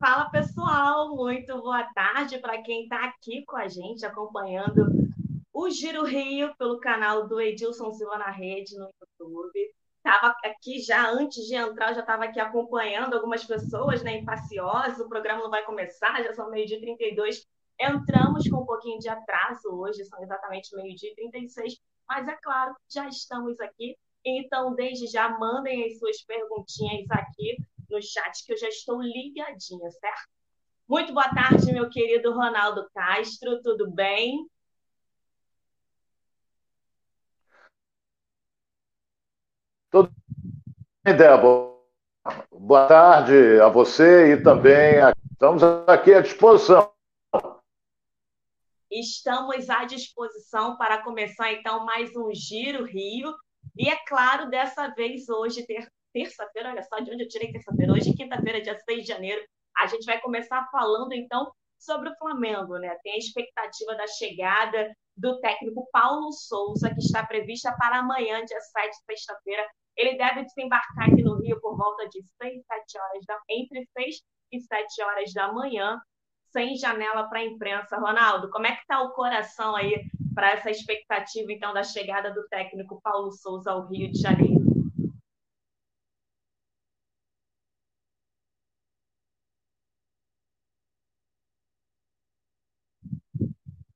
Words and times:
Fala 0.00 0.30
pessoal, 0.30 1.14
muito 1.14 1.60
boa 1.60 1.84
tarde 1.92 2.38
para 2.38 2.62
quem 2.62 2.84
está 2.84 3.04
aqui 3.04 3.44
com 3.44 3.54
a 3.58 3.68
gente 3.68 4.06
acompanhando 4.06 4.86
o 5.52 5.68
Giro 5.68 6.06
Rio 6.06 6.56
pelo 6.56 6.80
canal 6.80 7.28
do 7.28 7.38
Edilson 7.38 7.92
Silva 7.92 8.16
na 8.16 8.30
Rede 8.30 8.78
no 8.78 8.88
YouTube. 8.98 9.74
Estava 9.98 10.34
aqui 10.42 10.80
já 10.80 11.10
antes 11.10 11.44
de 11.44 11.54
entrar, 11.54 11.92
já 11.92 12.00
estava 12.00 12.24
aqui 12.24 12.40
acompanhando 12.40 13.12
algumas 13.12 13.44
pessoas, 13.44 14.02
né? 14.02 14.16
Impaciosa, 14.16 15.04
o 15.04 15.08
programa 15.08 15.42
não 15.42 15.50
vai 15.50 15.66
começar, 15.66 16.24
já 16.24 16.32
são 16.32 16.50
meio-dia 16.50 16.80
32. 16.80 17.46
Entramos 17.78 18.48
com 18.48 18.62
um 18.62 18.66
pouquinho 18.66 18.98
de 18.98 19.10
atraso 19.10 19.68
hoje, 19.68 20.06
são 20.06 20.22
exatamente 20.22 20.74
meio-dia 20.76 21.14
36, 21.14 21.74
mas 22.08 22.26
é 22.26 22.36
claro, 22.42 22.74
já 22.90 23.06
estamos 23.06 23.60
aqui. 23.60 23.98
Então, 24.24 24.74
desde 24.74 25.08
já, 25.08 25.28
mandem 25.38 25.84
as 25.84 25.98
suas 25.98 26.22
perguntinhas 26.24 27.04
aqui 27.10 27.58
no 27.90 28.00
chat, 28.00 28.44
que 28.44 28.52
eu 28.52 28.56
já 28.56 28.68
estou 28.68 29.02
ligadinha, 29.02 29.90
certo? 29.90 30.28
Muito 30.88 31.12
boa 31.12 31.28
tarde, 31.34 31.72
meu 31.72 31.90
querido 31.90 32.32
Ronaldo 32.32 32.88
Castro, 32.94 33.60
tudo 33.62 33.90
bem? 33.90 34.48
Tudo 39.90 40.12
bem, 41.04 41.16
Débora. 41.16 41.70
Boa 42.52 42.86
tarde 42.86 43.60
a 43.60 43.68
você 43.68 44.34
e 44.34 44.42
também 44.42 45.00
a... 45.00 45.12
estamos 45.32 45.62
aqui 45.86 46.14
à 46.14 46.20
disposição. 46.20 46.92
Estamos 48.90 49.70
à 49.70 49.84
disposição 49.84 50.76
para 50.76 51.02
começar 51.02 51.52
então 51.52 51.84
mais 51.84 52.14
um 52.16 52.32
Giro 52.34 52.84
Rio. 52.84 53.34
E 53.76 53.88
é 53.88 53.96
claro, 54.06 54.50
dessa 54.50 54.88
vez 54.88 55.28
hoje 55.28 55.66
ter 55.66 55.88
terça-feira, 56.12 56.70
olha 56.70 56.82
só 56.82 56.98
de 57.00 57.12
onde 57.12 57.24
eu 57.24 57.28
tirei 57.28 57.52
terça-feira. 57.52 57.92
Hoje, 57.92 58.14
quinta-feira, 58.14 58.60
dia 58.60 58.78
6 58.78 59.02
de 59.02 59.08
janeiro, 59.08 59.42
a 59.76 59.86
gente 59.86 60.04
vai 60.04 60.20
começar 60.20 60.66
falando, 60.70 61.12
então, 61.12 61.50
sobre 61.78 62.10
o 62.10 62.16
Flamengo, 62.16 62.76
né? 62.78 62.94
Tem 63.02 63.14
a 63.14 63.18
expectativa 63.18 63.94
da 63.94 64.06
chegada 64.06 64.94
do 65.16 65.40
técnico 65.40 65.88
Paulo 65.92 66.30
Souza, 66.32 66.90
que 66.94 67.00
está 67.00 67.24
prevista 67.24 67.74
para 67.76 67.98
amanhã, 67.98 68.44
dia 68.44 68.60
7, 68.60 68.96
sexta-feira. 69.06 69.66
Ele 69.96 70.16
deve 70.16 70.44
desembarcar 70.44 71.10
aqui 71.10 71.22
no 71.22 71.40
Rio 71.40 71.60
por 71.60 71.76
volta 71.76 72.08
de 72.08 72.22
6, 72.42 72.62
7 72.66 72.98
horas 72.98 73.24
da 73.26 73.38
entre 73.48 73.86
6 73.98 74.16
e 74.52 74.60
7 74.60 75.02
horas 75.02 75.32
da 75.32 75.52
manhã, 75.52 75.98
sem 76.52 76.76
janela 76.76 77.28
para 77.28 77.40
a 77.40 77.44
imprensa. 77.44 77.96
Ronaldo, 77.96 78.50
como 78.50 78.66
é 78.66 78.72
que 78.74 78.82
está 78.82 79.02
o 79.02 79.12
coração 79.12 79.74
aí 79.76 80.04
para 80.34 80.52
essa 80.52 80.70
expectativa, 80.70 81.52
então, 81.52 81.72
da 81.72 81.82
chegada 81.82 82.32
do 82.32 82.46
técnico 82.48 83.00
Paulo 83.02 83.32
Souza 83.32 83.72
ao 83.72 83.86
Rio 83.88 84.10
de 84.10 84.20
Janeiro? 84.20 84.69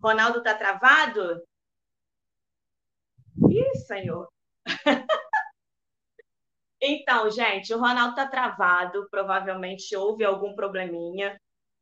Ronaldo 0.05 0.39
está 0.39 0.55
travado? 0.55 1.43
Ih, 3.51 3.75
senhor. 3.87 4.29
então, 6.81 7.31
gente, 7.31 7.73
o 7.73 7.79
Ronaldo 7.79 8.11
está 8.11 8.27
travado. 8.29 9.09
Provavelmente 9.11 9.97
houve 9.97 10.25
algum 10.25 10.55
probleminha. 10.55 11.41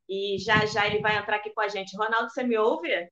E 0.09 0.39
já 0.39 0.65
já 0.67 0.87
ele 0.87 1.01
vai 1.01 1.17
entrar 1.19 1.37
aqui 1.37 1.51
com 1.53 1.61
a 1.61 1.69
gente. 1.69 1.97
Ronaldo, 1.97 2.31
você 2.31 2.45
me 2.45 2.57
ouve? 2.57 2.89
Entrar 2.91 3.11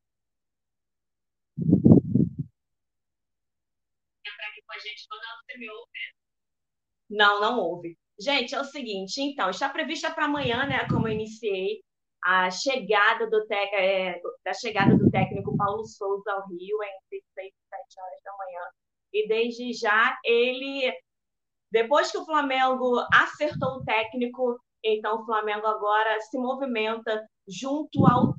aqui 4.48 4.62
com 4.66 4.72
a 4.72 4.78
gente. 4.78 5.06
Ronaldo, 5.11 5.42
você 5.44 5.58
me 5.58 5.70
ouve? 5.70 5.91
Não, 7.11 7.41
não 7.41 7.58
ouve. 7.58 7.98
Gente, 8.19 8.55
é 8.55 8.61
o 8.61 8.64
seguinte, 8.64 9.20
então, 9.20 9.50
está 9.50 9.69
prevista 9.69 10.11
para 10.12 10.27
amanhã, 10.27 10.66
né? 10.66 10.86
Como 10.88 11.08
eu 11.08 11.12
iniciei, 11.12 11.83
a 12.22 12.50
chegada 12.50 13.28
do 13.28 13.46
é, 13.52 14.20
da 14.44 14.52
chegada 14.52 14.96
do 14.96 15.10
técnico 15.10 15.56
Paulo 15.56 15.84
Souza 15.86 16.30
ao 16.32 16.46
Rio 16.48 16.78
entre 16.82 17.24
6 17.34 17.48
e 17.48 17.68
7 17.68 18.00
horas 18.00 18.22
da 18.24 18.36
manhã. 18.36 18.60
E 19.12 19.28
desde 19.28 19.72
já 19.72 20.19
ele, 20.25 20.92
depois 21.70 22.10
que 22.10 22.19
o 22.19 22.25
Flamengo 22.25 23.00
acertou 23.12 23.76
o 23.76 23.84
técnico, 23.84 24.60
então 24.84 25.20
o 25.20 25.25
Flamengo 25.25 25.66
agora 25.66 26.20
se 26.20 26.38
movimenta 26.38 27.26
junto 27.48 28.06
ao 28.06 28.34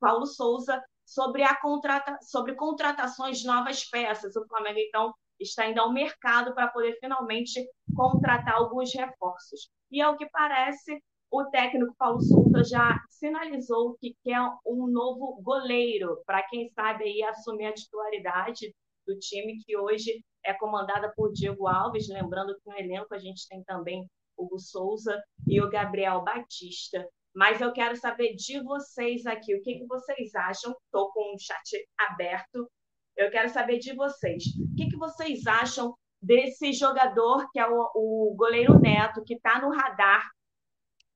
Paulo 0.00 0.26
Souza 0.26 0.82
sobre 1.04 1.42
a 1.42 1.56
contrata, 1.56 2.18
sobre 2.22 2.54
contratações 2.54 3.38
de 3.38 3.46
novas 3.46 3.84
peças. 3.84 4.36
O 4.36 4.46
Flamengo 4.46 4.78
então 4.78 5.14
está 5.40 5.66
indo 5.66 5.80
ao 5.80 5.92
mercado 5.92 6.54
para 6.54 6.68
poder 6.68 6.98
finalmente 7.00 7.66
contratar 7.94 8.54
alguns 8.54 8.92
reforços. 8.94 9.70
E 9.90 10.00
ao 10.02 10.16
que 10.16 10.28
parece, 10.30 11.02
o 11.30 11.44
técnico 11.46 11.94
Paulo 11.98 12.20
Souza 12.20 12.64
já 12.64 12.98
sinalizou 13.10 13.96
que 14.00 14.16
quer 14.24 14.40
um 14.66 14.86
novo 14.86 15.40
goleiro, 15.42 16.22
para 16.26 16.42
quem 16.44 16.68
sabe 16.70 17.04
aí 17.04 17.22
assumir 17.22 17.66
a 17.66 17.74
titularidade 17.74 18.74
do 19.06 19.18
time 19.18 19.58
que 19.64 19.76
hoje 19.76 20.22
é 20.44 20.54
comandada 20.54 21.12
por 21.14 21.32
Diego 21.32 21.66
Alves, 21.66 22.08
lembrando 22.08 22.54
que 22.54 22.70
no 22.70 22.78
elenco 22.78 23.14
a 23.14 23.18
gente 23.18 23.46
tem 23.48 23.62
também 23.64 24.06
Hugo 24.36 24.58
Souza 24.58 25.20
e 25.46 25.60
o 25.60 25.68
Gabriel 25.68 26.22
Batista. 26.22 27.06
Mas 27.34 27.60
eu 27.60 27.72
quero 27.72 27.96
saber 27.96 28.34
de 28.34 28.60
vocês 28.62 29.26
aqui, 29.26 29.54
o 29.54 29.62
que, 29.62 29.78
que 29.78 29.86
vocês 29.86 30.34
acham? 30.34 30.74
Estou 30.84 31.12
com 31.12 31.34
o 31.34 31.38
chat 31.38 31.86
aberto. 31.98 32.68
Eu 33.16 33.30
quero 33.30 33.48
saber 33.50 33.78
de 33.78 33.94
vocês. 33.94 34.44
O 34.72 34.76
que, 34.76 34.88
que 34.88 34.96
vocês 34.96 35.46
acham 35.46 35.94
desse 36.20 36.72
jogador 36.72 37.48
que 37.52 37.58
é 37.58 37.68
o, 37.68 37.90
o 37.94 38.34
goleiro 38.36 38.78
Neto, 38.78 39.22
que 39.24 39.34
está 39.34 39.60
no 39.60 39.70
radar 39.70 40.28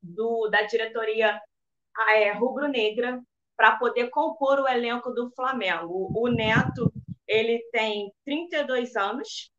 do, 0.03 0.49
da 0.49 0.63
diretoria 0.63 1.41
é, 2.09 2.33
rubro-negra 2.33 3.21
para 3.57 3.77
poder 3.77 4.09
compor 4.11 4.59
o 4.61 4.69
elenco 4.69 5.11
do 5.11 5.31
Flamengo. 5.31 6.11
O 6.15 6.29
Neto, 6.29 6.93
ele 7.27 7.59
tem 7.71 8.13
32 8.25 8.97
anos, 8.97 9.51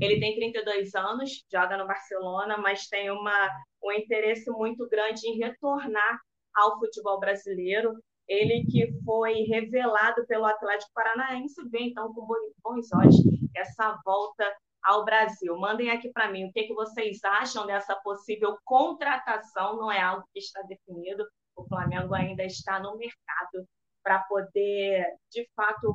ele 0.00 0.20
tem 0.20 0.34
32 0.34 0.94
anos, 0.94 1.44
joga 1.52 1.76
no 1.76 1.86
Barcelona, 1.86 2.56
mas 2.56 2.86
tem 2.88 3.10
uma, 3.10 3.50
um 3.82 3.92
interesse 3.92 4.50
muito 4.50 4.88
grande 4.88 5.28
em 5.28 5.38
retornar 5.38 6.20
ao 6.54 6.78
futebol 6.78 7.18
brasileiro. 7.18 7.94
Ele 8.26 8.64
que 8.70 8.90
foi 9.04 9.42
revelado 9.42 10.26
pelo 10.26 10.46
Atlético 10.46 10.92
Paranaense, 10.94 11.68
vê 11.68 11.80
então 11.80 12.12
com 12.14 12.26
bons 12.62 12.92
olhos 12.92 13.16
essa 13.54 14.00
volta 14.04 14.50
ao 14.84 15.04
Brasil. 15.04 15.56
Mandem 15.58 15.90
aqui 15.90 16.10
para 16.12 16.30
mim 16.30 16.44
o 16.44 16.52
que, 16.52 16.64
que 16.64 16.74
vocês 16.74 17.22
acham 17.24 17.66
dessa 17.66 17.96
possível 17.96 18.58
contratação, 18.64 19.76
não 19.76 19.90
é 19.90 20.00
algo 20.00 20.28
que 20.32 20.38
está 20.38 20.60
definido, 20.62 21.26
o 21.56 21.64
Flamengo 21.66 22.14
ainda 22.14 22.44
está 22.44 22.78
no 22.78 22.96
mercado 22.96 23.66
para 24.02 24.18
poder, 24.24 25.06
de 25.30 25.48
fato, 25.56 25.94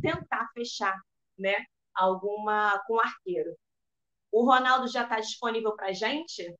tentar 0.00 0.48
fechar 0.54 0.96
né, 1.36 1.56
alguma 1.94 2.78
com 2.86 3.00
arqueiro. 3.00 3.56
O 4.30 4.44
Ronaldo 4.44 4.86
já 4.86 5.02
está 5.02 5.18
disponível 5.18 5.74
para 5.74 5.88
a 5.88 5.92
gente? 5.92 6.54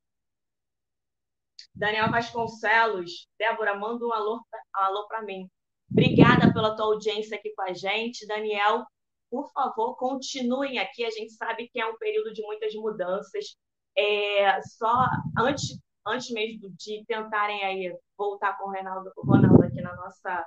Daniel 1.75 2.11
Vasconcelos, 2.11 3.29
Débora, 3.39 3.79
manda 3.79 4.05
um 4.05 4.13
alô, 4.13 4.43
alô 4.73 5.07
para 5.07 5.23
mim. 5.23 5.49
Obrigada 5.91 6.53
pela 6.53 6.75
tua 6.75 6.87
audiência 6.87 7.37
aqui 7.37 7.55
com 7.55 7.63
a 7.63 7.73
gente. 7.73 8.27
Daniel, 8.27 8.85
por 9.31 9.51
favor, 9.53 9.97
continuem 9.97 10.79
aqui. 10.79 11.05
A 11.05 11.11
gente 11.11 11.33
sabe 11.33 11.69
que 11.69 11.81
é 11.81 11.87
um 11.87 11.97
período 11.99 12.33
de 12.33 12.43
muitas 12.43 12.75
mudanças. 12.75 13.57
É, 13.97 14.61
só 14.63 15.07
antes, 15.39 15.79
antes 16.07 16.31
mesmo 16.31 16.71
de 16.77 17.05
tentarem 17.07 17.65
aí 17.65 17.97
voltar 18.17 18.57
com 18.57 18.69
o 18.69 18.73
Ronaldo, 18.73 19.13
Ronaldo 19.17 19.65
aqui 19.65 19.81
na 19.81 19.95
nossa, 19.97 20.47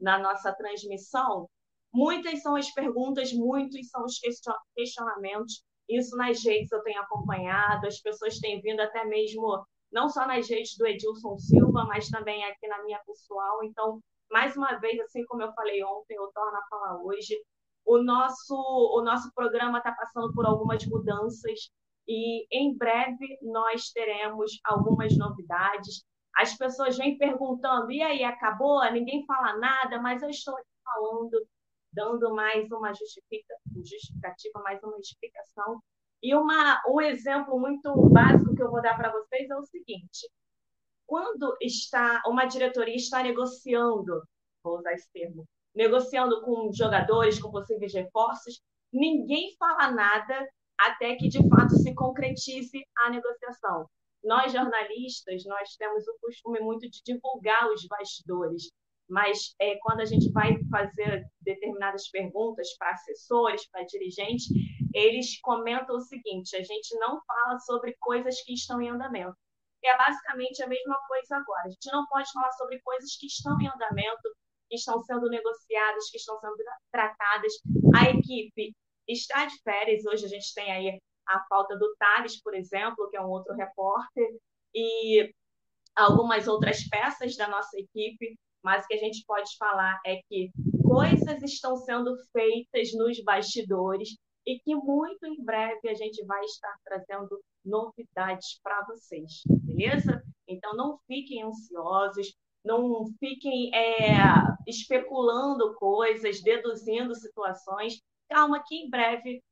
na 0.00 0.18
nossa 0.18 0.52
transmissão, 0.54 1.48
muitas 1.92 2.42
são 2.42 2.56
as 2.56 2.70
perguntas, 2.72 3.32
muitos 3.32 3.88
são 3.88 4.04
os 4.04 4.18
questionamentos. 4.74 5.62
Isso 5.88 6.16
nas 6.16 6.42
redes 6.44 6.72
eu 6.72 6.82
tenho 6.82 7.00
acompanhado, 7.00 7.86
as 7.86 8.00
pessoas 8.00 8.38
têm 8.38 8.60
vindo 8.62 8.80
até 8.80 9.04
mesmo, 9.04 9.66
não 9.92 10.08
só 10.08 10.26
nas 10.26 10.48
redes 10.48 10.76
do 10.76 10.86
Edilson 10.86 11.38
Silva, 11.38 11.84
mas 11.86 12.08
também 12.08 12.44
aqui 12.44 12.66
na 12.68 12.82
minha 12.84 13.00
pessoal. 13.04 13.62
Então, 13.64 14.00
mais 14.30 14.56
uma 14.56 14.78
vez, 14.78 14.98
assim 15.00 15.24
como 15.26 15.42
eu 15.42 15.52
falei 15.52 15.84
ontem, 15.84 16.14
eu 16.14 16.30
torno 16.32 16.56
a 16.56 16.66
falar 16.70 17.02
hoje, 17.02 17.36
o 17.84 18.02
nosso, 18.02 18.54
o 18.54 19.02
nosso 19.02 19.32
programa 19.34 19.78
está 19.78 19.92
passando 19.92 20.32
por 20.32 20.46
algumas 20.46 20.84
mudanças 20.86 21.70
e 22.06 22.46
em 22.50 22.76
breve 22.76 23.38
nós 23.42 23.90
teremos 23.90 24.58
algumas 24.64 25.16
novidades. 25.16 26.04
As 26.36 26.56
pessoas 26.56 26.96
vêm 26.96 27.18
perguntando: 27.18 27.90
e 27.90 28.02
aí, 28.02 28.24
acabou? 28.24 28.82
Ninguém 28.90 29.24
fala 29.26 29.58
nada, 29.58 30.00
mas 30.00 30.22
eu 30.22 30.30
estou 30.30 30.54
aqui 30.56 30.68
falando, 30.84 31.46
dando 31.92 32.34
mais 32.34 32.70
uma 32.70 32.92
justificativa, 32.94 34.62
mais 34.62 34.82
uma 34.82 34.98
explicação. 34.98 35.80
E 36.22 36.34
uma, 36.34 36.80
um 36.88 37.00
exemplo 37.00 37.58
muito 37.58 37.92
básico 38.10 38.54
que 38.54 38.62
eu 38.62 38.70
vou 38.70 38.80
dar 38.80 38.96
para 38.96 39.12
vocês 39.12 39.50
é 39.50 39.56
o 39.56 39.64
seguinte: 39.64 40.28
quando 41.06 41.56
está 41.60 42.22
uma 42.26 42.46
diretoria 42.46 42.94
está 42.96 43.22
negociando, 43.22 44.22
vou 44.62 44.78
usar 44.78 44.92
esse 44.92 45.10
termo, 45.12 45.46
negociando 45.74 46.42
com 46.42 46.72
jogadores, 46.72 47.40
com 47.40 47.50
possíveis 47.50 47.92
reforços, 47.94 48.60
ninguém 48.92 49.54
fala 49.58 49.90
nada 49.90 50.48
até 50.78 51.14
que 51.16 51.28
de 51.28 51.46
fato 51.48 51.74
se 51.76 51.94
concretize 51.94 52.84
a 52.98 53.10
negociação. 53.10 53.86
nós 54.24 54.52
jornalistas, 54.52 55.44
nós 55.46 55.74
temos 55.76 56.06
o 56.06 56.16
costume 56.20 56.60
muito 56.60 56.88
de 56.88 57.02
divulgar 57.04 57.68
os 57.70 57.84
bastidores, 57.88 58.70
mas 59.08 59.54
é, 59.60 59.76
quando 59.82 60.00
a 60.00 60.04
gente 60.04 60.30
vai 60.30 60.56
fazer 60.70 61.24
determinadas 61.40 62.08
perguntas 62.08 62.68
para 62.78 62.92
assessores, 62.92 63.68
para 63.68 63.84
dirigentes, 63.84 64.46
eles 64.94 65.40
comentam 65.40 65.96
o 65.96 66.00
seguinte: 66.00 66.56
a 66.56 66.62
gente 66.62 66.96
não 66.98 67.20
fala 67.26 67.58
sobre 67.58 67.96
coisas 67.98 68.40
que 68.42 68.54
estão 68.54 68.80
em 68.80 68.90
andamento. 68.90 69.36
É 69.84 69.96
basicamente 69.98 70.62
a 70.62 70.68
mesma 70.68 70.96
coisa 71.08 71.36
agora. 71.36 71.66
A 71.66 71.70
gente 71.70 71.90
não 71.90 72.06
pode 72.06 72.30
falar 72.32 72.52
sobre 72.52 72.80
coisas 72.82 73.16
que 73.16 73.26
estão 73.26 73.60
em 73.60 73.66
andamento, 73.66 74.22
que 74.72 74.76
estão 74.76 75.02
sendo 75.02 75.28
negociadas, 75.28 76.08
que 76.10 76.16
estão 76.16 76.40
sendo 76.40 76.56
tratadas. 76.90 77.52
A 77.94 78.08
equipe 78.08 78.74
está 79.06 79.44
de 79.44 79.60
férias. 79.62 80.02
Hoje 80.06 80.24
a 80.24 80.28
gente 80.28 80.54
tem 80.54 80.72
aí 80.72 80.98
a 81.28 81.44
falta 81.46 81.76
do 81.76 81.94
Thales, 81.98 82.40
por 82.40 82.54
exemplo, 82.54 83.06
que 83.10 83.16
é 83.18 83.20
um 83.20 83.28
outro 83.28 83.54
repórter, 83.54 84.34
e 84.74 85.30
algumas 85.94 86.48
outras 86.48 86.88
peças 86.88 87.36
da 87.36 87.48
nossa 87.48 87.78
equipe, 87.78 88.34
mas 88.64 88.82
o 88.82 88.88
que 88.88 88.94
a 88.94 88.98
gente 88.98 89.22
pode 89.26 89.54
falar 89.58 90.00
é 90.06 90.22
que 90.26 90.50
coisas 90.82 91.42
estão 91.42 91.76
sendo 91.76 92.16
feitas 92.32 92.94
nos 92.94 93.22
bastidores 93.22 94.16
e 94.46 94.58
que 94.58 94.74
muito 94.74 95.26
em 95.26 95.44
breve 95.44 95.86
a 95.86 95.94
gente 95.94 96.24
vai 96.24 96.42
estar 96.44 96.74
trazendo 96.82 97.38
novidades 97.62 98.58
para 98.62 98.82
vocês, 98.86 99.42
beleza? 99.46 100.22
Então 100.48 100.74
não 100.74 100.98
fiquem 101.06 101.42
ansiosos, 101.42 102.34
não 102.64 103.06
fiquem 103.18 103.74
é, 103.74 104.16
especulando 104.66 105.74
coisas, 105.74 106.42
deduzindo 106.42 107.14
situações. 107.14 108.00
Calma 108.28 108.62
que 108.66 108.76
em 108.76 108.90
breve 108.90 109.42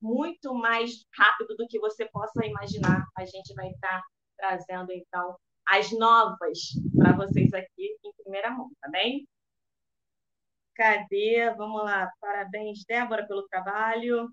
muito 0.00 0.54
mais 0.54 1.04
rápido 1.16 1.56
do 1.56 1.66
que 1.66 1.78
você 1.78 2.06
possa 2.06 2.44
imaginar. 2.46 3.04
A 3.16 3.24
gente 3.24 3.52
vai 3.54 3.68
estar 3.68 4.02
trazendo, 4.36 4.92
então, 4.92 5.36
as 5.66 5.90
novas 5.90 6.58
para 6.96 7.12
vocês 7.16 7.52
aqui 7.52 7.96
em 8.04 8.12
primeira 8.22 8.50
mão, 8.50 8.70
tá 8.80 8.88
bem? 8.88 9.26
Cadê? 10.74 11.52
Vamos 11.56 11.82
lá. 11.82 12.10
Parabéns, 12.20 12.84
Débora, 12.86 13.26
pelo 13.26 13.48
trabalho. 13.48 14.30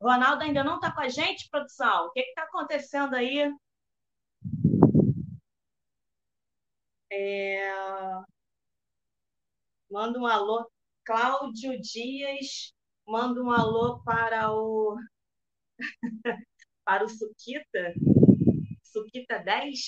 Ronaldo 0.00 0.42
ainda 0.42 0.64
não 0.64 0.76
está 0.76 0.90
com 0.90 1.02
a 1.02 1.08
gente, 1.08 1.48
produção? 1.50 2.06
O 2.06 2.10
que 2.12 2.20
está 2.20 2.44
acontecendo 2.44 3.14
aí? 3.14 3.52
É... 7.10 7.72
Manda 9.90 10.18
um 10.18 10.26
alô. 10.26 10.70
Cláudio 11.04 11.80
Dias 11.80 12.72
Manda 13.10 13.42
um 13.42 13.50
alô 13.50 14.00
para 14.04 14.52
o 14.52 14.96
para 16.84 17.04
o 17.04 17.08
Suquita, 17.08 17.92
Suquita 18.84 19.38
10. 19.40 19.78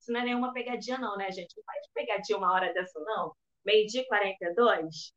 Isso 0.00 0.12
não 0.12 0.20
é 0.20 0.24
nenhuma 0.24 0.52
pegadinha, 0.52 0.96
não, 0.96 1.16
né, 1.16 1.28
gente? 1.32 1.56
Não 1.56 1.64
faz 1.64 1.84
pegadinha 1.92 2.38
uma 2.38 2.52
hora 2.52 2.72
dessa, 2.72 3.00
não. 3.00 3.34
Meio-dia 3.64 4.06
42. 4.06 5.12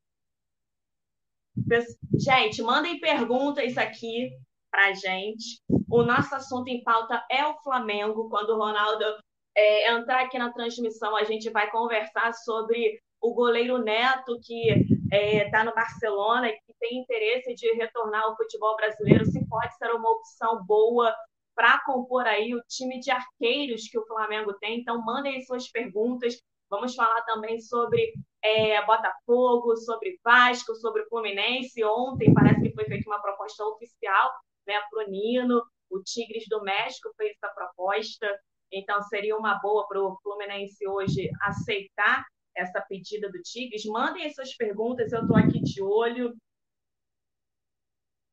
Gente, 2.20 2.64
mandem 2.64 3.00
perguntas 3.00 3.78
aqui 3.78 4.32
pra 4.72 4.92
gente. 4.94 5.62
O 5.88 6.02
nosso 6.02 6.34
assunto 6.34 6.68
em 6.68 6.84
pauta 6.84 7.24
é 7.30 7.46
o 7.46 7.60
Flamengo. 7.62 8.28
Quando 8.28 8.50
o 8.56 8.58
Ronaldo 8.58 9.06
é, 9.56 9.92
entrar 9.92 10.22
aqui 10.22 10.38
na 10.38 10.52
transmissão, 10.52 11.16
a 11.16 11.24
gente 11.24 11.50
vai 11.50 11.70
conversar 11.70 12.34
sobre 12.34 13.00
o 13.22 13.34
goleiro 13.34 13.78
Neto, 13.78 14.40
que 14.44 14.70
está 14.70 15.16
é, 15.16 15.50
tá 15.50 15.64
no 15.64 15.74
Barcelona 15.74 16.48
e 16.48 16.54
que 16.54 16.74
tem 16.80 17.00
interesse 17.00 17.54
de 17.54 17.72
retornar 17.74 18.24
ao 18.24 18.36
futebol 18.36 18.76
brasileiro, 18.76 19.26
se 19.26 19.48
pode 19.48 19.76
ser 19.78 19.92
uma 19.92 20.10
opção 20.10 20.64
boa 20.66 21.14
para 21.54 21.84
compor 21.86 22.26
aí 22.26 22.56
o 22.56 22.64
time 22.68 23.00
de 23.00 23.12
arqueiros 23.12 23.88
que 23.88 24.00
o 24.00 24.06
Flamengo 24.08 24.54
tem. 24.54 24.80
Então, 24.80 25.04
mandem 25.04 25.42
suas 25.44 25.70
perguntas. 25.70 26.42
Vamos 26.70 26.96
falar 26.96 27.22
também 27.24 27.60
sobre 27.60 28.14
é, 28.42 28.84
Botafogo, 28.86 29.76
sobre 29.76 30.18
Vasco, 30.24 30.74
sobre 30.76 31.06
Fluminense. 31.06 31.84
Ontem 31.84 32.34
parece 32.34 32.62
que 32.62 32.74
foi 32.74 32.86
feita 32.86 33.08
uma 33.08 33.22
proposta 33.22 33.64
oficial 33.66 34.32
né, 34.66 34.80
para 34.90 35.06
o 35.06 35.12
Nino. 35.12 35.62
O 35.90 36.02
Tigres 36.02 36.46
do 36.50 36.64
México 36.64 37.12
fez 37.18 37.34
essa 37.36 37.54
proposta. 37.54 38.28
Então, 38.72 39.02
seria 39.04 39.36
uma 39.38 39.60
boa 39.60 39.88
para 39.88 40.02
o 40.02 40.18
Fluminense 40.22 40.88
hoje 40.88 41.30
aceitar 41.42 42.24
essa 42.56 42.82
pedida 42.82 43.30
do 43.30 43.42
Tigres. 43.42 43.86
Mandem 43.86 44.26
as 44.26 44.36
suas 44.36 44.56
perguntas, 44.56 45.12
eu 45.12 45.22
estou 45.22 45.38
aqui 45.38 45.62
de 45.62 45.82
olho. 45.82 46.36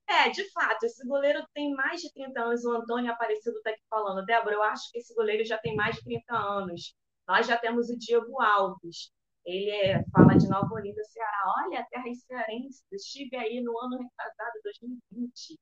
É, 0.06 0.30
de 0.30 0.50
fato, 0.52 0.84
esse 0.84 1.06
goleiro 1.06 1.44
tem 1.54 1.74
mais 1.74 2.00
de 2.00 2.12
30 2.12 2.40
anos. 2.40 2.64
O 2.64 2.72
Antônio 2.72 3.12
Aparecido 3.12 3.56
está 3.58 3.70
aqui 3.70 3.82
falando. 3.90 4.24
Débora, 4.24 4.54
eu 4.54 4.62
acho 4.62 4.90
que 4.90 4.98
esse 4.98 5.14
goleiro 5.14 5.44
já 5.44 5.58
tem 5.58 5.76
mais 5.76 5.96
de 5.96 6.04
30 6.04 6.34
anos. 6.34 6.94
Nós 7.26 7.46
já 7.46 7.58
temos 7.58 7.90
o 7.90 7.98
Diego 7.98 8.40
Alves. 8.40 9.10
Ele 9.44 9.70
é, 9.70 10.02
fala 10.10 10.36
de 10.36 10.48
Nova 10.48 10.74
Olinda, 10.74 11.02
Ceará. 11.04 11.54
Olha, 11.64 11.80
a 11.80 11.84
terra 11.86 12.04
cearense. 12.14 12.82
Estive 12.92 13.36
aí 13.36 13.60
no 13.60 13.78
ano 13.78 13.98
retrasado, 13.98 14.60
2020. 14.64 15.58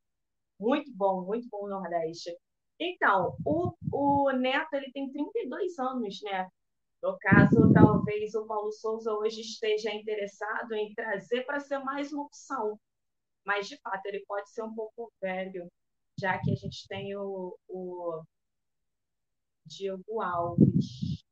Muito 0.61 0.93
bom, 0.95 1.25
muito 1.25 1.49
bom 1.51 1.65
o 1.65 1.69
Nordeste. 1.69 2.31
Então, 2.79 3.37
o, 3.45 3.73
o 3.93 4.31
Neto 4.33 4.75
ele 4.75 4.93
tem 4.93 5.11
32 5.11 5.79
anos, 5.79 6.21
né? 6.23 6.49
No 7.03 7.17
caso, 7.19 7.73
talvez 7.73 8.35
o 8.35 8.47
Paulo 8.47 8.73
Souza 8.73 9.13
hoje 9.13 9.41
esteja 9.41 9.93
interessado 9.95 10.73
em 10.75 10.95
trazer 10.95 11.45
para 11.45 11.61
ser 11.61 11.79
mais 11.81 12.13
uma 12.13 12.25
opção. 12.25 12.79
Mas, 13.45 13.69
de 13.69 13.79
fato, 13.81 14.07
ele 14.07 14.25
pode 14.27 14.51
ser 14.51 14.63
um 14.63 14.75
pouco 14.75 15.13
velho, 15.23 15.69
já 16.19 16.39
que 16.41 16.51
a 16.53 16.55
gente 16.57 16.87
tem 16.89 17.17
o, 17.17 17.57
o 17.69 18.23
Diego 19.67 20.21
Alves. 20.23 21.23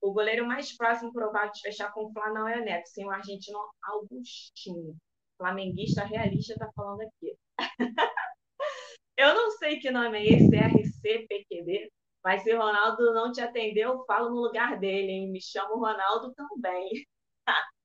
O 0.00 0.12
goleiro 0.12 0.46
mais 0.46 0.76
próximo 0.76 1.12
provável 1.12 1.52
de 1.52 1.60
fechar 1.60 1.92
com 1.92 2.06
o 2.06 2.12
Flá 2.12 2.32
não 2.32 2.48
é 2.48 2.60
Neto, 2.60 2.86
sim 2.86 3.04
o 3.04 3.10
argentino 3.10 3.58
Augustinho. 3.82 4.96
Flamenguista 5.36 6.04
realista 6.04 6.54
está 6.54 6.70
falando 6.72 7.02
aqui. 7.02 7.36
Eu 9.18 9.34
não 9.34 9.50
sei 9.52 9.78
que 9.80 9.90
nome 9.90 10.16
é 10.18 10.26
esse, 10.26 10.56
RCPQB. 10.56 11.92
Mas 12.24 12.42
se 12.42 12.54
o 12.54 12.58
Ronaldo 12.58 13.12
não 13.14 13.32
te 13.32 13.40
atendeu, 13.40 14.04
falo 14.06 14.30
no 14.30 14.40
lugar 14.42 14.78
dele, 14.78 15.10
hein? 15.12 15.30
Me 15.30 15.40
chamo 15.42 15.76
Ronaldo 15.78 16.32
também. 16.34 17.06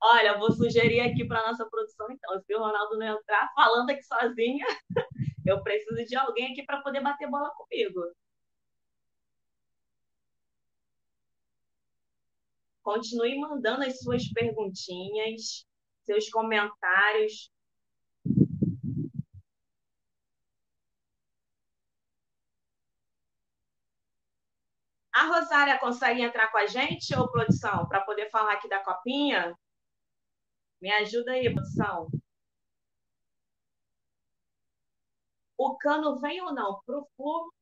Olha, 0.00 0.38
vou 0.38 0.50
sugerir 0.52 1.00
aqui 1.00 1.26
para 1.26 1.46
nossa 1.46 1.68
produção, 1.68 2.06
então, 2.10 2.40
se 2.40 2.54
o 2.54 2.58
Ronaldo 2.58 2.98
não 2.98 3.06
entrar 3.18 3.50
falando 3.54 3.90
aqui 3.90 4.02
sozinha, 4.04 4.66
eu 5.46 5.62
preciso 5.62 6.04
de 6.06 6.16
alguém 6.16 6.52
aqui 6.52 6.64
para 6.64 6.82
poder 6.82 7.00
bater 7.02 7.28
bola 7.30 7.50
comigo. 7.56 8.00
Continue 12.82 13.38
mandando 13.40 13.84
as 13.84 13.98
suas 14.00 14.26
perguntinhas, 14.32 15.66
seus 16.04 16.30
comentários. 16.30 17.50
Rosária 25.26 25.78
consegue 25.78 26.22
entrar 26.22 26.50
com 26.50 26.58
a 26.58 26.66
gente, 26.66 27.14
ou 27.14 27.30
produção, 27.30 27.86
para 27.88 28.00
poder 28.02 28.30
falar 28.30 28.54
aqui 28.54 28.68
da 28.68 28.82
copinha? 28.82 29.54
Me 30.80 30.90
ajuda 30.90 31.32
aí, 31.32 31.52
produção. 31.52 32.08
O 35.58 35.76
cano 35.78 36.18
vem 36.18 36.40
ou 36.42 36.52
não 36.54 36.80
para 36.84 36.98
o? 37.18 37.52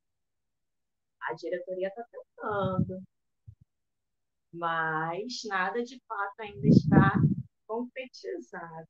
A 1.22 1.32
diretoria 1.34 1.88
está 1.88 2.04
tentando. 2.04 3.02
Mas 4.52 5.42
nada 5.46 5.82
de 5.82 6.00
fato 6.06 6.40
ainda 6.40 6.66
está 6.68 7.12
concretizado. 7.66 8.88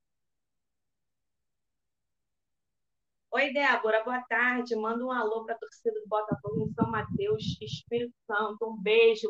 Oi, 3.36 3.52
Débora, 3.52 4.04
boa 4.04 4.22
tarde. 4.28 4.76
Manda 4.76 5.04
um 5.04 5.10
alô 5.10 5.44
para 5.44 5.56
a 5.56 5.58
torcida 5.58 5.90
do 6.00 6.06
Botafogo 6.06 6.60
em 6.60 6.72
São 6.72 6.88
Mateus, 6.88 7.42
Espírito 7.60 8.14
Santo. 8.28 8.64
Um 8.64 8.80
beijo. 8.80 9.28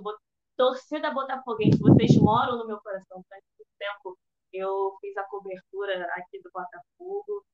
Torcida 0.58 1.10
Botafoguense, 1.10 1.78
vocês 1.78 2.14
moram 2.18 2.58
no 2.58 2.66
meu 2.66 2.78
coração. 2.82 3.24
Faz 3.30 3.42
muito 3.56 3.70
tempo 3.78 4.18
eu 4.52 4.94
fiz 5.00 5.16
a 5.16 5.22
cobertura 5.24 6.06
aqui 6.16 6.38
do 6.42 6.50
Botafogo. 6.52 7.46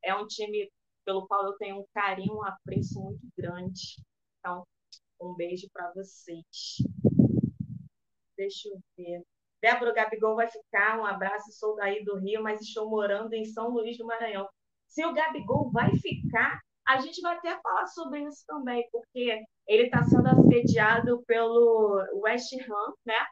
É 0.00 0.14
um 0.14 0.28
time 0.28 0.70
pelo 1.04 1.26
qual 1.26 1.44
eu 1.44 1.56
tenho 1.56 1.80
um 1.80 1.86
carinho, 1.92 2.36
um 2.36 2.44
apreço 2.44 3.00
muito 3.00 3.26
grande. 3.36 3.96
Então, 4.38 4.64
um 5.20 5.34
beijo 5.34 5.68
para 5.72 5.92
vocês. 5.92 6.76
Deixa 8.36 8.68
eu 8.68 8.78
ver. 8.96 9.24
Débora 9.60 9.92
Gabigol 9.92 10.36
vai 10.36 10.46
ficar. 10.46 11.00
Um 11.00 11.04
abraço, 11.04 11.50
sou 11.50 11.74
daí 11.74 12.04
do 12.04 12.16
Rio, 12.16 12.44
mas 12.44 12.60
estou 12.60 12.88
morando 12.88 13.32
em 13.32 13.44
São 13.44 13.70
Luís 13.70 13.98
do 13.98 14.06
Maranhão 14.06 14.48
se 14.86 15.04
o 15.04 15.12
Gabigol 15.12 15.70
vai 15.70 15.90
ficar, 15.96 16.60
a 16.86 17.00
gente 17.00 17.20
vai 17.20 17.36
até 17.36 17.60
falar 17.60 17.86
sobre 17.86 18.22
isso 18.24 18.44
também, 18.46 18.86
porque 18.92 19.42
ele 19.66 19.84
está 19.84 20.04
sendo 20.04 20.28
assediado 20.28 21.22
pelo 21.26 22.00
West 22.22 22.52
Ham, 22.54 22.94
né? 23.04 23.26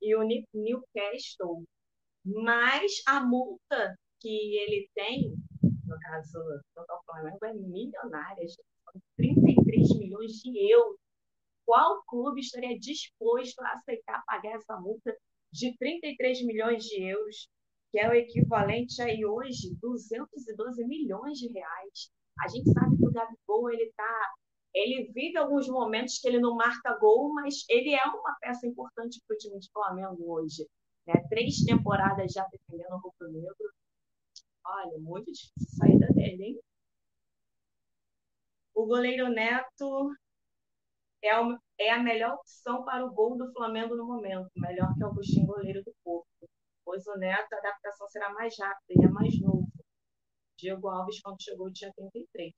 E 0.00 0.14
o 0.14 0.22
Newcastle. 0.22 1.64
Mas 2.24 2.92
a 3.06 3.20
multa 3.24 3.96
que 4.20 4.56
ele 4.56 4.88
tem, 4.94 5.34
no 5.62 5.98
caso 5.98 6.38
do 6.38 7.02
Flamengo, 7.04 7.44
é 7.44 7.52
milionária, 7.52 8.46
gente. 8.46 8.70
33 9.16 9.98
milhões 9.98 10.32
de 10.32 10.72
euros. 10.72 10.98
Qual 11.64 12.02
clube 12.06 12.40
estaria 12.40 12.78
disposto 12.78 13.60
a 13.60 13.72
aceitar 13.74 14.22
pagar 14.26 14.56
essa 14.56 14.76
multa 14.80 15.16
de 15.52 15.76
33 15.78 16.44
milhões 16.44 16.84
de 16.84 17.02
euros, 17.02 17.48
que 17.90 17.98
é 17.98 18.08
o 18.08 18.14
equivalente 18.14 19.00
aí 19.02 19.24
hoje 19.24 19.74
212 19.80 20.84
milhões 20.86 21.38
de 21.38 21.48
reais? 21.48 22.10
A 22.40 22.48
gente 22.48 22.72
sabe 22.72 22.96
que 22.96 23.06
o 23.06 23.12
Gabigol 23.12 23.70
ele 23.70 23.92
tá, 23.96 24.32
ele 24.74 25.10
vive 25.12 25.36
alguns 25.36 25.68
momentos 25.68 26.18
que 26.18 26.28
ele 26.28 26.40
não 26.40 26.54
marca 26.54 26.96
gol, 26.98 27.34
mas 27.34 27.64
ele 27.68 27.94
é 27.94 28.04
uma 28.04 28.36
peça 28.40 28.66
importante 28.66 29.20
para 29.26 29.34
o 29.34 29.38
time 29.38 29.58
de 29.58 29.70
Flamengo 29.72 30.32
hoje. 30.32 30.66
Né? 31.06 31.14
Três 31.28 31.64
temporadas 31.64 32.32
já 32.32 32.46
defendendo 32.46 32.92
o 32.92 32.98
Rubro 32.98 33.32
Negro. 33.32 33.72
Olha, 34.64 34.98
muito 34.98 35.32
difícil 35.32 35.76
saída 35.76 36.06
dele, 36.12 36.44
hein? 36.44 36.60
O 38.74 38.86
goleiro 38.86 39.28
Neto 39.28 40.12
é, 41.22 41.30
é 41.78 41.90
a 41.90 42.02
melhor 42.02 42.34
opção 42.34 42.84
para 42.84 43.04
o 43.04 43.12
gol 43.12 43.36
do 43.36 43.52
Flamengo 43.52 43.96
no 43.96 44.06
momento, 44.06 44.48
melhor 44.56 44.94
que 44.94 45.04
o 45.04 45.06
Agostinho, 45.08 45.46
goleiro 45.46 45.82
do 45.84 45.92
Porto. 46.04 46.48
Pois 46.90 47.06
o 47.06 47.16
Neto, 47.18 47.52
a 47.52 47.58
adaptação 47.58 48.08
será 48.08 48.32
mais 48.32 48.52
rápida, 48.58 48.84
ele 48.88 49.06
é 49.06 49.08
mais 49.10 49.40
novo. 49.40 49.70
Diego 50.58 50.88
Alves, 50.88 51.20
quando 51.22 51.40
chegou, 51.40 51.72
tinha 51.72 51.92
33. 51.92 52.52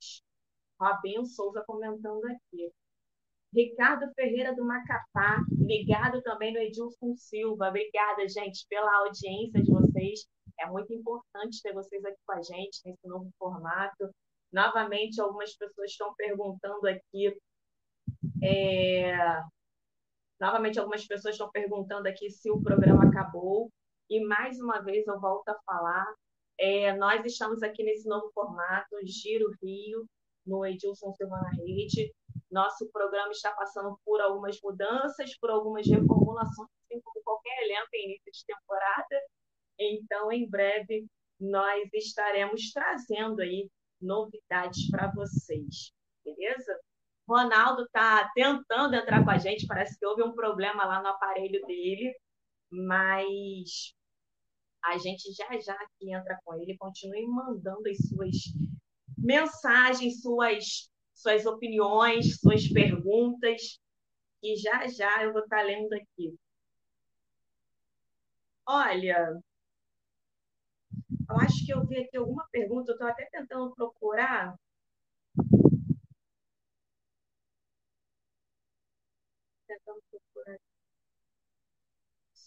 Robinho 0.81 1.27
Souza 1.27 1.63
comentando 1.67 2.25
aqui. 2.25 2.73
Ricardo 3.55 4.11
Ferreira 4.15 4.57
do 4.57 4.65
Macapá, 4.65 5.37
ligado 5.51 6.23
também 6.23 6.51
no 6.51 6.61
Edilson 6.61 7.15
Silva. 7.15 7.69
Obrigada, 7.69 8.27
gente, 8.27 8.67
pela 8.71 9.01
audiência 9.01 9.63
de 9.63 9.71
vocês. 9.71 10.27
É 10.59 10.65
muito 10.65 10.95
importante 10.95 11.61
ter 11.61 11.75
vocês 11.75 12.03
aqui 12.03 12.17
com 12.27 12.33
a 12.33 12.41
gente 12.41 12.81
nesse 12.87 13.07
novo 13.07 13.31
formato. 13.39 14.11
Novamente, 14.51 15.21
algumas 15.21 15.55
pessoas 15.55 15.91
estão 15.91 16.15
perguntando 16.15 16.89
aqui. 16.89 17.37
É... 18.43 19.15
Novamente, 20.41 20.79
algumas 20.79 21.07
pessoas 21.07 21.35
estão 21.35 21.51
perguntando 21.51 22.09
aqui 22.09 22.31
se 22.31 22.51
o 22.51 22.63
programa 22.63 23.05
acabou. 23.11 23.71
E 24.09 24.25
mais 24.25 24.59
uma 24.61 24.81
vez 24.81 25.07
eu 25.07 25.19
volto 25.21 25.49
a 25.49 25.59
falar. 25.65 26.07
É, 26.59 26.95
nós 26.97 27.25
estamos 27.25 27.63
aqui 27.63 27.83
nesse 27.83 28.09
novo 28.09 28.31
formato, 28.33 28.97
Giro 29.05 29.51
Rio, 29.63 30.07
no 30.47 30.65
Edilson 30.65 31.13
Silva 31.15 31.41
na 31.41 31.51
Rede. 31.51 32.13
Nosso 32.51 32.89
programa 32.93 33.33
está 33.33 33.51
passando 33.53 33.99
por 34.05 34.21
algumas 34.21 34.61
mudanças, 34.63 35.37
por 35.39 35.51
algumas 35.51 35.87
reformulações, 35.87 36.69
assim 36.85 37.01
como 37.01 37.25
qualquer 37.25 37.63
elenco 37.65 37.89
em 37.95 38.05
início 38.05 38.33
de 38.33 38.45
temporada. 38.47 39.21
Então, 39.79 40.31
em 40.31 40.49
breve, 40.49 41.07
nós 41.41 41.89
estaremos 41.95 42.71
trazendo 42.73 43.41
aí 43.41 43.69
novidades 44.01 44.91
para 44.91 45.11
vocês, 45.13 45.93
beleza? 46.25 46.79
Ronaldo 47.29 47.85
está 47.85 48.31
tentando 48.35 48.95
entrar 48.95 49.25
com 49.25 49.31
a 49.31 49.39
gente, 49.39 49.67
parece 49.67 49.99
que 49.99 50.07
houve 50.07 50.23
um 50.23 50.35
problema 50.35 50.85
lá 50.85 51.01
no 51.01 51.09
aparelho 51.09 51.65
dele, 51.67 52.15
mas 52.73 53.95
a 54.85 54.99
gente 54.99 55.33
já 55.33 55.49
já 55.61 55.77
que 55.99 56.13
entra 56.13 56.39
com 56.45 56.55
ele, 56.55 56.77
continue 56.77 57.27
mandando 57.27 57.89
as 57.89 57.99
suas 58.09 58.37
mensagens, 59.19 60.21
suas, 60.23 60.91
suas 61.15 61.47
opiniões, 61.47 62.41
suas 62.41 62.69
perguntas, 62.69 63.79
e 64.43 64.57
já 64.57 64.87
já 64.89 65.25
eu 65.25 65.33
vou 65.33 65.43
estar 65.43 65.63
lendo 65.63 65.93
aqui. 65.95 66.37
Olha, 68.67 69.41
eu 71.29 71.37
acho 71.41 71.65
que 71.67 71.73
eu 71.73 71.85
vi 71.87 71.99
aqui 71.99 72.17
alguma 72.17 72.47
pergunta, 72.51 72.91
eu 72.91 72.95
estou 72.95 73.09
até 73.09 73.25
tentando 73.31 73.75
procurar. 73.75 74.55
Tentando 79.67 80.01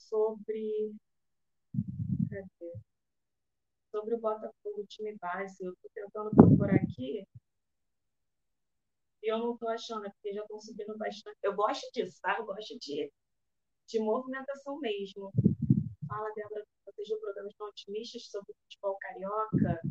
sobre. 0.08 0.94
Cadê? 2.30 2.74
Sobre 3.92 4.16
o 4.16 4.20
Botafogo 4.20 4.86
time 4.88 5.16
base. 5.18 5.64
Eu 5.64 5.74
estou 5.74 5.92
tentando 5.94 6.30
procurar 6.36 6.76
aqui. 6.76 7.26
E 9.24 9.32
eu 9.32 9.40
não 9.40 9.54
estou 9.54 9.70
achando, 9.70 10.06
é 10.06 10.10
porque 10.10 10.34
já 10.34 10.42
estão 10.42 10.60
subindo 10.60 10.98
bastante. 10.98 11.38
Eu 11.42 11.56
gosto 11.56 11.90
disso, 11.94 12.20
tá? 12.22 12.36
Eu 12.38 12.46
gosto 12.46 12.78
de, 12.80 13.12
de 13.88 14.00
movimentação 14.00 14.80
mesmo. 14.80 15.32
Fala, 16.08 16.32
Débora 16.36 16.64
seja 16.96 17.16
o 17.16 17.20
programa 17.20 17.50
estão 17.50 17.68
otimistas 17.68 18.28
sobre 18.28 18.52
o 18.52 18.56
futebol 18.64 18.98
carioca? 19.00 19.82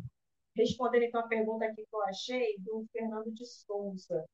Respondendo 0.55 1.03
então 1.03 1.21
a 1.21 1.27
pergunta 1.27 1.65
aqui 1.65 1.85
que 1.85 1.95
eu 1.95 2.01
achei 2.03 2.57
do 2.59 2.85
Fernando 2.91 3.31
de 3.31 3.45
Souza. 3.45 4.25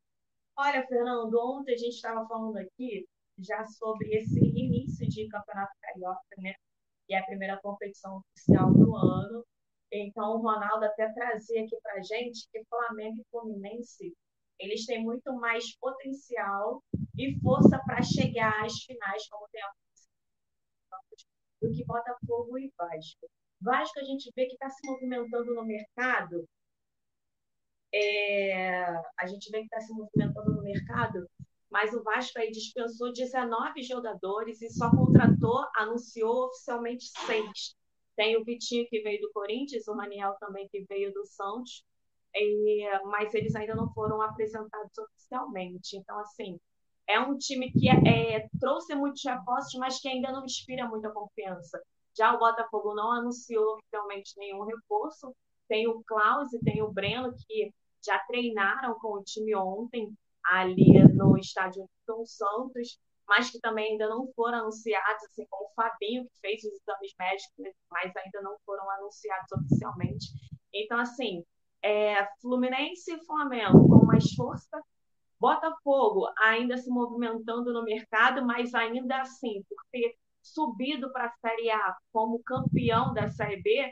Olha, 0.58 0.86
Fernando, 0.88 1.34
ontem 1.36 1.74
a 1.74 1.78
gente 1.78 1.96
estava 1.96 2.28
falando 2.28 2.58
aqui 2.58 3.08
já 3.44 3.66
sobre 3.66 4.10
esse 4.16 4.40
início 4.40 5.08
de 5.08 5.28
campeonato 5.28 5.74
carioca, 5.82 6.22
né? 6.38 6.54
Que 7.08 7.16
é 7.16 7.20
a 7.20 7.26
primeira 7.26 7.60
competição 7.62 8.18
oficial 8.18 8.74
do 8.74 8.96
ano. 8.96 9.46
Então, 9.92 10.36
o 10.36 10.42
Ronaldo 10.42 10.86
até 10.86 11.12
trazia 11.14 11.64
aqui 11.64 11.78
para 11.82 12.02
gente 12.02 12.48
que 12.52 12.64
Flamengo 12.66 13.22
e 13.22 13.26
Fluminense 13.30 14.14
eles 14.62 14.86
têm 14.86 15.04
muito 15.04 15.34
mais 15.34 15.76
potencial 15.78 16.84
e 17.18 17.38
força 17.42 17.82
para 17.84 18.02
chegar 18.04 18.64
às 18.64 18.84
finais, 18.84 19.28
como 19.28 19.48
tem 19.52 19.62
do 21.62 21.72
que 21.72 21.86
Botafogo 21.86 22.58
e 22.58 22.72
Vasco. 22.78 23.30
Vasco 23.62 24.00
a 24.00 24.04
gente 24.04 24.32
vê 24.36 24.48
que 24.48 24.54
está 24.54 24.70
se 24.70 24.86
movimentando 24.88 25.54
no 25.54 25.64
mercado. 25.64 26.48
É, 27.94 28.86
a 29.20 29.28
gente 29.28 29.52
vê 29.52 29.60
que 29.60 29.66
está 29.66 29.80
se 29.82 29.94
movimentando 29.94 30.56
no 30.56 30.64
mercado, 30.64 31.30
mas 31.72 31.94
o 31.94 32.04
Vasco 32.04 32.38
aí 32.38 32.52
dispensou 32.52 33.14
19 33.14 33.82
jogadores 33.82 34.62
e 34.62 34.70
só 34.70 34.92
contratou, 34.92 35.66
anunciou 35.76 36.48
oficialmente 36.48 37.06
seis. 37.26 37.76
Tem 38.16 38.36
o 38.36 38.44
Vitinho 38.44 38.86
que 38.90 39.02
veio 39.02 39.22
do 39.22 39.32
Corinthians, 39.32 39.88
o 39.88 39.94
Raniel 39.94 40.36
também 40.40 40.68
que 40.70 40.84
veio 40.84 41.14
do 41.14 41.26
Santos, 41.26 41.84
e, 42.36 42.86
mas 43.06 43.34
eles 43.34 43.56
ainda 43.56 43.74
não 43.74 43.92
foram 43.94 44.22
apresentados 44.22 44.98
oficialmente. 44.98 45.96
Então, 45.96 46.20
assim, 46.20 46.60
é 47.08 47.20
um 47.20 47.38
time 47.38 47.72
que 47.72 47.88
é, 47.90 48.36
é, 48.36 48.50
trouxe 48.60 48.94
muitos 48.94 49.24
reforços, 49.24 49.74
mas 49.80 50.00
que 50.00 50.10
ainda 50.10 50.32
não 50.32 50.44
inspira 50.44 50.88
muita 50.88 51.10
confiança. 51.10 51.82
Já 52.18 52.36
o 52.36 52.40
Botafogo 52.40 52.94
não 52.94 53.12
anunciou 53.14 53.76
oficialmente 53.76 54.34
nenhum 54.38 54.64
reforço. 54.64 55.34
Tem 55.70 55.88
o 55.88 56.04
Klaus 56.04 56.52
e 56.52 56.60
tem 56.60 56.82
o 56.82 56.92
Breno, 56.92 57.34
que 57.48 57.74
já 58.06 58.20
treinaram 58.28 59.00
com 59.00 59.14
o 59.14 59.24
time 59.24 59.56
ontem, 59.56 60.14
ali 60.46 61.04
no 61.14 61.38
estádio 61.38 61.90
São 62.06 62.26
Santos, 62.26 63.00
mas 63.28 63.50
que 63.50 63.60
também 63.60 63.92
ainda 63.92 64.10
não 64.10 64.28
foram 64.36 64.60
anunciados, 64.60 65.24
assim 65.24 65.46
como 65.50 65.66
o 65.66 65.74
Fabinho, 65.74 66.26
que 66.26 66.40
fez 66.40 66.64
os 66.64 66.74
exames 66.74 67.14
médicos, 67.18 67.76
mas 67.90 68.12
ainda 68.16 68.42
não 68.42 68.58
foram 68.66 68.90
anunciados 68.92 69.52
oficialmente. 69.54 70.28
Então, 70.74 71.00
assim, 71.00 71.44
é, 71.82 72.28
Fluminense 72.42 73.14
e 73.14 73.26
Flamengo 73.26 73.88
com 73.88 74.06
mais 74.06 74.34
força, 74.34 74.82
Botafogo 75.40 76.28
ainda 76.38 76.78
se 76.78 76.90
movimentando 76.90 77.74
no 77.74 77.84
mercado, 77.84 78.46
mas 78.46 78.74
ainda 78.76 79.22
assim, 79.22 79.64
por 79.68 79.78
ter 79.92 80.16
subido 80.42 81.12
para 81.12 81.26
a 81.26 81.32
Série 81.40 81.72
A 81.72 81.96
como 82.12 82.44
campeão 82.44 83.14
da 83.14 83.30
Série 83.30 83.62
B, 83.62 83.92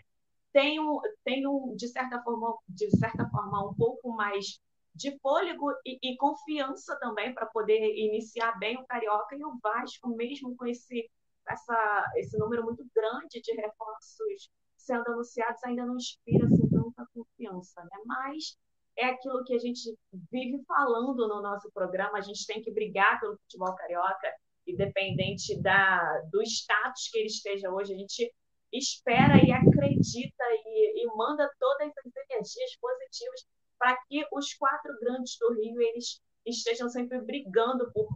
tem, 0.51 0.79
um, 0.79 0.99
tem 1.23 1.47
um, 1.47 1.75
de, 1.75 1.87
certa 1.87 2.21
forma, 2.21 2.55
de 2.67 2.89
certa 2.97 3.27
forma 3.29 3.69
um 3.69 3.73
pouco 3.73 4.11
mais 4.15 4.59
de 4.99 5.17
fôlego 5.19 5.71
e, 5.85 5.97
e 6.03 6.17
confiança 6.17 6.97
também 6.99 7.33
para 7.33 7.45
poder 7.45 7.79
iniciar 7.95 8.59
bem 8.59 8.77
o 8.77 8.85
Carioca 8.85 9.35
e 9.35 9.43
o 9.43 9.57
Vasco, 9.63 10.09
mesmo 10.09 10.55
com 10.57 10.65
esse, 10.65 11.09
essa, 11.47 12.11
esse 12.17 12.37
número 12.37 12.65
muito 12.65 12.85
grande 12.93 13.41
de 13.41 13.53
reforços 13.53 14.51
sendo 14.77 15.07
anunciados, 15.07 15.63
ainda 15.63 15.85
não 15.85 15.95
inspira 15.95 16.45
assim, 16.45 16.67
tanta 16.69 17.07
confiança. 17.13 17.81
Né? 17.81 17.97
Mas 18.05 18.57
é 18.97 19.05
aquilo 19.05 19.43
que 19.45 19.53
a 19.53 19.59
gente 19.59 19.97
vive 20.29 20.61
falando 20.67 21.27
no 21.27 21.41
nosso 21.41 21.71
programa, 21.71 22.17
a 22.17 22.21
gente 22.21 22.45
tem 22.45 22.61
que 22.61 22.71
brigar 22.71 23.19
pelo 23.21 23.37
futebol 23.37 23.73
carioca, 23.75 24.33
independente 24.67 25.59
da, 25.61 26.21
do 26.31 26.41
status 26.43 27.09
que 27.09 27.19
ele 27.19 27.27
esteja 27.27 27.71
hoje, 27.71 27.93
a 27.93 27.97
gente 27.97 28.33
espera 28.73 29.43
e 29.43 29.51
acredita 29.51 30.43
e, 30.65 31.03
e 31.03 31.07
manda 31.15 31.49
todas 31.57 31.89
as 31.89 32.13
energias 32.29 32.75
positivas 32.79 33.47
para 33.79 33.97
que 34.07 34.25
os 34.33 34.53
quatro 34.53 34.93
grandes 34.99 35.37
do 35.39 35.53
Rio 35.53 35.81
eles 35.81 36.21
estejam 36.45 36.89
sempre 36.89 37.19
brigando 37.21 37.89
por 37.91 38.07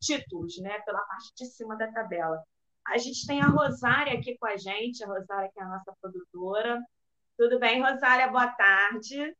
títulos, 0.00 0.58
né, 0.58 0.80
pela 0.80 1.00
parte 1.00 1.32
de 1.36 1.46
cima 1.46 1.76
da 1.76 1.90
tabela. 1.92 2.42
A 2.86 2.98
gente 2.98 3.26
tem 3.26 3.40
a 3.40 3.46
Rosária 3.46 4.14
aqui 4.14 4.36
com 4.38 4.46
a 4.46 4.56
gente, 4.56 5.04
a 5.04 5.06
Rosária 5.06 5.50
que 5.52 5.60
é 5.60 5.62
a 5.62 5.68
nossa 5.68 5.92
produtora. 6.00 6.80
Tudo 7.36 7.58
bem, 7.58 7.82
Rosária? 7.82 8.28
Boa 8.28 8.48
tarde. 8.48 9.36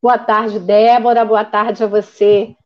Boa 0.00 0.18
tarde, 0.18 0.58
Débora. 0.58 1.24
Boa 1.24 1.44
tarde 1.44 1.84
a 1.84 1.86
você 1.86 2.56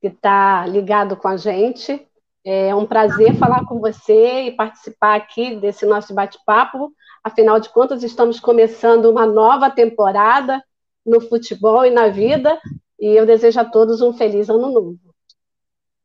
que 0.00 0.06
está 0.06 0.64
ligado 0.66 1.16
com 1.16 1.28
a 1.28 1.36
gente. 1.36 2.08
É 2.44 2.72
um 2.74 2.86
prazer 2.86 3.34
falar 3.36 3.66
com 3.66 3.80
você 3.80 4.42
e 4.44 4.52
participar 4.52 5.16
aqui 5.16 5.56
desse 5.56 5.84
nosso 5.84 6.14
bate-papo. 6.14 6.92
Afinal 7.24 7.58
de 7.58 7.68
contas, 7.70 8.04
estamos 8.04 8.38
começando 8.38 9.06
uma 9.06 9.26
nova 9.26 9.68
temporada 9.68 10.62
no 11.06 11.20
futebol 11.20 11.86
e 11.86 11.90
na 11.90 12.08
vida. 12.08 12.60
E 12.98 13.08
eu 13.08 13.24
desejo 13.24 13.60
a 13.60 13.64
todos 13.64 14.02
um 14.02 14.12
feliz 14.12 14.50
ano 14.50 14.70
novo. 14.70 14.98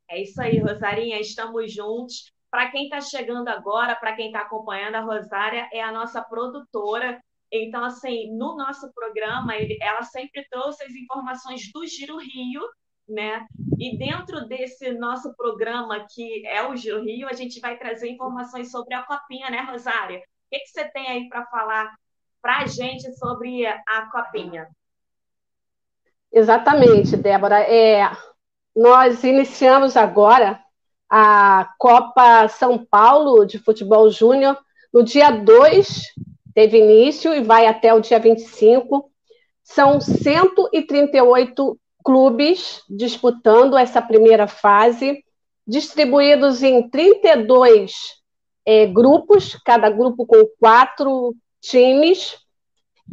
É 0.10 0.22
isso 0.22 0.42
aí, 0.42 0.60
Rosarinha, 0.60 1.20
estamos 1.20 1.74
juntos. 1.74 2.32
Para 2.50 2.70
quem 2.70 2.84
está 2.84 3.00
chegando 3.00 3.48
agora, 3.48 3.96
para 3.96 4.14
quem 4.14 4.28
está 4.28 4.42
acompanhando, 4.42 4.96
a 4.96 5.02
Rosária 5.02 5.70
é 5.72 5.82
a 5.82 5.92
nossa 5.92 6.22
produtora. 6.22 7.22
Então, 7.50 7.84
assim, 7.84 8.30
no 8.36 8.58
nosso 8.58 8.92
programa, 8.94 9.54
ela 9.80 10.04
sempre 10.04 10.46
trouxe 10.50 10.84
as 10.84 10.94
informações 10.94 11.72
do 11.72 11.86
Giro 11.88 12.18
Rio, 12.18 12.62
né? 13.08 13.46
E 13.80 13.98
dentro 13.98 14.46
desse 14.48 14.92
nosso 14.92 15.34
programa, 15.36 16.06
que 16.14 16.46
é 16.46 16.68
o 16.68 16.76
Giro 16.76 17.02
Rio, 17.02 17.28
a 17.30 17.34
gente 17.34 17.62
vai 17.62 17.78
trazer 17.78 18.10
informações 18.10 18.70
sobre 18.70 18.94
a 18.94 19.04
Copinha, 19.04 19.50
né, 19.50 19.62
Rosária? 19.62 20.20
O 20.20 20.22
que, 20.52 20.60
que 20.60 20.68
você 20.68 20.86
tem 20.92 21.08
aí 21.08 21.30
para 21.30 21.46
falar 21.46 21.96
para 22.42 22.60
a 22.60 22.66
gente 22.66 23.14
sobre 23.18 23.66
a 23.66 24.10
Copinha? 24.12 24.68
Exatamente, 26.32 27.18
Débora. 27.18 27.60
É, 27.62 28.10
nós 28.76 29.24
iniciamos 29.24 29.98
agora 29.98 30.60
a 31.10 31.70
Copa 31.78 32.48
São 32.48 32.78
Paulo 32.78 33.46
de 33.46 33.60
Futebol 33.60 34.10
Júnior 34.10 34.58
no 34.94 35.04
dia 35.04 35.30
2, 35.32 36.04
teve 36.54 36.78
início 36.78 37.34
e 37.34 37.42
vai 37.42 37.66
até 37.66 37.94
o 37.94 38.00
dia 38.00 38.20
25. 38.20 39.12
São 39.64 40.00
138 40.00 41.78
clubes 42.04 42.82
disputando 42.90 43.78
essa 43.78 44.02
primeira 44.02 44.48
fase, 44.48 45.24
distribuídos 45.68 46.64
em 46.64 46.90
32 46.90 47.94
é, 48.66 48.86
grupos, 48.86 49.56
cada 49.66 49.90
grupo 49.90 50.26
com 50.26 50.46
quatro 50.60 51.36
times. 51.62 52.38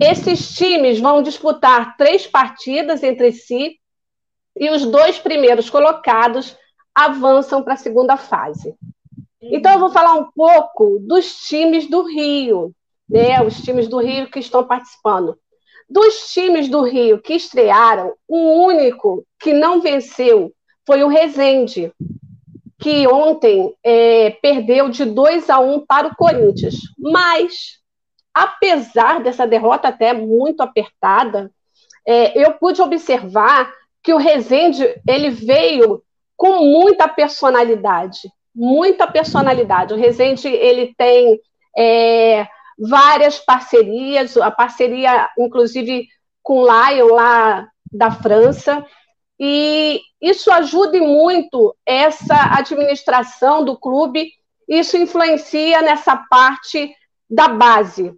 Esses 0.01 0.55
times 0.55 1.01
vão 1.01 1.23
disputar 1.23 1.97
três 1.97 2.27
partidas 2.27 3.03
entre 3.03 3.33
si 3.33 3.79
e 4.57 4.71
os 4.71 4.87
dois 4.87 5.19
primeiros 5.19 5.69
colocados 5.69 6.57
avançam 6.95 7.63
para 7.63 7.75
a 7.75 7.79
segunda 7.79 8.17
fase. 8.17 8.75
Então, 9.41 9.73
eu 9.73 9.79
vou 9.79 9.91
falar 9.91 10.15
um 10.15 10.31
pouco 10.33 10.99
dos 11.01 11.41
times 11.49 11.89
do 11.89 12.03
Rio, 12.03 12.73
né? 13.09 13.41
Os 13.43 13.61
times 13.63 13.89
do 13.89 13.99
Rio 13.99 14.31
que 14.31 14.41
estão 14.41 14.65
participando. 14.65 15.39
Dos 15.89 16.33
times 16.33 16.69
do 16.69 16.83
Rio 16.83 17.21
que 17.21 17.35
estrearam, 17.35 18.15
o 18.27 18.65
único 18.65 19.25
que 19.39 19.53
não 19.53 19.81
venceu 19.81 20.53
foi 20.87 21.03
o 21.03 21.09
Resende, 21.09 21.93
que 22.79 23.07
ontem 23.07 23.75
é, 23.83 24.31
perdeu 24.43 24.89
de 24.89 25.05
2 25.05 25.49
a 25.49 25.59
1 25.61 25.87
para 25.87 26.09
o 26.09 26.17
Corinthians. 26.17 26.75
Mas, 26.99 27.78
apesar 28.43 29.21
dessa 29.21 29.47
derrota 29.47 29.89
até 29.89 30.13
muito 30.13 30.63
apertada, 30.63 31.51
é, 32.07 32.39
eu 32.41 32.53
pude 32.53 32.81
observar 32.81 33.73
que 34.03 34.15
o 34.15 34.17
Resende 34.17 34.85
ele 35.07 35.31
veio 35.31 36.03
com 36.37 36.65
muita 36.65 37.09
personalidade, 37.09 38.31
muita 38.55 39.07
personalidade. 39.07 39.93
O 39.93 39.97
Resende 39.97 40.47
ele 40.47 40.95
tem 40.97 41.41
é, 41.77 42.47
várias 42.79 43.41
parcerias, 43.41 44.37
a 44.37 44.51
parceria, 44.51 45.29
inclusive, 45.37 46.07
com 46.43 46.63
Lion, 46.63 47.15
lá 47.15 47.69
da 47.93 48.11
França, 48.11 48.87
e 49.41 50.01
isso 50.21 50.51
ajuda 50.53 50.99
muito 50.99 51.75
essa 51.85 52.57
administração 52.57 53.65
do 53.65 53.77
clube, 53.77 54.31
isso 54.69 54.97
influencia 54.97 55.83
nessa 55.83 56.17
parte 56.17 56.95
da 57.29 57.49
base. 57.49 58.15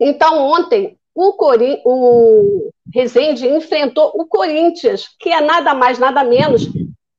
Então, 0.00 0.38
ontem, 0.38 0.98
o, 1.14 1.34
Corin 1.34 1.80
o 1.84 2.70
Rezende 2.92 3.46
enfrentou 3.46 4.10
o 4.14 4.26
Corinthians, 4.26 5.08
que 5.18 5.28
é 5.30 5.40
nada 5.40 5.74
mais, 5.74 5.98
nada 5.98 6.24
menos 6.24 6.66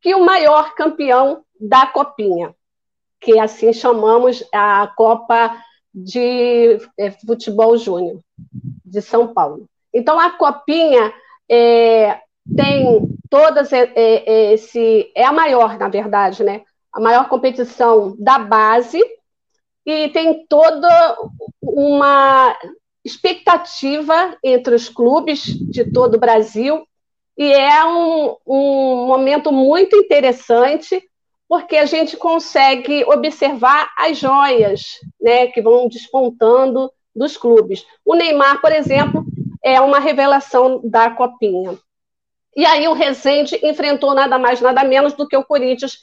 que 0.02 0.16
o 0.16 0.26
maior 0.26 0.74
campeão 0.74 1.44
da 1.60 1.86
Copinha, 1.86 2.56
que 3.20 3.38
assim 3.38 3.72
chamamos 3.72 4.44
a 4.52 4.92
Copa 4.98 5.56
de 5.94 6.80
é, 6.98 7.12
Futebol 7.12 7.78
Júnior 7.78 8.20
de 8.84 9.02
São 9.02 9.34
Paulo. 9.34 9.68
Então, 9.94 10.20
a 10.20 10.32
Copinha 10.32 11.14
é, 11.50 12.20
tem 12.56 13.08
todas 13.30 13.72
é, 13.72 13.92
é, 13.96 14.54
esse. 14.54 15.12
É 15.16 15.24
a 15.24 15.32
maior, 15.32 15.78
na 15.78 15.88
verdade, 15.88 16.44
né? 16.44 16.62
A 16.92 17.00
maior 17.00 17.30
competição 17.30 18.16
da 18.18 18.40
base 18.40 19.02
e 19.86 20.10
tem 20.10 20.46
toda 20.48 21.18
uma 21.62 22.56
expectativa 23.04 24.38
entre 24.44 24.76
os 24.76 24.88
clubes 24.88 25.44
de 25.44 25.92
todo 25.92 26.16
o 26.16 26.20
Brasil 26.20 26.86
e 27.38 27.52
é 27.52 27.84
um, 27.86 28.36
um 28.46 29.06
momento 29.08 29.52
muito 29.52 29.96
interessante 29.96 31.02
porque 31.48 31.76
a 31.76 31.86
gente 31.86 32.16
consegue 32.16 33.04
observar 33.06 33.92
as 33.98 34.18
joias 34.18 34.84
né, 35.20 35.48
que 35.48 35.62
vão 35.62 35.90
despontando 35.90 36.90
dos 37.14 37.36
clubes. 37.36 37.86
O 38.06 38.16
Neymar, 38.16 38.62
por 38.62 38.72
exemplo, 38.72 39.26
é 39.64 39.82
uma 39.82 40.00
revelação 40.00 40.80
da 40.84 41.10
Copinha. 41.10 41.78
E 42.56 42.66
aí 42.66 42.88
o 42.88 42.94
Rezende 42.94 43.60
enfrentou 43.64 44.14
nada 44.14 44.38
mais, 44.38 44.62
nada 44.62 44.84
menos 44.84 45.14
do 45.14 45.28
que 45.28 45.36
o 45.36 45.44
Corinthians, 45.44 45.98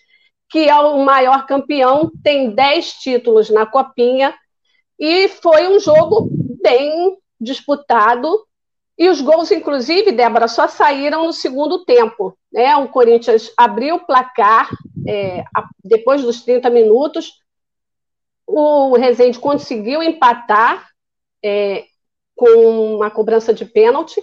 que 0.48 0.68
é 0.68 0.78
o 0.78 1.04
maior 1.04 1.46
campeão, 1.46 2.10
tem 2.22 2.50
10 2.50 2.92
títulos 2.94 3.50
na 3.50 3.66
Copinha, 3.66 4.34
e 4.98 5.28
foi 5.28 5.68
um 5.68 5.78
jogo 5.78 6.28
bem 6.62 7.16
disputado, 7.40 8.46
e 8.98 9.08
os 9.08 9.20
gols, 9.20 9.52
inclusive, 9.52 10.10
Débora, 10.10 10.48
só 10.48 10.66
saíram 10.66 11.26
no 11.26 11.32
segundo 11.32 11.84
tempo. 11.84 12.36
Né? 12.52 12.74
O 12.76 12.88
Corinthians 12.88 13.52
abriu 13.56 13.94
o 13.94 14.04
placar 14.04 14.68
é, 15.06 15.44
depois 15.84 16.20
dos 16.22 16.42
30 16.42 16.68
minutos. 16.68 17.34
O 18.44 18.96
Rezende 18.96 19.38
conseguiu 19.38 20.02
empatar 20.02 20.88
é, 21.44 21.84
com 22.34 22.96
uma 22.96 23.08
cobrança 23.08 23.54
de 23.54 23.64
pênalti. 23.64 24.20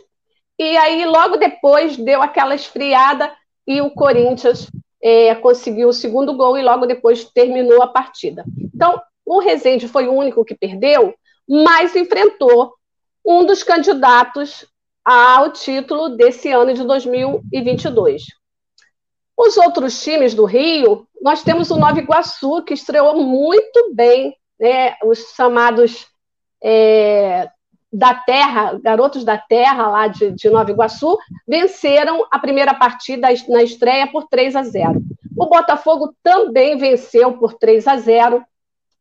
E 0.59 0.75
aí, 0.75 1.05
logo 1.05 1.37
depois, 1.37 1.95
deu 1.95 2.21
aquela 2.21 2.53
esfriada 2.53 3.33
e 3.65 3.79
o 3.79 3.91
Corinthians 3.91 4.69
é, 5.07 5.35
conseguiu 5.35 5.89
o 5.89 5.93
segundo 5.93 6.33
gol 6.35 6.57
e 6.57 6.63
logo 6.63 6.87
depois 6.87 7.25
terminou 7.25 7.79
a 7.83 7.87
partida. 7.87 8.43
Então, 8.73 8.99
o 9.23 9.37
Rezende 9.37 9.87
foi 9.87 10.07
o 10.07 10.13
único 10.13 10.43
que 10.43 10.55
perdeu, 10.55 11.13
mas 11.47 11.95
enfrentou 11.95 12.73
um 13.23 13.45
dos 13.45 13.61
candidatos 13.61 14.65
ao 15.03 15.51
título 15.51 16.09
desse 16.09 16.49
ano 16.49 16.73
de 16.73 16.83
2022. 16.83 18.23
Os 19.37 19.57
outros 19.57 20.01
times 20.01 20.33
do 20.33 20.45
Rio, 20.45 21.07
nós 21.21 21.43
temos 21.43 21.69
o 21.69 21.77
Nova 21.77 21.99
Iguaçu, 21.99 22.63
que 22.63 22.73
estreou 22.73 23.15
muito 23.21 23.93
bem, 23.93 24.35
né? 24.59 24.95
os 25.03 25.19
chamados 25.35 26.07
é, 26.63 27.47
da 27.95 28.13
Terra, 28.13 28.77
garotos 28.83 29.23
da 29.23 29.37
Terra 29.37 29.87
lá 29.87 30.07
de, 30.07 30.31
de 30.31 30.49
Nova 30.49 30.69
Iguaçu, 30.69 31.17
venceram 31.47 32.25
a 32.29 32.37
primeira 32.37 32.73
partida 32.73 33.29
na 33.47 33.63
estreia 33.63 34.05
por 34.07 34.27
3 34.27 34.55
a 34.57 34.63
0. 34.63 35.01
O 35.37 35.45
Botafogo 35.45 36.13
também 36.21 36.77
venceu 36.77 37.37
por 37.37 37.53
3 37.53 37.87
a 37.87 37.95
0. 37.95 38.43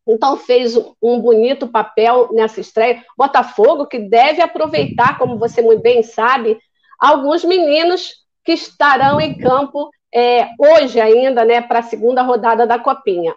Então 0.06 0.36
fez 0.36 0.76
um 1.02 1.18
bonito 1.18 1.66
papel 1.66 2.28
nessa 2.32 2.60
estreia. 2.60 3.02
Botafogo 3.18 3.86
que 3.86 3.98
deve 3.98 4.40
aproveitar, 4.40 5.18
como 5.18 5.38
você 5.38 5.60
muito 5.60 5.82
bem 5.82 6.04
sabe, 6.04 6.56
alguns 6.98 7.44
meninos 7.44 8.22
que 8.44 8.52
estarão 8.52 9.20
em 9.20 9.36
campo 9.36 9.90
é, 10.14 10.50
hoje 10.56 11.00
ainda, 11.00 11.44
né, 11.44 11.60
para 11.60 11.80
a 11.80 11.82
segunda 11.82 12.22
rodada 12.22 12.64
da 12.64 12.78
Copinha. 12.78 13.34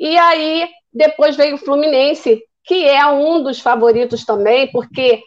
E 0.00 0.18
aí 0.18 0.68
depois 0.92 1.36
veio 1.36 1.54
o 1.54 1.58
Fluminense, 1.58 2.42
que 2.66 2.84
é 2.84 3.06
um 3.06 3.42
dos 3.42 3.60
favoritos 3.60 4.24
também, 4.24 4.70
porque 4.72 5.22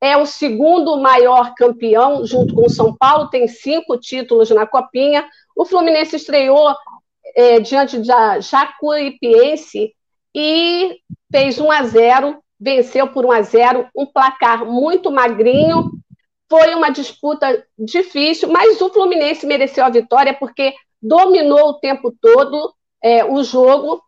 é 0.00 0.16
o 0.16 0.24
segundo 0.24 0.98
maior 0.98 1.54
campeão, 1.54 2.24
junto 2.24 2.54
com 2.54 2.64
o 2.64 2.70
São 2.70 2.96
Paulo, 2.96 3.28
tem 3.28 3.46
cinco 3.46 3.98
títulos 3.98 4.48
na 4.50 4.66
Copinha. 4.66 5.28
O 5.54 5.66
Fluminense 5.66 6.16
estreou 6.16 6.74
é, 7.36 7.60
diante 7.60 7.98
da 7.98 8.40
Jacuipiense 8.40 9.94
e 10.34 10.96
fez 11.30 11.60
1 11.60 11.70
a 11.70 11.82
0, 11.82 12.42
venceu 12.58 13.08
por 13.08 13.26
1 13.26 13.32
a 13.32 13.42
0, 13.42 13.88
um 13.94 14.06
placar 14.06 14.64
muito 14.64 15.10
magrinho. 15.10 15.90
Foi 16.48 16.74
uma 16.74 16.88
disputa 16.88 17.62
difícil, 17.78 18.48
mas 18.48 18.80
o 18.80 18.88
Fluminense 18.88 19.46
mereceu 19.46 19.84
a 19.84 19.90
vitória 19.90 20.32
porque 20.32 20.72
dominou 21.00 21.68
o 21.68 21.74
tempo 21.74 22.10
todo 22.20 22.74
é, 23.02 23.22
o 23.22 23.42
jogo, 23.44 24.02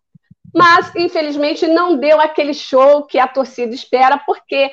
mas 0.54 0.92
infelizmente 0.94 1.66
não 1.66 1.96
deu 1.96 2.20
aquele 2.20 2.52
show 2.52 3.04
que 3.04 3.18
a 3.18 3.26
torcida 3.26 3.74
espera, 3.74 4.18
porque 4.18 4.70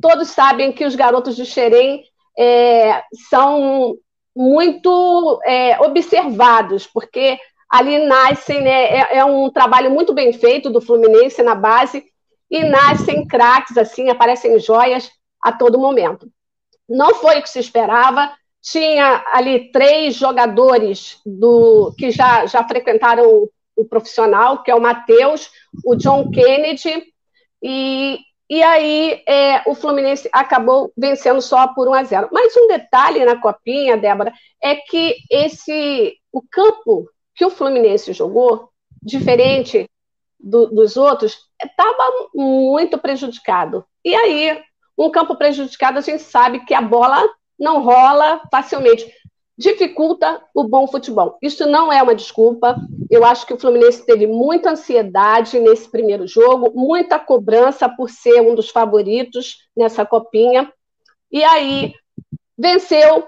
todos 0.00 0.28
sabem 0.28 0.72
que 0.72 0.84
os 0.84 0.94
garotos 0.94 1.36
do 1.36 1.44
Xerém 1.44 2.04
é, 2.38 3.02
são 3.28 3.96
muito 4.34 5.40
é, 5.44 5.80
observados, 5.80 6.86
porque 6.86 7.38
ali 7.68 8.06
nascem, 8.06 8.62
né, 8.62 8.84
é, 8.84 9.18
é, 9.18 9.24
um 9.24 9.50
trabalho 9.50 9.90
muito 9.90 10.14
bem 10.14 10.32
feito 10.32 10.70
do 10.70 10.80
Fluminense 10.80 11.42
na 11.42 11.54
base, 11.54 12.04
e 12.50 12.64
nascem 12.64 13.26
craques, 13.26 13.76
assim, 13.76 14.08
aparecem 14.08 14.58
joias 14.58 15.10
a 15.42 15.52
todo 15.52 15.78
momento. 15.78 16.26
Não 16.88 17.14
foi 17.16 17.38
o 17.38 17.42
que 17.42 17.50
se 17.50 17.58
esperava, 17.58 18.32
tinha 18.62 19.22
ali 19.32 19.70
três 19.70 20.14
jogadores 20.14 21.20
do 21.26 21.92
que 21.98 22.10
já, 22.10 22.46
já 22.46 22.66
frequentaram 22.66 23.48
o, 23.78 23.84
profissional, 23.84 24.62
que 24.62 24.70
é 24.70 24.74
o 24.74 24.80
Matheus, 24.80 25.50
o 25.84 25.94
John 25.94 26.30
Kennedy, 26.30 27.04
e, 27.62 28.18
e 28.50 28.62
aí 28.62 29.22
é, 29.26 29.62
o 29.66 29.74
Fluminense 29.74 30.28
acabou 30.32 30.92
vencendo 30.96 31.40
só 31.40 31.68
por 31.68 31.88
1 31.88 31.94
a 31.94 32.04
0. 32.04 32.28
Mas 32.32 32.56
um 32.56 32.68
detalhe 32.68 33.24
na 33.24 33.40
copinha, 33.40 33.96
Débora, 33.96 34.32
é 34.62 34.76
que 34.76 35.16
esse 35.30 36.14
o 36.32 36.42
campo 36.42 37.08
que 37.34 37.44
o 37.44 37.50
Fluminense 37.50 38.12
jogou, 38.12 38.70
diferente 39.02 39.88
do, 40.38 40.66
dos 40.66 40.96
outros, 40.96 41.38
estava 41.62 42.28
muito 42.34 42.98
prejudicado. 42.98 43.84
E 44.04 44.14
aí, 44.14 44.60
um 44.96 45.10
campo 45.10 45.36
prejudicado, 45.36 45.98
a 45.98 46.02
gente 46.02 46.22
sabe 46.22 46.64
que 46.64 46.74
a 46.74 46.80
bola 46.80 47.22
não 47.58 47.82
rola 47.82 48.40
facilmente. 48.50 49.06
Dificulta 49.58 50.40
o 50.54 50.62
bom 50.62 50.86
futebol. 50.86 51.36
Isso 51.42 51.66
não 51.66 51.92
é 51.92 52.00
uma 52.00 52.14
desculpa. 52.14 52.76
Eu 53.10 53.24
acho 53.24 53.44
que 53.44 53.52
o 53.52 53.58
Fluminense 53.58 54.06
teve 54.06 54.24
muita 54.24 54.70
ansiedade 54.70 55.58
nesse 55.58 55.90
primeiro 55.90 56.28
jogo, 56.28 56.70
muita 56.76 57.18
cobrança 57.18 57.88
por 57.88 58.08
ser 58.08 58.40
um 58.40 58.54
dos 58.54 58.70
favoritos 58.70 59.68
nessa 59.76 60.06
copinha. 60.06 60.72
E 61.32 61.42
aí 61.42 61.92
venceu, 62.56 63.26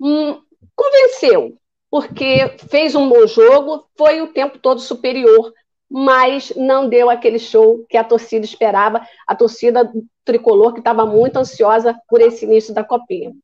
hum, 0.00 0.40
convenceu, 0.74 1.54
porque 1.90 2.56
fez 2.70 2.94
um 2.94 3.06
bom 3.06 3.26
jogo, 3.26 3.86
foi 3.94 4.22
o 4.22 4.32
tempo 4.32 4.58
todo 4.58 4.80
superior, 4.80 5.52
mas 5.90 6.50
não 6.56 6.88
deu 6.88 7.10
aquele 7.10 7.38
show 7.38 7.84
que 7.90 7.98
a 7.98 8.04
torcida 8.04 8.44
esperava, 8.44 9.06
a 9.26 9.36
torcida 9.36 9.92
tricolor 10.24 10.72
que 10.72 10.80
estava 10.80 11.04
muito 11.04 11.36
ansiosa 11.36 11.94
por 12.08 12.22
esse 12.22 12.46
início 12.46 12.72
da 12.72 12.82
copinha. 12.82 13.34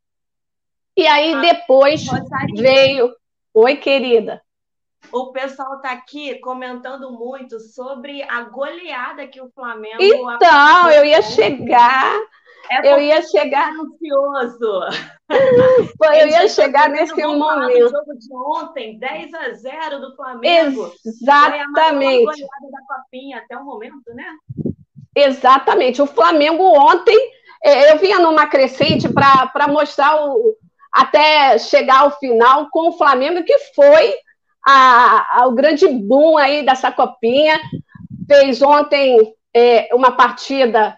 E 0.96 1.06
aí 1.06 1.34
ah, 1.34 1.40
depois 1.40 2.06
veio. 2.54 3.14
Oi, 3.52 3.76
querida. 3.76 4.42
O 5.12 5.32
pessoal 5.32 5.76
está 5.76 5.92
aqui 5.92 6.38
comentando 6.40 7.10
muito 7.10 7.60
sobre 7.60 8.22
a 8.22 8.42
goleada 8.42 9.26
que 9.26 9.40
o 9.40 9.50
Flamengo. 9.50 10.00
Então, 10.00 10.90
eu 10.90 11.04
ia 11.04 11.22
chegar. 11.22 12.12
É 12.70 12.92
eu 12.92 13.00
ia 13.00 13.22
chegar. 13.22 13.70
Ansioso. 13.70 14.80
eu 16.20 16.28
ia 16.28 16.48
chegar 16.48 16.88
nesse 16.88 17.14
momento. 17.14 17.86
O 17.86 17.90
jogo 17.90 18.18
de 18.18 18.34
ontem, 18.34 18.98
10 18.98 19.34
a 19.34 19.52
0 19.52 20.00
do 20.00 20.16
Flamengo. 20.16 20.92
Exatamente. 21.04 22.24
Foi 22.24 22.44
a 22.44 22.70
da 22.70 22.96
Copinha 22.96 23.38
até 23.38 23.56
o 23.56 23.64
momento, 23.64 24.14
né? 24.14 24.36
Exatamente. 25.14 26.00
O 26.00 26.06
Flamengo 26.06 26.64
ontem, 26.64 27.16
é, 27.62 27.92
eu 27.92 27.98
vinha 27.98 28.18
numa 28.18 28.46
crescente 28.46 29.08
para 29.08 29.68
mostrar 29.68 30.24
o, 30.24 30.56
até 30.94 31.58
chegar 31.58 32.02
ao 32.02 32.18
final 32.18 32.68
com 32.70 32.88
o 32.88 32.92
Flamengo, 32.92 33.42
que 33.42 33.58
foi 33.74 34.14
a, 34.64 35.40
a, 35.40 35.46
o 35.48 35.52
grande 35.52 35.88
boom 35.88 36.38
aí 36.38 36.64
dessa 36.64 36.92
copinha. 36.92 37.60
Fez 38.28 38.62
ontem 38.62 39.34
é, 39.52 39.88
uma 39.92 40.12
partida 40.12 40.96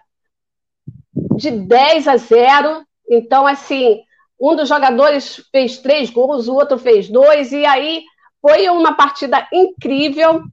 de 1.35 1.49
10 1.49 2.07
a 2.07 2.15
0. 2.15 2.85
Então, 3.09 3.47
assim, 3.47 4.01
um 4.39 4.55
dos 4.55 4.69
jogadores 4.69 5.41
fez 5.51 5.79
três 5.79 6.11
gols, 6.11 6.47
o 6.47 6.53
outro 6.53 6.77
fez 6.77 7.09
dois, 7.09 7.51
e 7.51 7.65
aí 7.65 8.03
foi 8.39 8.69
uma 8.69 8.93
partida 8.93 9.47
incrível. 9.51 10.43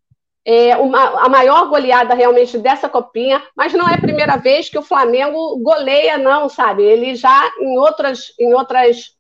É, 0.46 0.76
uma, 0.76 1.24
a 1.24 1.28
maior 1.28 1.68
goleada 1.68 2.14
realmente 2.14 2.58
dessa 2.58 2.86
copinha, 2.86 3.42
mas 3.56 3.72
não 3.72 3.88
é 3.88 3.94
a 3.94 4.00
primeira 4.00 4.36
vez 4.36 4.68
que 4.68 4.78
o 4.78 4.82
Flamengo 4.82 5.58
goleia, 5.62 6.18
não, 6.18 6.50
sabe? 6.50 6.82
Ele 6.82 7.14
já 7.14 7.50
em 7.60 7.78
outras, 7.78 8.26
em 8.38 8.52
outras 8.52 9.14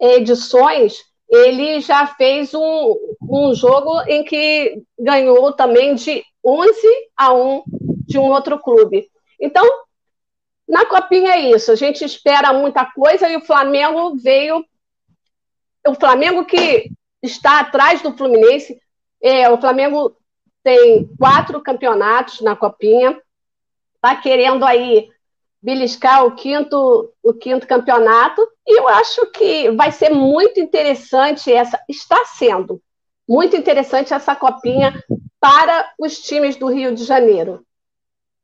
edições, 0.00 1.04
ele 1.28 1.80
já 1.80 2.06
fez 2.06 2.54
um, 2.54 2.96
um 3.22 3.54
jogo 3.54 4.00
em 4.08 4.24
que 4.24 4.82
ganhou 4.98 5.52
também 5.52 5.94
de 5.94 6.24
11 6.44 6.72
a 7.16 7.32
1 7.32 7.62
de 8.06 8.18
um 8.18 8.30
outro 8.30 8.58
clube. 8.58 9.08
Então, 9.38 9.64
na 10.66 10.84
Copinha 10.86 11.32
é 11.32 11.50
isso, 11.50 11.70
a 11.70 11.76
gente 11.76 12.04
espera 12.04 12.52
muita 12.52 12.84
coisa 12.84 13.28
e 13.28 13.36
o 13.36 13.44
Flamengo 13.44 14.16
veio. 14.16 14.64
O 15.86 15.94
Flamengo 15.94 16.44
que 16.44 16.90
está 17.22 17.60
atrás 17.60 18.02
do 18.02 18.16
Fluminense, 18.16 18.80
é, 19.22 19.48
o 19.50 19.58
Flamengo 19.58 20.16
tem 20.62 21.08
quatro 21.18 21.60
campeonatos 21.60 22.40
na 22.40 22.54
Copinha, 22.54 23.20
está 23.94 24.16
querendo 24.16 24.64
aí 24.64 25.08
beliscar 25.62 26.24
o 26.24 26.34
quinto, 26.34 27.12
o 27.22 27.34
quinto 27.34 27.66
campeonato, 27.66 28.46
e 28.70 28.78
eu 28.78 28.86
acho 28.86 29.26
que 29.32 29.68
vai 29.72 29.90
ser 29.90 30.10
muito 30.10 30.60
interessante 30.60 31.52
essa, 31.52 31.82
está 31.88 32.24
sendo 32.24 32.80
muito 33.28 33.56
interessante 33.56 34.14
essa 34.14 34.34
copinha 34.36 34.92
para 35.40 35.92
os 35.98 36.20
times 36.20 36.56
do 36.56 36.68
Rio 36.68 36.94
de 36.94 37.04
Janeiro. 37.04 37.66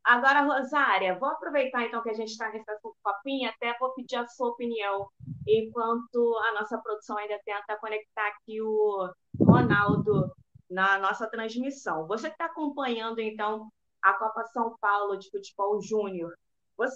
Agora, 0.05 0.43
Rosária, 0.43 1.17
vou 1.19 1.29
aproveitar 1.29 1.85
então 1.85 2.03
que 2.03 2.11
a 2.11 2.15
gente 2.15 2.31
está 2.31 2.51
nessa 2.51 2.77
copinha, 3.03 3.51
até 3.51 3.77
vou 3.79 3.93
pedir 3.95 4.17
a 4.17 4.27
sua 4.27 4.51
opinião, 4.51 5.09
enquanto 5.47 6.37
a 6.49 6.55
nossa 6.55 6.79
produção 6.79 7.19
ainda 7.19 7.41
tenta 7.45 7.79
conectar 7.81 8.29
aqui 8.29 8.61
o 8.61 9.09
Ronaldo 9.41 10.33
na 10.69 10.99
nossa 10.99 11.29
transmissão. 11.29 12.07
Você 12.07 12.29
que 12.29 12.35
está 12.35 12.47
acompanhando, 12.47 13.21
então, 13.21 13.69
a 14.03 14.12
Copa 14.15 14.45
São 14.53 14.77
Paulo 14.81 15.17
de 15.17 15.31
Futebol 15.31 15.81
Júnior, 15.83 16.33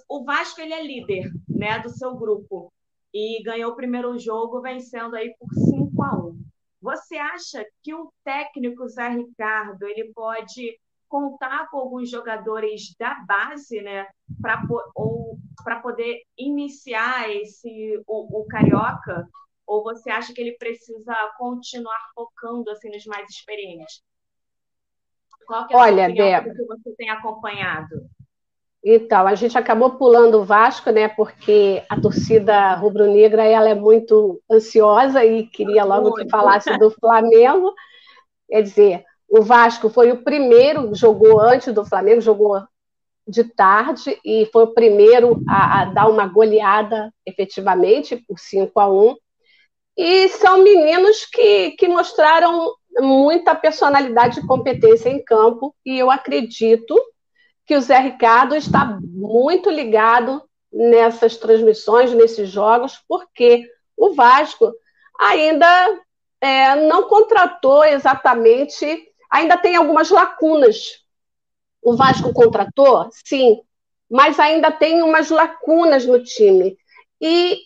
o 0.09 0.25
Vasco 0.25 0.61
ele 0.61 0.75
é 0.75 0.83
líder 0.83 1.31
né, 1.49 1.79
do 1.81 1.91
seu 1.91 2.15
grupo 2.15 2.73
e 3.13 3.43
ganhou 3.43 3.73
o 3.73 3.77
primeiro 3.77 4.19
jogo 4.19 4.61
vencendo 4.61 5.17
aí 5.17 5.35
por 5.39 5.53
5 5.55 6.03
a 6.03 6.27
1. 6.27 6.41
Você 6.81 7.17
acha 7.17 7.65
que 7.83 7.95
o 7.95 8.13
técnico 8.25 8.89
Zé 8.89 9.09
Ricardo 9.09 9.85
ele 9.87 10.13
pode 10.15 10.79
contar 11.09 11.69
com 11.69 11.79
alguns 11.79 12.09
jogadores 12.09 12.95
da 12.99 13.15
base, 13.27 13.81
né, 13.83 14.07
para 14.41 14.63
ou 14.95 15.37
para 15.63 15.81
poder 15.81 16.23
iniciar 16.39 17.29
esse 17.29 18.03
o, 18.07 18.41
o 18.41 18.47
carioca? 18.47 19.29
Ou 19.67 19.83
você 19.83 20.11
acha 20.11 20.33
que 20.33 20.41
ele 20.41 20.57
precisa 20.57 21.15
continuar 21.37 22.01
focando 22.15 22.71
assim 22.71 22.91
nos 22.91 23.05
mais 23.07 23.29
experientes? 23.29 24.03
Qual 25.47 25.67
que 25.67 25.75
é 25.75 25.77
a 25.77 25.81
Olha, 25.81 26.09
Débora, 26.09 26.55
que 26.55 26.65
você 26.65 26.95
tem 26.97 27.11
acompanhado? 27.11 28.09
Então, 28.83 29.27
a 29.27 29.35
gente 29.35 29.59
acabou 29.59 29.91
pulando 29.91 30.39
o 30.39 30.45
Vasco, 30.45 30.91
né? 30.91 31.07
Porque 31.09 31.83
a 31.89 32.01
torcida 32.01 32.75
rubro-negra 32.75 33.45
ela 33.45 33.69
é 33.69 33.75
muito 33.75 34.41
ansiosa 34.51 35.25
e 35.25 35.47
queria 35.47 35.85
logo 35.85 36.15
que 36.15 36.29
falasse 36.29 36.77
do 36.79 36.91
Flamengo. 36.91 37.75
Quer 38.49 38.63
dizer, 38.63 39.05
o 39.29 39.43
Vasco 39.43 39.91
foi 39.91 40.11
o 40.11 40.25
primeiro, 40.25 40.95
jogou 40.95 41.41
antes 41.41 41.73
do 41.75 41.85
Flamengo, 41.85 42.23
jogou 42.23 42.63
de 43.29 43.45
tarde 43.45 44.19
e 44.25 44.49
foi 44.53 44.65
o 44.65 44.75
primeiro 44.75 45.41
a, 45.49 45.83
a 45.83 45.85
dar 45.85 46.09
uma 46.09 46.27
goleada 46.27 47.13
efetivamente 47.25 48.17
por 48.17 48.39
5 48.39 48.81
a 48.81 48.89
1. 48.91 49.17
E 49.97 50.29
são 50.31 50.63
meninos 50.63 51.27
que, 51.27 51.73
que 51.73 51.87
mostraram 51.87 52.73
muita 52.99 53.55
personalidade 53.55 54.41
e 54.41 54.47
competência 54.47 55.11
em 55.11 55.23
campo, 55.23 55.75
e 55.85 55.99
eu 55.99 56.11
acredito 56.11 56.95
que 57.71 57.77
o 57.77 57.81
Zé 57.81 58.01
Ricardo 58.01 58.57
está 58.57 58.99
muito 59.01 59.71
ligado 59.71 60.43
nessas 60.73 61.37
transmissões, 61.37 62.13
nesses 62.13 62.49
jogos, 62.49 63.01
porque 63.07 63.65
o 63.97 64.13
Vasco 64.13 64.75
ainda 65.17 66.01
é, 66.41 66.75
não 66.89 67.05
contratou 67.05 67.85
exatamente, 67.85 68.85
ainda 69.31 69.57
tem 69.57 69.77
algumas 69.77 70.11
lacunas. 70.11 71.05
O 71.81 71.95
Vasco 71.95 72.33
contratou, 72.33 73.09
sim, 73.25 73.61
mas 74.11 74.41
ainda 74.41 74.73
tem 74.73 75.01
umas 75.05 75.31
lacunas 75.31 76.05
no 76.05 76.21
time. 76.25 76.77
E 77.21 77.57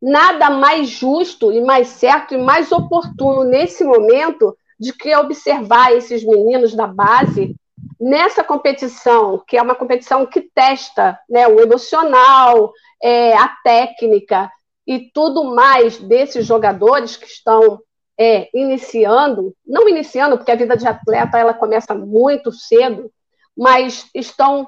nada 0.00 0.48
mais 0.48 0.88
justo 0.88 1.52
e 1.52 1.60
mais 1.60 1.88
certo 1.88 2.32
e 2.32 2.38
mais 2.38 2.72
oportuno 2.72 3.44
nesse 3.44 3.84
momento 3.84 4.56
de 4.78 4.90
que 4.94 5.14
observar 5.14 5.92
esses 5.92 6.24
meninos 6.24 6.74
da 6.74 6.86
base 6.86 7.54
nessa 8.00 8.42
competição, 8.42 9.42
que 9.46 9.58
é 9.58 9.62
uma 9.62 9.74
competição 9.74 10.24
que 10.24 10.40
testa 10.40 11.18
né, 11.28 11.46
o 11.46 11.60
emocional, 11.60 12.72
é, 13.02 13.36
a 13.36 13.48
técnica 13.62 14.50
e 14.86 15.10
tudo 15.12 15.54
mais 15.54 15.98
desses 15.98 16.46
jogadores 16.46 17.16
que 17.16 17.26
estão 17.26 17.78
é, 18.18 18.48
iniciando, 18.54 19.54
não 19.66 19.88
iniciando, 19.88 20.38
porque 20.38 20.50
a 20.50 20.56
vida 20.56 20.76
de 20.76 20.88
atleta 20.88 21.38
ela 21.38 21.52
começa 21.52 21.94
muito 21.94 22.50
cedo, 22.52 23.10
mas 23.56 24.08
estão 24.14 24.66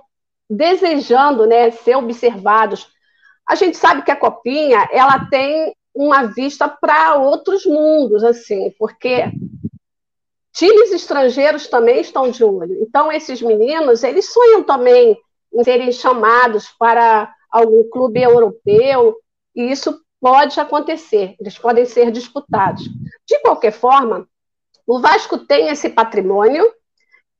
desejando 0.48 1.46
né, 1.46 1.70
ser 1.70 1.96
observados. 1.96 2.88
A 3.48 3.54
gente 3.54 3.76
sabe 3.76 4.02
que 4.02 4.10
a 4.10 4.16
copinha 4.16 4.86
ela 4.92 5.26
tem 5.30 5.74
uma 5.94 6.24
vista 6.24 6.68
para 6.68 7.16
outros 7.16 7.64
mundos, 7.64 8.22
assim, 8.24 8.70
porque 8.78 9.30
times 10.52 10.92
estrangeiros 10.92 11.66
também 11.66 12.00
estão 12.00 12.30
de 12.30 12.44
olho. 12.44 12.76
Então, 12.82 13.10
esses 13.10 13.40
meninos, 13.40 14.02
eles 14.02 14.32
sonham 14.32 14.62
também 14.62 15.16
em 15.52 15.64
serem 15.64 15.92
chamados 15.92 16.68
para 16.78 17.32
algum 17.50 17.88
clube 17.90 18.22
europeu, 18.22 19.16
e 19.54 19.70
isso 19.70 20.00
pode 20.20 20.58
acontecer, 20.60 21.34
eles 21.40 21.58
podem 21.58 21.84
ser 21.84 22.10
disputados. 22.10 22.84
De 23.26 23.38
qualquer 23.40 23.72
forma, 23.72 24.26
o 24.86 25.00
Vasco 25.00 25.38
tem 25.38 25.68
esse 25.68 25.90
patrimônio 25.90 26.64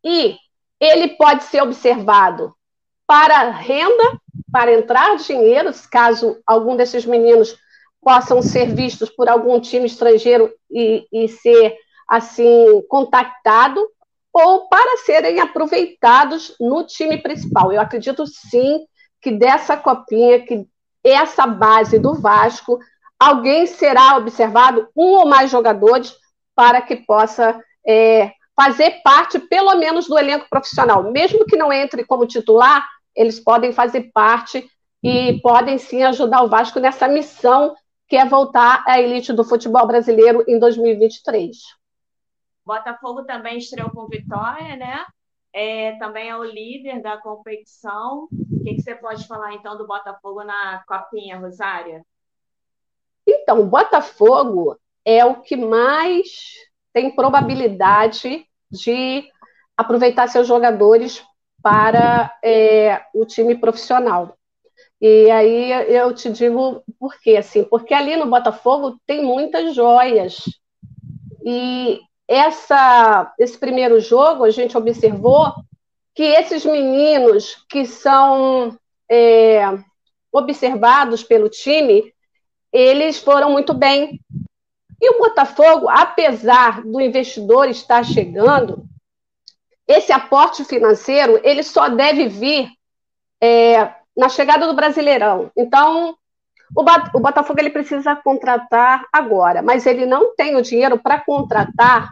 e 0.04 0.36
ele 0.80 1.08
pode 1.10 1.44
ser 1.44 1.62
observado 1.62 2.54
para 3.06 3.50
renda, 3.50 4.18
para 4.50 4.72
entrar 4.72 5.16
dinheiro, 5.16 5.70
caso 5.90 6.40
algum 6.46 6.76
desses 6.76 7.06
meninos 7.06 7.56
possam 8.00 8.42
ser 8.42 8.74
vistos 8.74 9.08
por 9.10 9.28
algum 9.28 9.60
time 9.60 9.86
estrangeiro 9.86 10.52
e, 10.70 11.06
e 11.12 11.28
ser 11.28 11.76
assim 12.08 12.82
contactado, 12.88 13.84
ou 14.32 14.68
para 14.68 14.96
serem 14.98 15.40
aproveitados 15.40 16.56
no 16.58 16.84
time 16.84 17.18
principal. 17.18 17.72
Eu 17.72 17.80
acredito 17.80 18.26
sim 18.26 18.80
que 19.20 19.30
dessa 19.30 19.76
copinha, 19.76 20.44
que 20.44 20.66
essa 21.04 21.46
base 21.46 21.98
do 21.98 22.14
Vasco, 22.14 22.78
alguém 23.18 23.66
será 23.66 24.16
observado, 24.16 24.88
um 24.96 25.10
ou 25.18 25.26
mais 25.26 25.50
jogadores, 25.50 26.14
para 26.54 26.80
que 26.80 26.96
possa 26.96 27.60
é, 27.86 28.32
fazer 28.54 29.02
parte, 29.02 29.38
pelo 29.38 29.74
menos, 29.76 30.06
do 30.06 30.18
elenco 30.18 30.46
profissional. 30.48 31.10
Mesmo 31.10 31.44
que 31.44 31.56
não 31.56 31.72
entre 31.72 32.04
como 32.04 32.26
titular, 32.26 32.86
eles 33.14 33.38
podem 33.38 33.72
fazer 33.72 34.10
parte 34.12 34.66
e 35.02 35.40
podem 35.42 35.78
sim 35.78 36.02
ajudar 36.02 36.42
o 36.42 36.48
Vasco 36.48 36.78
nessa 36.78 37.08
missão 37.08 37.74
que 38.08 38.16
é 38.16 38.24
voltar 38.24 38.84
à 38.86 39.00
elite 39.00 39.32
do 39.32 39.44
futebol 39.44 39.86
brasileiro 39.86 40.44
em 40.46 40.58
2023. 40.58 41.56
Botafogo 42.64 43.24
também 43.24 43.58
estreou 43.58 43.90
com 43.90 44.06
vitória, 44.06 44.76
né? 44.76 45.04
É, 45.52 45.96
também 45.98 46.30
é 46.30 46.36
o 46.36 46.44
líder 46.44 47.02
da 47.02 47.18
competição. 47.18 48.28
O 48.30 48.64
que, 48.64 48.74
que, 48.74 48.82
você 48.82 48.94
pode 48.94 49.26
falar 49.26 49.54
então 49.54 49.76
do 49.76 49.86
Botafogo 49.86 50.42
na 50.42 50.82
Copinha, 50.86 51.38
Rosária? 51.38 52.04
Então, 53.26 53.60
o 53.60 53.66
Botafogo 53.66 54.78
é 55.04 55.24
o 55.24 55.40
que 55.42 55.56
mais 55.56 56.54
tem 56.92 57.14
probabilidade 57.14 58.46
de 58.70 59.28
aproveitar 59.76 60.28
seus 60.28 60.46
jogadores 60.46 61.22
para 61.62 62.36
é, 62.42 63.04
o 63.14 63.24
time 63.24 63.56
profissional. 63.56 64.36
E 65.00 65.30
aí 65.30 65.70
eu 65.92 66.14
te 66.14 66.30
digo 66.30 66.82
por 66.98 67.18
quê, 67.20 67.36
assim, 67.36 67.64
porque 67.64 67.92
ali 67.92 68.16
no 68.16 68.30
Botafogo 68.30 68.98
tem 69.06 69.24
muitas 69.24 69.74
joias. 69.74 70.44
E 71.44 72.00
essa, 72.28 73.32
esse 73.38 73.58
primeiro 73.58 74.00
jogo 74.00 74.44
a 74.44 74.50
gente 74.50 74.76
observou 74.76 75.52
que 76.14 76.22
esses 76.22 76.64
meninos 76.64 77.64
que 77.68 77.86
são 77.86 78.76
é, 79.10 79.62
observados 80.32 81.22
pelo 81.22 81.48
time, 81.48 82.12
eles 82.72 83.18
foram 83.18 83.50
muito 83.50 83.74
bem. 83.74 84.20
E 85.00 85.10
o 85.10 85.18
Botafogo, 85.18 85.88
apesar 85.88 86.82
do 86.82 87.00
investidor 87.00 87.68
estar 87.68 88.04
chegando, 88.04 88.84
esse 89.86 90.12
aporte 90.12 90.64
financeiro 90.64 91.40
ele 91.42 91.62
só 91.62 91.88
deve 91.88 92.28
vir 92.28 92.70
é, 93.42 93.94
na 94.16 94.28
chegada 94.28 94.66
do 94.66 94.74
Brasileirão. 94.74 95.50
Então, 95.56 96.16
o, 96.74 97.20
Botafogo 97.20 97.60
ele 97.60 97.70
precisa 97.70 98.16
contratar 98.16 99.06
agora, 99.12 99.62
mas 99.62 99.86
ele 99.86 100.06
não 100.06 100.34
tem 100.34 100.56
o 100.56 100.62
dinheiro 100.62 100.98
para 100.98 101.20
contratar 101.20 102.10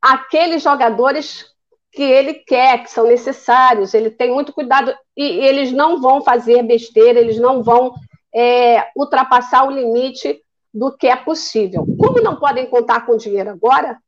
aqueles 0.00 0.62
jogadores 0.62 1.46
que 1.92 2.02
ele 2.02 2.34
quer, 2.34 2.82
que 2.82 2.90
são 2.90 3.06
necessários. 3.06 3.92
Ele 3.92 4.10
tem 4.10 4.32
muito 4.32 4.52
cuidado 4.52 4.94
e 5.16 5.22
eles 5.22 5.72
não 5.72 6.00
vão 6.00 6.22
fazer 6.22 6.62
besteira, 6.62 7.20
eles 7.20 7.38
não 7.38 7.62
vão 7.62 7.92
é, 8.34 8.88
ultrapassar 8.96 9.66
o 9.66 9.70
limite 9.70 10.40
do 10.72 10.96
que 10.96 11.06
é 11.06 11.16
possível. 11.16 11.86
Como 11.98 12.22
não 12.22 12.36
podem 12.36 12.66
contar 12.66 13.04
com 13.04 13.16
dinheiro 13.16 13.50
agora, 13.50 13.98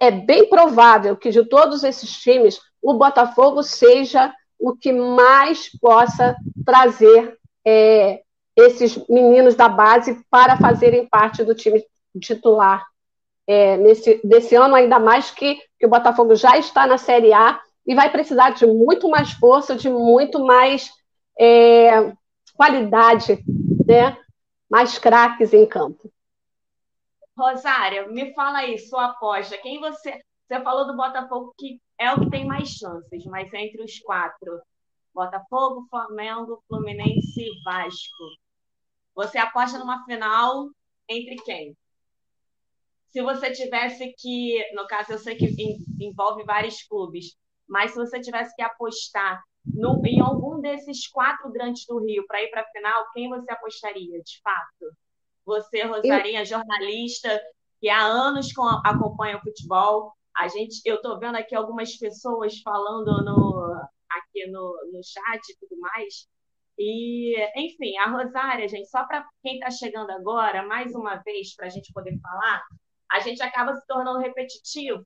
é 0.00 0.10
bem 0.10 0.48
provável 0.48 1.16
que 1.16 1.30
de 1.30 1.44
todos 1.44 1.84
esses 1.84 2.10
times, 2.10 2.58
o 2.80 2.94
Botafogo 2.94 3.62
seja 3.62 4.32
o 4.58 4.74
que 4.74 4.92
mais 4.92 5.68
possa 5.78 6.34
trazer 6.64 7.36
é, 7.64 8.22
esses 8.58 8.98
meninos 9.08 9.54
da 9.54 9.68
base 9.68 10.20
para 10.28 10.56
fazerem 10.56 11.06
parte 11.08 11.44
do 11.44 11.54
time 11.54 11.84
titular 12.20 12.84
é, 13.46 13.76
nesse 13.76 14.20
desse 14.24 14.56
ano, 14.56 14.74
ainda 14.74 14.98
mais 14.98 15.30
que, 15.30 15.60
que 15.78 15.86
o 15.86 15.88
Botafogo 15.88 16.34
já 16.34 16.58
está 16.58 16.86
na 16.86 16.98
Série 16.98 17.32
A 17.32 17.60
e 17.86 17.94
vai 17.94 18.10
precisar 18.10 18.50
de 18.50 18.66
muito 18.66 19.08
mais 19.08 19.30
força, 19.32 19.76
de 19.76 19.88
muito 19.88 20.44
mais 20.44 20.90
é, 21.38 22.12
qualidade, 22.54 23.38
né? 23.86 24.18
mais 24.68 24.98
craques 24.98 25.54
em 25.54 25.64
campo. 25.64 26.12
Rosária, 27.36 28.08
me 28.08 28.34
fala 28.34 28.58
aí, 28.58 28.76
sua 28.76 29.06
aposta. 29.06 29.56
Quem 29.58 29.80
você. 29.80 30.20
Você 30.48 30.62
falou 30.62 30.86
do 30.86 30.96
Botafogo 30.96 31.52
que 31.58 31.78
é 31.98 32.10
o 32.10 32.20
que 32.20 32.30
tem 32.30 32.46
mais 32.46 32.70
chances, 32.70 33.24
mas 33.26 33.52
entre 33.52 33.82
os 33.82 33.98
quatro: 34.00 34.60
Botafogo, 35.14 35.86
Flamengo, 35.88 36.62
Fluminense 36.66 37.42
e 37.42 37.62
Vasco. 37.62 38.24
Você 39.18 39.36
aposta 39.36 39.80
numa 39.80 40.04
final 40.04 40.70
entre 41.08 41.34
quem? 41.42 41.76
Se 43.08 43.20
você 43.20 43.50
tivesse 43.50 44.14
que, 44.16 44.64
no 44.74 44.86
caso, 44.86 45.10
eu 45.10 45.18
sei 45.18 45.34
que 45.34 45.56
envolve 45.98 46.44
vários 46.44 46.84
clubes, 46.84 47.36
mas 47.68 47.90
se 47.90 47.96
você 47.96 48.20
tivesse 48.20 48.54
que 48.54 48.62
apostar 48.62 49.42
no, 49.66 50.00
em 50.06 50.20
algum 50.20 50.60
desses 50.60 51.08
quatro 51.08 51.50
grandes 51.50 51.84
do 51.84 51.98
Rio 51.98 52.24
para 52.28 52.44
ir 52.44 52.50
para 52.52 52.60
a 52.60 52.70
final, 52.70 53.06
quem 53.12 53.28
você 53.28 53.50
apostaria, 53.50 54.22
de 54.22 54.40
fato? 54.40 54.96
Você, 55.44 55.82
Rosarinha, 55.82 56.44
jornalista, 56.44 57.42
que 57.80 57.88
há 57.88 58.00
anos 58.00 58.46
acompanha 58.84 59.38
o 59.38 59.42
futebol. 59.42 60.12
A 60.36 60.46
gente, 60.46 60.80
eu 60.84 60.94
estou 60.94 61.18
vendo 61.18 61.34
aqui 61.34 61.56
algumas 61.56 61.96
pessoas 61.96 62.60
falando 62.60 63.24
no, 63.24 63.82
aqui 64.10 64.46
no, 64.46 64.76
no 64.92 65.00
chat 65.02 65.40
e 65.48 65.56
tudo 65.58 65.76
mais. 65.80 66.28
E, 66.78 67.34
enfim, 67.56 67.96
a 67.98 68.08
Rosária, 68.08 68.68
gente, 68.68 68.88
só 68.88 69.04
para 69.04 69.26
quem 69.42 69.54
está 69.54 69.70
chegando 69.70 70.10
agora, 70.12 70.64
mais 70.64 70.94
uma 70.94 71.16
vez, 71.16 71.56
para 71.56 71.66
a 71.66 71.70
gente 71.70 71.92
poder 71.92 72.16
falar, 72.20 72.62
a 73.10 73.20
gente 73.20 73.42
acaba 73.42 73.74
se 73.74 73.84
tornando 73.86 74.20
repetitivo, 74.20 75.04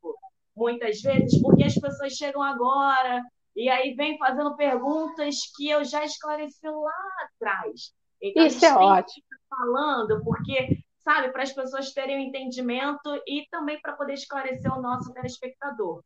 muitas 0.55 1.01
vezes, 1.01 1.41
porque 1.41 1.65
as 1.65 1.75
pessoas 1.75 2.13
chegam 2.13 2.43
agora 2.43 3.23
e 3.57 3.71
aí 3.71 3.95
vem 3.95 4.19
fazendo 4.19 4.55
perguntas 4.55 5.37
que 5.57 5.69
eu 5.71 5.83
já 5.85 6.05
esclareci 6.05 6.67
lá 6.67 6.93
atrás. 7.25 7.93
Então, 8.21 8.47
Isso 8.47 8.65
é 8.65 8.75
ótimo. 8.75 9.25
Falando, 9.49 10.23
porque, 10.23 10.79
sabe, 10.99 11.31
para 11.33 11.43
as 11.43 11.53
pessoas 11.53 11.93
terem 11.93 12.17
um 12.17 12.29
entendimento 12.29 13.21
e 13.27 13.47
também 13.51 13.81
para 13.81 13.95
poder 13.95 14.15
esclarecer 14.15 14.73
o 14.73 14.81
nosso 14.81 15.13
telespectador. 15.13 16.03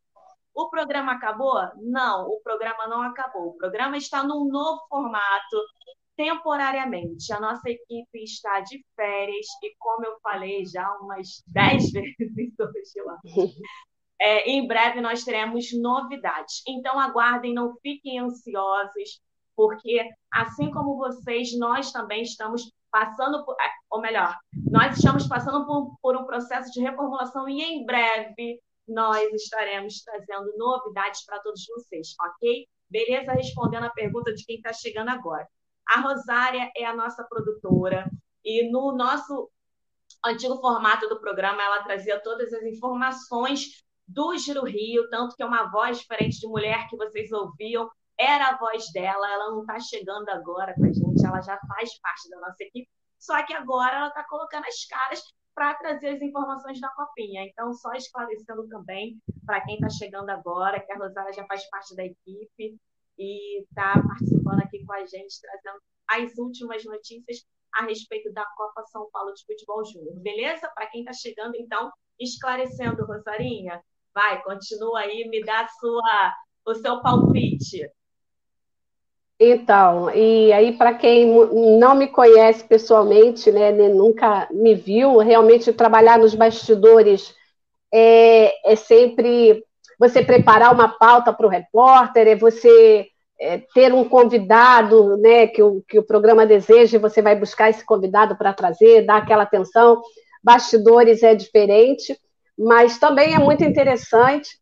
O 0.56 0.70
programa 0.70 1.12
acabou? 1.12 1.54
Não, 1.76 2.26
o 2.30 2.40
programa 2.40 2.86
não 2.88 3.02
acabou. 3.02 3.48
O 3.48 3.56
programa 3.58 3.98
está 3.98 4.24
num 4.24 4.48
novo 4.48 4.80
formato, 4.88 5.56
temporariamente. 6.16 7.30
A 7.30 7.38
nossa 7.38 7.68
equipe 7.68 8.24
está 8.24 8.60
de 8.60 8.82
férias 8.96 9.46
e, 9.62 9.76
como 9.78 10.06
eu 10.06 10.18
falei 10.22 10.64
já 10.64 10.90
umas 11.02 11.42
10 11.48 11.92
vezes 11.92 12.54
hoje 12.58 13.04
lá, 13.04 13.18
é, 14.18 14.50
em 14.50 14.66
breve 14.66 15.02
nós 15.02 15.24
teremos 15.24 15.66
novidades. 15.78 16.62
Então 16.66 16.98
aguardem, 16.98 17.52
não 17.52 17.76
fiquem 17.82 18.18
ansiosos, 18.18 19.20
porque 19.54 20.08
assim 20.32 20.70
como 20.70 20.96
vocês, 20.96 21.56
nós 21.58 21.92
também 21.92 22.22
estamos 22.22 22.72
passando 22.90 23.44
por, 23.44 23.54
é, 23.60 23.70
ou 23.90 24.00
melhor, 24.00 24.34
nós 24.70 24.96
estamos 24.96 25.28
passando 25.28 25.66
por, 25.66 25.98
por 26.00 26.16
um 26.16 26.24
processo 26.24 26.72
de 26.72 26.80
reformulação 26.80 27.46
e 27.46 27.60
em 27.60 27.84
breve 27.84 28.58
nós 28.86 29.32
estaremos 29.32 30.00
trazendo 30.02 30.56
novidades 30.56 31.24
para 31.24 31.40
todos 31.40 31.64
vocês, 31.66 32.14
ok? 32.20 32.66
Beleza? 32.88 33.32
Respondendo 33.32 33.84
a 33.84 33.90
pergunta 33.90 34.32
de 34.32 34.44
quem 34.44 34.56
está 34.56 34.72
chegando 34.72 35.08
agora. 35.08 35.46
A 35.88 36.00
Rosária 36.00 36.70
é 36.76 36.84
a 36.84 36.94
nossa 36.94 37.24
produtora 37.24 38.10
e 38.44 38.70
no 38.70 38.92
nosso 38.96 39.50
antigo 40.24 40.56
formato 40.60 41.08
do 41.08 41.20
programa 41.20 41.62
ela 41.62 41.82
trazia 41.82 42.20
todas 42.20 42.52
as 42.52 42.62
informações 42.64 43.84
do 44.06 44.36
Giro 44.36 44.64
Rio, 44.64 45.08
tanto 45.10 45.34
que 45.34 45.42
é 45.42 45.46
uma 45.46 45.70
voz 45.70 45.98
diferente 45.98 46.38
de 46.40 46.46
mulher 46.46 46.88
que 46.88 46.96
vocês 46.96 47.32
ouviam, 47.32 47.90
era 48.18 48.48
a 48.48 48.56
voz 48.56 48.90
dela, 48.92 49.30
ela 49.30 49.50
não 49.50 49.60
está 49.60 49.78
chegando 49.80 50.28
agora 50.28 50.74
com 50.74 50.84
a 50.84 50.92
gente, 50.92 51.26
ela 51.26 51.40
já 51.40 51.58
faz 51.68 51.98
parte 52.00 52.30
da 52.30 52.40
nossa 52.40 52.62
equipe, 52.62 52.88
só 53.18 53.44
que 53.44 53.52
agora 53.52 53.96
ela 53.96 54.08
está 54.08 54.24
colocando 54.24 54.64
as 54.64 54.84
caras 54.86 55.22
para 55.56 55.74
trazer 55.74 56.08
as 56.08 56.22
informações 56.22 56.80
da 56.80 56.88
copinha. 56.90 57.44
Então, 57.46 57.72
só 57.72 57.92
esclarecendo 57.94 58.68
também 58.68 59.18
para 59.44 59.60
quem 59.62 59.74
está 59.74 59.88
chegando 59.88 60.30
agora, 60.30 60.78
que 60.78 60.92
a 60.92 60.98
Rosária 60.98 61.32
já 61.32 61.44
faz 61.46 61.68
parte 61.68 61.96
da 61.96 62.04
equipe 62.04 62.78
e 63.18 63.62
está 63.62 63.94
participando 64.06 64.60
aqui 64.60 64.84
com 64.84 64.92
a 64.92 65.04
gente, 65.04 65.40
trazendo 65.40 65.80
as 66.08 66.38
últimas 66.38 66.84
notícias 66.84 67.44
a 67.74 67.84
respeito 67.84 68.32
da 68.32 68.44
Copa 68.56 68.84
São 68.84 69.08
Paulo 69.10 69.32
de 69.32 69.44
Futebol 69.44 69.84
Júnior. 69.84 70.20
Beleza? 70.20 70.70
Para 70.74 70.86
quem 70.86 71.00
está 71.00 71.12
chegando, 71.12 71.56
então, 71.56 71.90
esclarecendo, 72.20 73.04
Rosarinha, 73.04 73.82
Vai, 74.16 74.42
continua 74.44 75.00
aí, 75.00 75.28
me 75.28 75.44
dá 75.44 75.68
sua, 75.78 76.32
o 76.64 76.74
seu 76.74 77.02
palpite. 77.02 77.86
Então, 79.38 80.10
e 80.14 80.50
aí 80.52 80.72
para 80.72 80.94
quem 80.94 81.26
não 81.78 81.94
me 81.94 82.06
conhece 82.06 82.64
pessoalmente, 82.64 83.50
né, 83.50 83.70
nunca 83.70 84.48
me 84.50 84.74
viu, 84.74 85.18
realmente 85.18 85.72
trabalhar 85.74 86.18
nos 86.18 86.34
bastidores 86.34 87.34
é, 87.92 88.72
é 88.72 88.76
sempre 88.76 89.62
você 89.98 90.22
preparar 90.22 90.72
uma 90.72 90.88
pauta 90.88 91.32
para 91.32 91.46
o 91.46 91.50
repórter, 91.50 92.28
é 92.28 92.36
você 92.36 93.06
é, 93.38 93.58
ter 93.74 93.92
um 93.92 94.08
convidado, 94.08 95.16
né, 95.18 95.46
que 95.46 95.62
o, 95.62 95.82
que 95.86 95.98
o 95.98 96.02
programa 96.06 96.46
deseja, 96.46 96.96
e 96.96 97.00
você 97.00 97.20
vai 97.20 97.36
buscar 97.36 97.70
esse 97.70 97.84
convidado 97.84 98.36
para 98.36 98.52
trazer, 98.52 99.04
dar 99.04 99.18
aquela 99.18 99.42
atenção. 99.42 100.00
Bastidores 100.42 101.22
é 101.22 101.34
diferente, 101.34 102.18
mas 102.58 102.98
também 102.98 103.34
é 103.34 103.38
muito 103.38 103.64
interessante. 103.64 104.58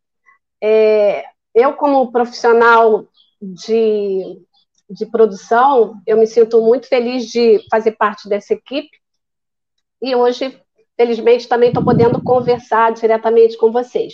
É, 0.61 1.23
eu, 1.53 1.73
como 1.73 2.11
profissional 2.11 3.07
de, 3.41 4.41
de 4.89 5.05
produção, 5.05 5.95
eu 6.05 6.17
me 6.17 6.27
sinto 6.27 6.61
muito 6.61 6.87
feliz 6.87 7.25
de 7.25 7.59
fazer 7.69 7.91
parte 7.93 8.29
dessa 8.29 8.53
equipe. 8.53 8.89
E 10.01 10.15
hoje, 10.15 10.61
felizmente, 10.95 11.47
também 11.47 11.69
estou 11.69 11.83
podendo 11.83 12.21
conversar 12.21 12.93
diretamente 12.93 13.57
com 13.57 13.71
vocês. 13.71 14.13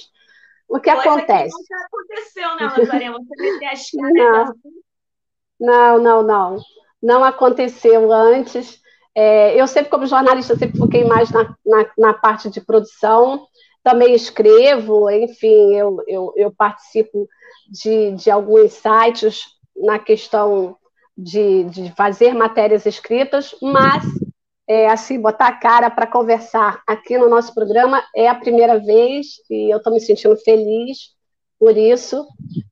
O 0.67 0.79
que 0.79 0.91
Coisa 0.91 1.09
acontece? 1.09 1.53
Que 1.55 1.73
nunca 1.73 1.85
aconteceu, 1.85 2.55
né, 2.55 2.73
Lazarena? 2.77 3.17
Você 3.17 3.51
meter 3.51 3.65
as 3.65 3.91
caras? 3.91 4.49
Não, 5.59 5.99
não, 5.99 6.23
não. 6.23 6.57
Não 7.03 7.23
aconteceu 7.23 8.11
antes. 8.11 8.79
É, 9.13 9.59
eu 9.59 9.67
sempre, 9.67 9.91
como 9.91 10.05
jornalista, 10.05 10.55
sempre 10.55 10.77
foquei 10.77 11.03
mais 11.03 11.29
na, 11.31 11.55
na, 11.65 11.91
na, 11.97 12.13
parte 12.13 12.49
de 12.49 12.61
produção. 12.61 13.45
Também 13.83 14.13
escrevo, 14.13 15.09
enfim, 15.09 15.75
eu, 15.75 15.97
eu, 16.07 16.33
eu 16.37 16.51
participo 16.51 17.27
de, 17.69 18.11
de 18.11 18.31
alguns 18.31 18.73
sites 18.73 19.47
na 19.81 19.99
questão 19.99 20.77
de, 21.17 21.65
de 21.65 21.91
fazer 21.95 22.33
matérias 22.33 22.85
escritas, 22.85 23.55
mas 23.61 24.03
é, 24.67 24.89
assim, 24.89 25.19
botar 25.19 25.47
a 25.47 25.57
cara 25.57 25.89
para 25.89 26.07
conversar 26.07 26.81
aqui 26.87 27.17
no 27.17 27.29
nosso 27.29 27.53
programa 27.53 28.03
é 28.15 28.27
a 28.27 28.35
primeira 28.35 28.79
vez 28.79 29.41
e 29.49 29.73
eu 29.73 29.77
estou 29.77 29.93
me 29.93 29.99
sentindo 29.99 30.37
feliz 30.37 31.13
por 31.59 31.75
isso 31.77 32.25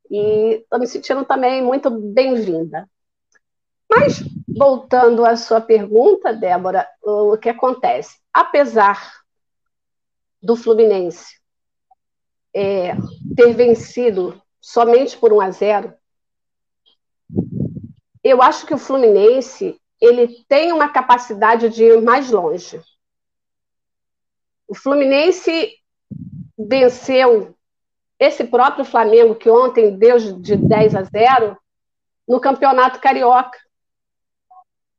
e 0.10 0.62
estou 0.62 0.80
me 0.80 0.88
sentindo 0.88 1.26
também 1.26 1.62
muito 1.62 1.90
bem-vinda. 1.90 2.90
Mas, 3.90 4.24
voltando 4.48 5.26
à 5.26 5.36
sua 5.36 5.60
pergunta, 5.60 6.32
Débora, 6.32 6.88
o 7.02 7.38
que 7.38 7.50
acontece? 7.50 8.18
Apesar 8.32 9.20
do 10.42 10.56
Fluminense 10.56 11.40
é, 12.54 12.94
ter 13.36 13.54
vencido 13.54 14.42
somente 14.62 15.18
por 15.18 15.34
1 15.34 15.42
a 15.42 15.52
0, 15.52 15.94
eu 18.30 18.42
acho 18.42 18.66
que 18.66 18.74
o 18.74 18.78
Fluminense 18.78 19.80
ele 20.00 20.44
tem 20.48 20.72
uma 20.72 20.90
capacidade 20.90 21.70
de 21.70 21.84
ir 21.84 22.02
mais 22.02 22.32
longe. 22.32 22.82
O 24.68 24.76
Fluminense 24.76 25.74
venceu 26.58 27.56
esse 28.18 28.44
próprio 28.44 28.86
Flamengo, 28.86 29.36
que 29.36 29.50
ontem 29.50 29.98
deu 29.98 30.18
de 30.18 30.56
10 30.56 30.96
a 30.96 31.04
0, 31.04 31.58
no 32.28 32.40
Campeonato 32.40 33.00
Carioca, 33.00 33.58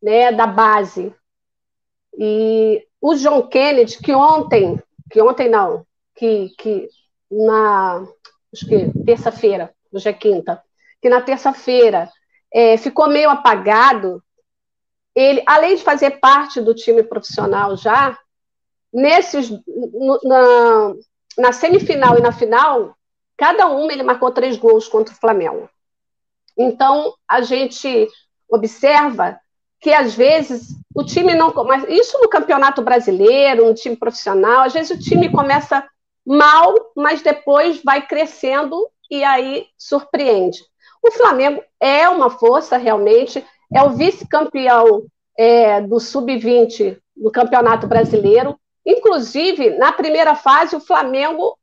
né, 0.03 0.33
da 0.33 0.47
base. 0.47 1.15
E 2.19 2.87
o 3.01 3.15
John 3.15 3.47
Kennedy, 3.47 3.99
que 3.99 4.13
ontem, 4.13 4.83
que 5.11 5.21
ontem 5.21 5.49
não, 5.49 5.87
que, 6.15 6.51
que 6.59 6.89
na 7.31 8.07
acho 8.53 8.67
que 8.67 8.91
terça-feira, 9.05 9.73
hoje 9.93 10.09
é 10.09 10.13
quinta, 10.13 10.63
que 11.01 11.09
na 11.09 11.21
terça-feira 11.21 12.11
é, 12.53 12.77
ficou 12.77 13.09
meio 13.09 13.31
apagado 13.31 14.23
ele, 15.15 15.43
além 15.47 15.77
de 15.77 15.83
fazer 15.83 16.21
parte 16.21 16.61
do 16.61 16.75
time 16.75 17.03
profissional 17.03 17.77
já, 17.77 18.17
nesses, 18.93 19.51
na, 20.23 20.95
na 21.37 21.53
semifinal 21.53 22.17
e 22.19 22.23
na 22.23 22.33
final, 22.33 22.97
cada 23.37 23.69
um 23.69 23.91
ele 23.91 24.03
marcou 24.03 24.31
três 24.31 24.57
gols 24.57 24.89
contra 24.89 25.13
o 25.13 25.17
Flamengo. 25.17 25.69
Então, 26.57 27.15
a 27.29 27.41
gente 27.41 28.09
observa 28.49 29.39
que 29.81 29.93
às 29.93 30.15
vezes 30.15 30.77
o 30.95 31.05
time 31.05 31.35
não. 31.35 31.53
Mas 31.65 31.85
isso 31.89 32.19
no 32.21 32.29
campeonato 32.29 32.83
brasileiro, 32.83 33.67
no 33.67 33.75
time 33.75 33.97
profissional, 33.97 34.65
às 34.65 34.75
vezes 34.75 34.91
o 34.91 35.01
time 35.01 35.31
começa 35.31 35.87
mal, 36.27 36.75
mas 36.95 37.23
depois 37.23 37.83
vai 37.83 38.07
crescendo 38.07 38.89
e 39.11 39.25
aí 39.25 39.67
surpreende. 39.79 40.61
O 41.03 41.11
Flamengo 41.11 41.63
é 41.79 42.09
uma 42.09 42.31
força 42.31 42.77
realmente, 42.77 43.45
é 43.73 43.83
o 43.83 43.91
vice-campeão 43.91 45.07
é, 45.37 45.81
do 45.81 45.99
Sub-20 45.99 46.99
do 47.17 47.31
Campeonato 47.31 47.87
Brasileiro. 47.87 48.59
Inclusive, 48.85 49.71
na 49.79 49.93
primeira 49.93 50.35
fase, 50.35 50.77
o 50.77 50.81
Flamengo 50.81 51.57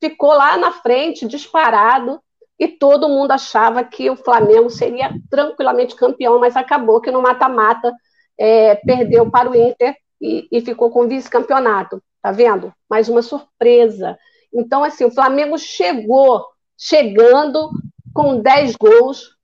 ficou 0.00 0.34
lá 0.34 0.56
na 0.56 0.72
frente, 0.72 1.26
disparado, 1.26 2.20
e 2.58 2.68
todo 2.68 3.08
mundo 3.08 3.32
achava 3.32 3.82
que 3.82 4.08
o 4.08 4.16
Flamengo 4.16 4.70
seria 4.70 5.12
tranquilamente 5.28 5.96
campeão, 5.96 6.38
mas 6.38 6.56
acabou 6.56 7.00
que 7.00 7.10
no 7.10 7.20
mata-mata 7.20 7.92
é, 8.38 8.76
perdeu 8.76 9.28
para 9.30 9.50
o 9.50 9.56
Inter 9.56 9.96
e, 10.20 10.46
e 10.52 10.60
ficou 10.60 10.90
com 10.90 11.08
vice-campeonato. 11.08 12.00
Tá 12.22 12.30
vendo? 12.30 12.72
Mais 12.88 13.08
uma 13.08 13.22
surpresa. 13.22 14.16
Então, 14.52 14.84
assim, 14.84 15.04
o 15.04 15.10
Flamengo 15.10 15.58
chegou, 15.58 16.44
chegando 16.78 17.70
com 18.14 18.40
10 18.40 18.76
gols, 18.76 19.36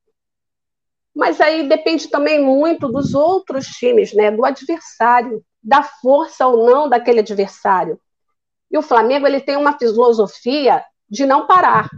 mas 1.14 1.40
aí 1.40 1.68
depende 1.68 2.08
também 2.08 2.40
muito 2.42 2.88
dos 2.88 3.14
outros 3.14 3.66
times, 3.66 4.14
né? 4.14 4.30
Do 4.30 4.44
adversário, 4.44 5.44
da 5.62 5.82
força 5.82 6.46
ou 6.46 6.64
não 6.64 6.88
daquele 6.88 7.20
adversário. 7.20 8.00
E 8.70 8.78
o 8.78 8.82
Flamengo 8.82 9.26
ele 9.26 9.40
tem 9.40 9.56
uma 9.56 9.76
filosofia 9.76 10.84
de 11.08 11.26
não 11.26 11.46
parar, 11.46 11.90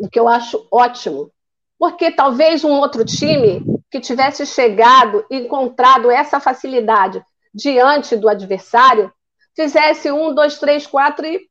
o 0.00 0.08
que 0.08 0.18
eu 0.18 0.26
acho 0.26 0.66
ótimo. 0.72 1.30
Porque 1.78 2.10
talvez 2.10 2.64
um 2.64 2.72
outro 2.72 3.04
time 3.04 3.62
que 3.90 4.00
tivesse 4.00 4.46
chegado 4.46 5.26
e 5.30 5.36
encontrado 5.36 6.10
essa 6.10 6.40
facilidade 6.40 7.22
diante 7.54 8.16
do 8.16 8.28
adversário, 8.28 9.12
fizesse 9.54 10.10
um, 10.10 10.34
dois, 10.34 10.58
três, 10.58 10.86
quatro 10.86 11.26
e 11.26 11.46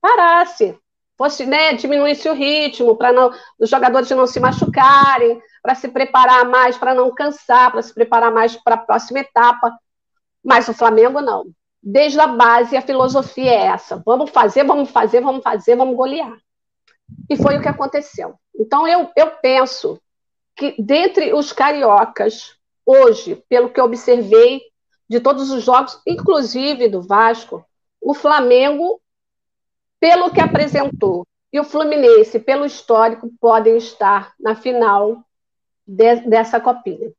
parasse. 0.00 0.78
Fosse, 1.16 1.46
né, 1.46 1.72
diminuísse 1.72 2.28
o 2.28 2.34
ritmo 2.34 2.94
para 2.94 3.30
os 3.58 3.70
jogadores 3.70 4.10
não 4.10 4.26
se 4.26 4.38
machucarem, 4.38 5.40
para 5.62 5.74
se 5.74 5.88
preparar 5.88 6.44
mais, 6.44 6.76
para 6.76 6.94
não 6.94 7.14
cansar, 7.14 7.72
para 7.72 7.82
se 7.82 7.94
preparar 7.94 8.30
mais 8.30 8.56
para 8.56 8.74
a 8.74 8.78
próxima 8.78 9.20
etapa. 9.20 9.72
Mas 10.44 10.68
o 10.68 10.74
Flamengo 10.74 11.20
não. 11.20 11.46
Desde 11.82 12.20
a 12.20 12.26
base, 12.26 12.76
a 12.76 12.82
filosofia 12.82 13.50
é 13.50 13.66
essa: 13.66 14.02
vamos 14.04 14.30
fazer, 14.30 14.64
vamos 14.64 14.90
fazer, 14.90 15.20
vamos 15.20 15.42
fazer, 15.42 15.76
vamos 15.76 15.96
golear. 15.96 16.36
E 17.30 17.36
foi 17.36 17.56
o 17.56 17.62
que 17.62 17.68
aconteceu. 17.68 18.34
Então, 18.54 18.86
eu, 18.86 19.10
eu 19.16 19.30
penso 19.42 20.00
que, 20.54 20.74
dentre 20.78 21.32
os 21.32 21.52
cariocas, 21.52 22.56
hoje, 22.84 23.42
pelo 23.48 23.70
que 23.70 23.80
observei 23.80 24.62
de 25.08 25.20
todos 25.20 25.50
os 25.50 25.64
jogos, 25.64 26.00
inclusive 26.06 26.88
do 26.88 27.02
Vasco, 27.02 27.64
o 28.00 28.14
Flamengo, 28.14 29.00
pelo 30.00 30.30
que 30.30 30.40
apresentou, 30.40 31.26
e 31.52 31.60
o 31.60 31.64
Fluminense, 31.64 32.38
pelo 32.38 32.66
histórico, 32.66 33.30
podem 33.40 33.76
estar 33.76 34.34
na 34.38 34.54
final 34.54 35.24
de, 35.86 36.16
dessa 36.28 36.60
copinha. 36.60 37.12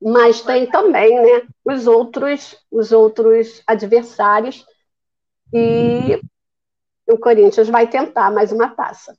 Mas 0.00 0.42
tem 0.42 0.68
também 0.68 1.14
né, 1.14 1.46
os, 1.64 1.86
outros, 1.86 2.56
os 2.70 2.90
outros 2.90 3.62
adversários 3.66 4.66
e 5.52 6.20
o 7.06 7.18
Corinthians 7.18 7.68
vai 7.68 7.88
tentar 7.88 8.32
mais 8.32 8.50
uma 8.50 8.74
taça. 8.74 9.16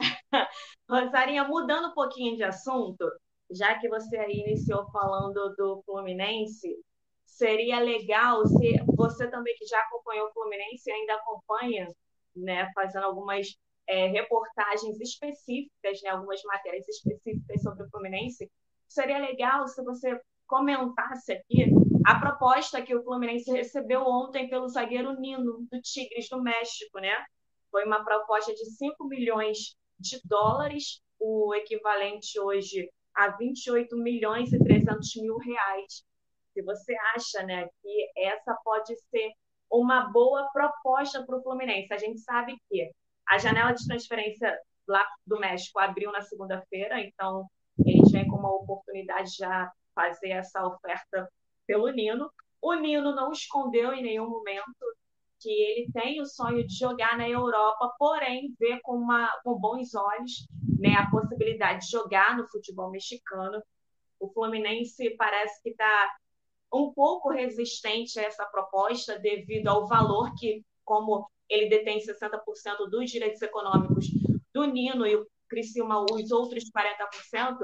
Rosarinha, 0.88 1.44
mudando 1.44 1.88
um 1.88 1.94
pouquinho 1.94 2.36
de 2.36 2.44
assunto, 2.44 3.10
já 3.50 3.78
que 3.78 3.88
você 3.88 4.16
aí 4.16 4.44
iniciou 4.46 4.90
falando 4.90 5.54
do 5.56 5.82
Fluminense, 5.84 6.74
seria 7.32 7.80
legal 7.80 8.46
se 8.46 8.76
você 8.94 9.28
também 9.30 9.54
que 9.56 9.66
já 9.66 9.78
acompanhou 9.80 10.28
o 10.28 10.32
Fluminense 10.32 10.90
ainda 10.90 11.14
acompanha, 11.14 11.88
né, 12.36 12.70
fazendo 12.74 13.04
algumas 13.04 13.46
é, 13.86 14.06
reportagens 14.08 15.00
específicas, 15.00 16.00
né, 16.02 16.10
algumas 16.10 16.42
matérias 16.44 16.86
específicas 16.88 17.62
sobre 17.62 17.84
o 17.84 17.90
Fluminense, 17.90 18.50
seria 18.86 19.18
legal 19.18 19.66
se 19.66 19.82
você 19.82 20.20
comentasse 20.46 21.32
aqui 21.32 21.72
a 22.04 22.20
proposta 22.20 22.82
que 22.82 22.94
o 22.94 23.02
Fluminense 23.02 23.50
recebeu 23.50 24.02
ontem 24.02 24.48
pelo 24.48 24.68
zagueiro 24.68 25.18
Nino, 25.18 25.66
do 25.70 25.80
Tigres 25.80 26.28
do 26.28 26.42
México, 26.42 26.98
né? 26.98 27.24
Foi 27.70 27.86
uma 27.86 28.04
proposta 28.04 28.52
de 28.52 28.66
5 28.66 29.06
milhões 29.06 29.74
de 29.98 30.20
dólares, 30.24 31.00
o 31.18 31.54
equivalente 31.54 32.38
hoje 32.38 32.90
a 33.14 33.28
28 33.28 33.96
milhões 33.96 34.52
e 34.52 34.58
300 34.58 35.16
mil 35.16 35.38
reais. 35.38 36.04
Se 36.52 36.62
você 36.62 36.94
acha 37.14 37.42
né, 37.44 37.66
que 37.82 38.10
essa 38.16 38.54
pode 38.64 38.94
ser 39.10 39.30
uma 39.70 40.10
boa 40.10 40.48
proposta 40.52 41.24
para 41.24 41.36
o 41.36 41.42
Fluminense, 41.42 41.92
a 41.92 41.98
gente 41.98 42.20
sabe 42.20 42.56
que 42.68 42.90
a 43.28 43.38
janela 43.38 43.72
de 43.72 43.86
transferência 43.86 44.58
lá 44.86 45.04
do 45.26 45.38
México 45.38 45.78
abriu 45.78 46.12
na 46.12 46.20
segunda-feira, 46.20 47.00
então 47.00 47.46
eles 47.86 48.10
vêm 48.10 48.28
com 48.28 48.36
uma 48.36 48.54
oportunidade 48.54 49.30
de 49.30 49.36
já 49.38 49.70
fazer 49.94 50.30
essa 50.30 50.66
oferta 50.66 51.28
pelo 51.66 51.90
Nino. 51.90 52.30
O 52.60 52.74
Nino 52.74 53.14
não 53.14 53.32
escondeu 53.32 53.92
em 53.94 54.02
nenhum 54.02 54.28
momento 54.28 54.84
que 55.40 55.50
ele 55.50 55.90
tem 55.92 56.20
o 56.20 56.26
sonho 56.26 56.66
de 56.66 56.76
jogar 56.76 57.16
na 57.16 57.28
Europa, 57.28 57.92
porém 57.98 58.54
vê 58.60 58.78
com, 58.82 58.96
uma, 58.96 59.28
com 59.42 59.58
bons 59.58 59.94
olhos 59.94 60.46
né, 60.78 60.94
a 60.94 61.10
possibilidade 61.10 61.84
de 61.84 61.90
jogar 61.90 62.36
no 62.36 62.46
futebol 62.48 62.90
mexicano. 62.90 63.60
O 64.20 64.30
Fluminense 64.32 65.16
parece 65.16 65.60
que 65.62 65.70
está 65.70 66.14
um 66.72 66.92
pouco 66.92 67.30
resistente 67.30 68.18
a 68.18 68.22
essa 68.22 68.44
proposta 68.46 69.18
devido 69.18 69.68
ao 69.68 69.86
valor 69.86 70.32
que, 70.36 70.64
como 70.84 71.28
ele 71.48 71.68
detém 71.68 71.98
60% 71.98 72.88
dos 72.90 73.10
direitos 73.10 73.42
econômicos 73.42 74.06
do 74.54 74.64
Nino 74.64 75.06
e 75.06 75.16
o 75.16 75.26
Criciúma 75.48 76.04
os 76.10 76.30
outros 76.30 76.64
40%, 76.70 77.58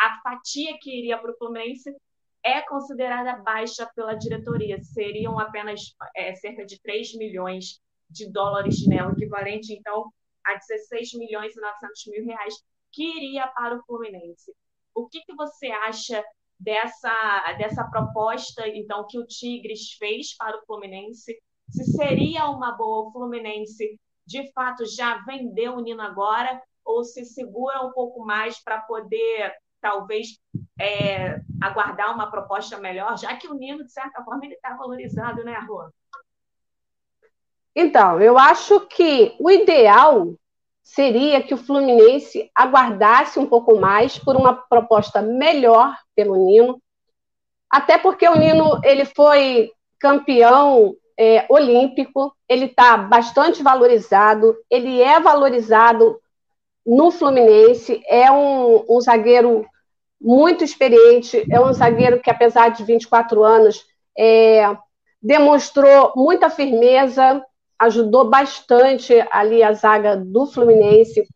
a 0.00 0.20
fatia 0.22 0.78
que 0.80 0.90
iria 0.90 1.18
para 1.18 1.30
o 1.30 1.36
Fluminense 1.36 1.94
é 2.42 2.62
considerada 2.62 3.36
baixa 3.42 3.86
pela 3.94 4.14
diretoria. 4.14 4.82
Seriam 4.82 5.38
apenas 5.38 5.94
é, 6.16 6.34
cerca 6.34 6.64
de 6.64 6.80
3 6.80 7.14
milhões 7.16 7.80
de 8.08 8.30
dólares, 8.30 8.86
né? 8.86 9.06
o 9.06 9.12
equivalente, 9.12 9.72
então, 9.74 10.10
a 10.44 10.54
16 10.54 11.14
milhões 11.14 11.54
e 11.54 11.60
900 11.60 12.06
mil 12.06 12.24
reais, 12.24 12.54
que 12.90 13.04
iria 13.04 13.46
para 13.48 13.76
o 13.76 13.82
Fluminense. 13.84 14.52
O 14.94 15.06
que, 15.06 15.20
que 15.20 15.34
você 15.34 15.66
acha 15.66 16.24
dessa, 16.60 17.54
dessa 17.58 17.84
proposta, 17.84 18.68
então, 18.68 19.06
que 19.08 19.18
o 19.18 19.26
Tigres 19.26 19.92
fez 19.98 20.36
para 20.36 20.56
o 20.56 20.64
Fluminense? 20.66 21.36
Se 21.70 21.84
seria 21.84 22.48
uma 22.50 22.72
boa 22.72 23.08
o 23.08 23.12
Fluminense, 23.12 23.98
de 24.26 24.52
fato, 24.52 24.84
já 24.84 25.22
vendeu 25.24 25.74
o 25.74 25.80
Nino 25.80 26.02
agora, 26.02 26.60
ou 26.84 27.02
se 27.02 27.24
segura 27.24 27.82
um 27.82 27.92
pouco 27.92 28.24
mais 28.24 28.62
para 28.62 28.80
poder 28.82 29.54
talvez 29.80 30.38
é, 30.78 31.40
aguardar 31.62 32.14
uma 32.14 32.30
proposta 32.30 32.78
melhor, 32.78 33.16
já 33.18 33.34
que 33.36 33.48
o 33.48 33.54
Nino, 33.54 33.84
de 33.84 33.92
certa 33.92 34.22
forma, 34.22 34.44
ele 34.44 34.54
está 34.54 34.76
valorizado, 34.76 35.42
né, 35.42 35.58
Rô? 35.66 35.88
Então, 37.74 38.20
eu 38.20 38.36
acho 38.38 38.80
que 38.88 39.34
o 39.38 39.50
ideal 39.50 40.34
seria 40.82 41.42
que 41.42 41.54
o 41.54 41.58
Fluminense 41.58 42.50
aguardasse 42.54 43.38
um 43.38 43.46
pouco 43.46 43.78
mais 43.78 44.18
por 44.18 44.36
uma 44.36 44.54
proposta 44.54 45.22
melhor 45.22 45.96
pelo 46.14 46.36
Nino, 46.36 46.80
até 47.70 47.96
porque 47.96 48.28
o 48.28 48.36
Nino 48.36 48.80
ele 48.82 49.04
foi 49.04 49.70
campeão 49.98 50.94
é, 51.16 51.46
olímpico, 51.48 52.34
ele 52.48 52.64
está 52.64 52.96
bastante 52.96 53.62
valorizado, 53.62 54.56
ele 54.68 55.00
é 55.00 55.20
valorizado 55.20 56.18
no 56.84 57.10
Fluminense, 57.10 58.02
é 58.08 58.30
um, 58.32 58.84
um 58.88 59.00
zagueiro 59.00 59.66
muito 60.20 60.64
experiente, 60.64 61.46
é 61.50 61.60
um 61.60 61.72
zagueiro 61.72 62.20
que, 62.20 62.30
apesar 62.30 62.70
de 62.70 62.82
24 62.84 63.44
anos, 63.44 63.84
é, 64.18 64.76
demonstrou 65.22 66.12
muita 66.16 66.50
firmeza, 66.50 67.44
ajudou 67.80 68.28
bastante 68.28 69.14
ali 69.30 69.62
a 69.62 69.72
zaga 69.72 70.14
do 70.14 70.46
Fluminense. 70.46 71.26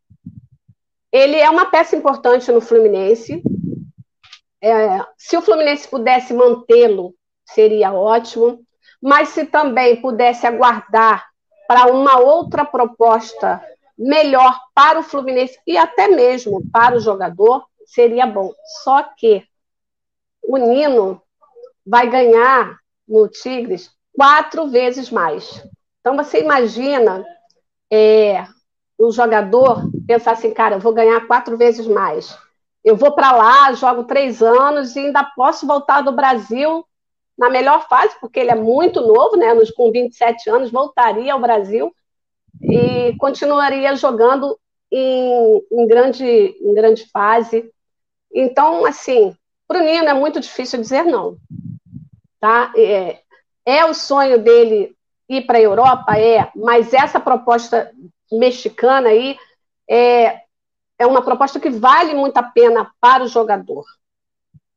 Ele 1.10 1.36
é 1.36 1.48
uma 1.48 1.70
peça 1.70 1.96
importante 1.96 2.52
no 2.52 2.60
Fluminense. 2.60 3.42
É, 4.62 5.00
se 5.16 5.36
o 5.38 5.42
Fluminense 5.42 5.88
pudesse 5.88 6.34
mantê-lo, 6.34 7.14
seria 7.46 7.94
ótimo. 7.94 8.60
Mas 9.00 9.30
se 9.30 9.46
também 9.46 10.00
pudesse 10.02 10.46
aguardar 10.46 11.26
para 11.66 11.86
uma 11.90 12.18
outra 12.18 12.64
proposta 12.64 13.62
melhor 13.96 14.58
para 14.74 14.98
o 14.98 15.02
Fluminense 15.02 15.58
e 15.66 15.78
até 15.78 16.08
mesmo 16.08 16.62
para 16.70 16.96
o 16.96 17.00
jogador, 17.00 17.64
seria 17.86 18.26
bom. 18.26 18.52
Só 18.82 19.02
que 19.02 19.46
o 20.42 20.58
Nino 20.58 21.22
vai 21.86 22.08
ganhar 22.10 22.78
no 23.08 23.28
Tigres 23.28 23.90
quatro 24.14 24.68
vezes 24.68 25.10
mais. 25.10 25.62
Então 26.04 26.18
você 26.18 26.42
imagina 26.42 27.24
é, 27.90 28.44
o 28.98 29.10
jogador 29.10 29.90
pensar 30.06 30.32
assim, 30.32 30.52
cara, 30.52 30.74
eu 30.74 30.80
vou 30.80 30.92
ganhar 30.92 31.26
quatro 31.26 31.56
vezes 31.56 31.86
mais. 31.86 32.38
Eu 32.84 32.94
vou 32.94 33.12
para 33.12 33.32
lá, 33.32 33.72
jogo 33.72 34.04
três 34.04 34.42
anos 34.42 34.94
e 34.94 34.98
ainda 34.98 35.24
posso 35.24 35.66
voltar 35.66 36.02
do 36.02 36.12
Brasil 36.12 36.84
na 37.38 37.48
melhor 37.48 37.88
fase, 37.88 38.14
porque 38.20 38.38
ele 38.38 38.50
é 38.50 38.54
muito 38.54 39.00
novo, 39.00 39.38
né? 39.38 39.46
Com 39.74 39.90
27 39.90 40.50
anos, 40.50 40.70
voltaria 40.70 41.32
ao 41.32 41.40
Brasil 41.40 41.90
e 42.60 43.16
continuaria 43.16 43.96
jogando 43.96 44.60
em, 44.92 45.62
em, 45.72 45.86
grande, 45.86 46.26
em 46.26 46.74
grande 46.74 47.08
fase. 47.10 47.72
Então, 48.30 48.84
assim, 48.84 49.34
para 49.66 49.80
o 49.80 49.82
Nino 49.82 50.06
é 50.06 50.12
muito 50.12 50.38
difícil 50.38 50.78
dizer 50.82 51.04
não. 51.04 51.38
Tá? 52.38 52.74
É, 52.76 53.20
é 53.64 53.86
o 53.86 53.94
sonho 53.94 54.38
dele 54.38 54.93
ir 55.28 55.42
para 55.46 55.58
a 55.58 55.62
Europa? 55.62 56.18
É, 56.18 56.50
mas 56.54 56.92
essa 56.92 57.20
proposta 57.20 57.90
mexicana 58.30 59.08
aí 59.08 59.36
é, 59.88 60.40
é 60.98 61.06
uma 61.06 61.22
proposta 61.22 61.60
que 61.60 61.70
vale 61.70 62.14
muito 62.14 62.36
a 62.36 62.42
pena 62.42 62.90
para 63.00 63.24
o 63.24 63.28
jogador. 63.28 63.84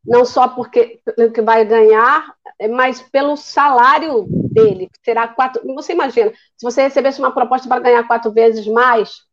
Não 0.05 0.23
só 0.23 0.47
porque 0.47 1.01
que 1.33 1.41
vai 1.41 1.65
ganhar, 1.65 2.33
mas 2.71 3.01
pelo 3.01 3.35
salário 3.35 4.25
dele, 4.29 4.87
que 4.87 4.99
será 5.03 5.27
quatro. 5.27 5.61
Você 5.75 5.91
imagina, 5.91 6.31
se 6.31 6.63
você 6.63 6.83
recebesse 6.83 7.19
uma 7.19 7.33
proposta 7.33 7.67
para 7.67 7.81
ganhar 7.81 8.07
quatro 8.07 8.31
vezes 8.31 8.65
mais, 8.67 9.23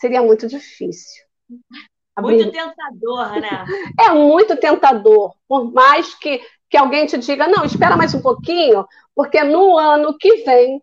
seria 0.00 0.22
muito 0.22 0.46
difícil. 0.46 1.24
Muito 2.18 2.52
tentador, 2.52 3.40
né? 3.40 3.64
É 3.98 4.12
muito 4.12 4.56
tentador. 4.56 5.34
Por 5.48 5.72
mais 5.72 6.14
que, 6.14 6.40
que 6.70 6.76
alguém 6.76 7.04
te 7.04 7.18
diga, 7.18 7.48
não, 7.48 7.64
espera 7.64 7.96
mais 7.96 8.14
um 8.14 8.22
pouquinho, 8.22 8.86
porque 9.14 9.42
no 9.42 9.76
ano 9.76 10.16
que 10.16 10.44
vem. 10.44 10.80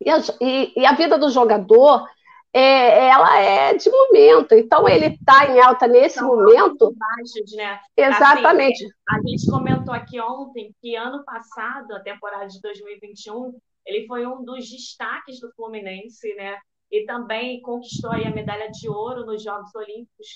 E 0.00 0.08
a, 0.08 0.18
e, 0.40 0.72
e 0.80 0.86
a 0.86 0.92
vida 0.92 1.18
do 1.18 1.28
jogador 1.28 2.06
é, 2.52 3.08
ela 3.08 3.40
é 3.40 3.74
de 3.74 3.90
momento. 3.90 4.54
Então, 4.54 4.88
ele 4.88 5.06
está 5.06 5.46
em 5.46 5.60
alta 5.60 5.88
nesse 5.88 6.18
São 6.18 6.28
momento. 6.28 6.94
Baixos, 6.96 7.52
né? 7.56 7.80
Exatamente. 7.96 8.84
Assim, 8.84 8.94
a 9.08 9.28
gente 9.28 9.50
comentou 9.50 9.94
aqui 9.94 10.20
ontem 10.20 10.72
que 10.80 10.94
ano 10.94 11.24
passado, 11.24 11.92
a 11.94 12.00
temporada 12.00 12.46
de 12.46 12.60
2021, 12.60 13.52
ele 13.84 14.06
foi 14.06 14.24
um 14.26 14.44
dos 14.44 14.70
destaques 14.70 15.40
do 15.40 15.50
Fluminense, 15.54 16.32
né? 16.34 16.56
E 16.90 17.06
também 17.06 17.60
conquistou 17.62 18.12
a 18.12 18.30
medalha 18.30 18.70
de 18.70 18.88
ouro 18.88 19.24
nos 19.24 19.42
Jogos 19.42 19.74
Olímpicos 19.74 20.26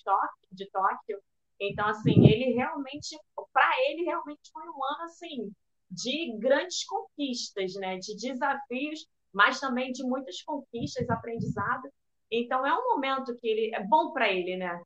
de 0.50 0.68
Tóquio. 0.70 1.18
Então, 1.60 1.86
assim, 1.88 2.26
ele 2.26 2.52
realmente, 2.52 3.18
para 3.52 3.70
ele, 3.88 4.04
realmente 4.04 4.50
foi 4.52 4.62
um 4.62 4.84
ano 4.84 5.04
assim 5.04 5.52
de 5.90 6.36
grandes 6.38 6.84
conquistas, 6.84 7.74
né? 7.74 7.96
De 7.98 8.16
desafios, 8.16 9.06
mas 9.32 9.60
também 9.60 9.92
de 9.92 10.02
muitas 10.04 10.42
conquistas, 10.42 11.08
aprendizado. 11.08 11.88
Então 12.30 12.66
é 12.66 12.74
um 12.74 12.94
momento 12.94 13.36
que 13.36 13.46
ele 13.46 13.74
é 13.74 13.82
bom 13.84 14.12
para 14.12 14.32
ele, 14.32 14.56
né? 14.56 14.80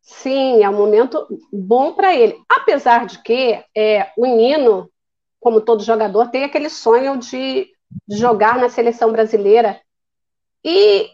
Sim, 0.00 0.62
é 0.62 0.68
um 0.68 0.76
momento 0.76 1.26
bom 1.52 1.92
para 1.92 2.14
ele. 2.14 2.40
Apesar 2.48 3.06
de 3.06 3.22
que 3.22 3.62
é, 3.76 4.12
o 4.16 4.26
Nino, 4.26 4.90
como 5.38 5.60
todo 5.60 5.84
jogador, 5.84 6.30
tem 6.30 6.44
aquele 6.44 6.68
sonho 6.68 7.16
de, 7.18 7.70
de 8.08 8.16
jogar 8.16 8.58
na 8.58 8.68
seleção 8.68 9.12
brasileira. 9.12 9.80
E 10.64 11.08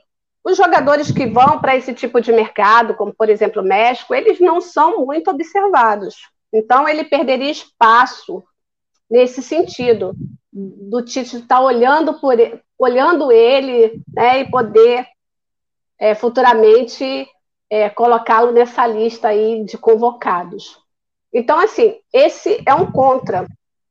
os 0.46 0.56
jogadores 0.56 1.10
que 1.10 1.26
vão 1.26 1.58
para 1.58 1.74
esse 1.74 1.92
tipo 1.92 2.20
de 2.20 2.30
mercado, 2.30 2.94
como 2.94 3.12
por 3.12 3.28
exemplo 3.28 3.60
o 3.60 3.64
México, 3.64 4.14
eles 4.14 4.38
não 4.38 4.60
são 4.60 5.04
muito 5.04 5.28
observados. 5.28 6.14
Então 6.52 6.88
ele 6.88 7.02
perderia 7.02 7.50
espaço 7.50 8.44
nesse 9.10 9.42
sentido 9.42 10.14
do 10.52 11.02
Tite 11.02 11.38
estar 11.38 11.56
tá 11.56 11.60
olhando 11.60 12.14
por 12.20 12.36
olhando 12.78 13.32
ele 13.32 14.00
né, 14.14 14.40
e 14.40 14.50
poder 14.50 15.08
é, 15.98 16.14
futuramente 16.14 17.26
é, 17.68 17.90
colocá-lo 17.90 18.52
nessa 18.52 18.86
lista 18.86 19.28
aí 19.28 19.64
de 19.64 19.76
convocados. 19.76 20.78
Então, 21.32 21.58
assim, 21.58 21.96
esse 22.12 22.62
é 22.64 22.72
um 22.72 22.92
contra. 22.92 23.48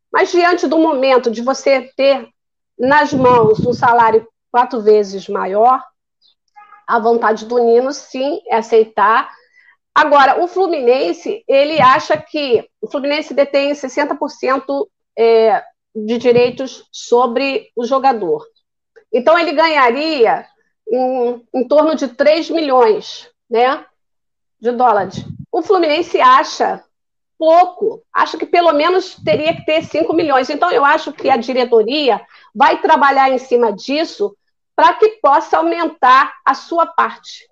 Mas 0.09 0.31
diante 0.31 0.67
do 0.67 0.77
momento 0.77 1.29
de 1.29 1.41
você 1.41 1.91
ter 1.97 2.29
nas 2.79 3.11
mãos 3.11 3.59
um 3.59 3.73
salário 3.73 4.25
quatro 4.49 4.81
vezes 4.81 5.27
maior, 5.27 5.83
a 6.87 6.99
vontade 6.99 7.45
do 7.45 7.57
Nino, 7.57 7.91
sim, 7.91 8.41
é 8.47 8.57
aceitar. 8.57 9.31
Agora, 9.93 10.43
o 10.43 10.47
Fluminense, 10.47 11.43
ele 11.47 11.81
acha 11.81 12.17
que 12.17 12.67
o 12.81 12.87
Fluminense 12.87 13.33
detém 13.33 13.71
60% 13.71 14.87
é, 15.17 15.63
de 15.95 16.17
direitos 16.17 16.87
sobre 16.91 17.69
o 17.75 17.85
jogador. 17.85 18.45
Então, 19.11 19.39
ele 19.39 19.53
ganharia 19.53 20.45
em, 20.87 21.41
em 21.53 21.67
torno 21.67 21.95
de 21.95 22.09
3 22.09 22.49
milhões 22.49 23.29
né, 23.49 23.85
de 24.59 24.71
dólares. 24.71 25.23
O 25.51 25.61
Fluminense 25.61 26.19
acha 26.19 26.83
pouco, 27.37 28.03
acha 28.13 28.37
que 28.37 28.45
pelo 28.45 28.73
menos 28.73 29.15
teria 29.23 29.55
que 29.55 29.65
ter 29.65 29.83
5 29.83 30.11
milhões. 30.13 30.49
Então, 30.49 30.71
eu 30.71 30.83
acho 30.83 31.13
que 31.13 31.29
a 31.29 31.37
diretoria 31.37 32.21
vai 32.53 32.81
trabalhar 32.81 33.29
em 33.29 33.37
cima 33.37 33.71
disso 33.71 34.35
para 34.75 34.93
que 34.95 35.19
possa 35.21 35.57
aumentar 35.57 36.33
a 36.45 36.53
sua 36.53 36.85
parte. 36.85 37.47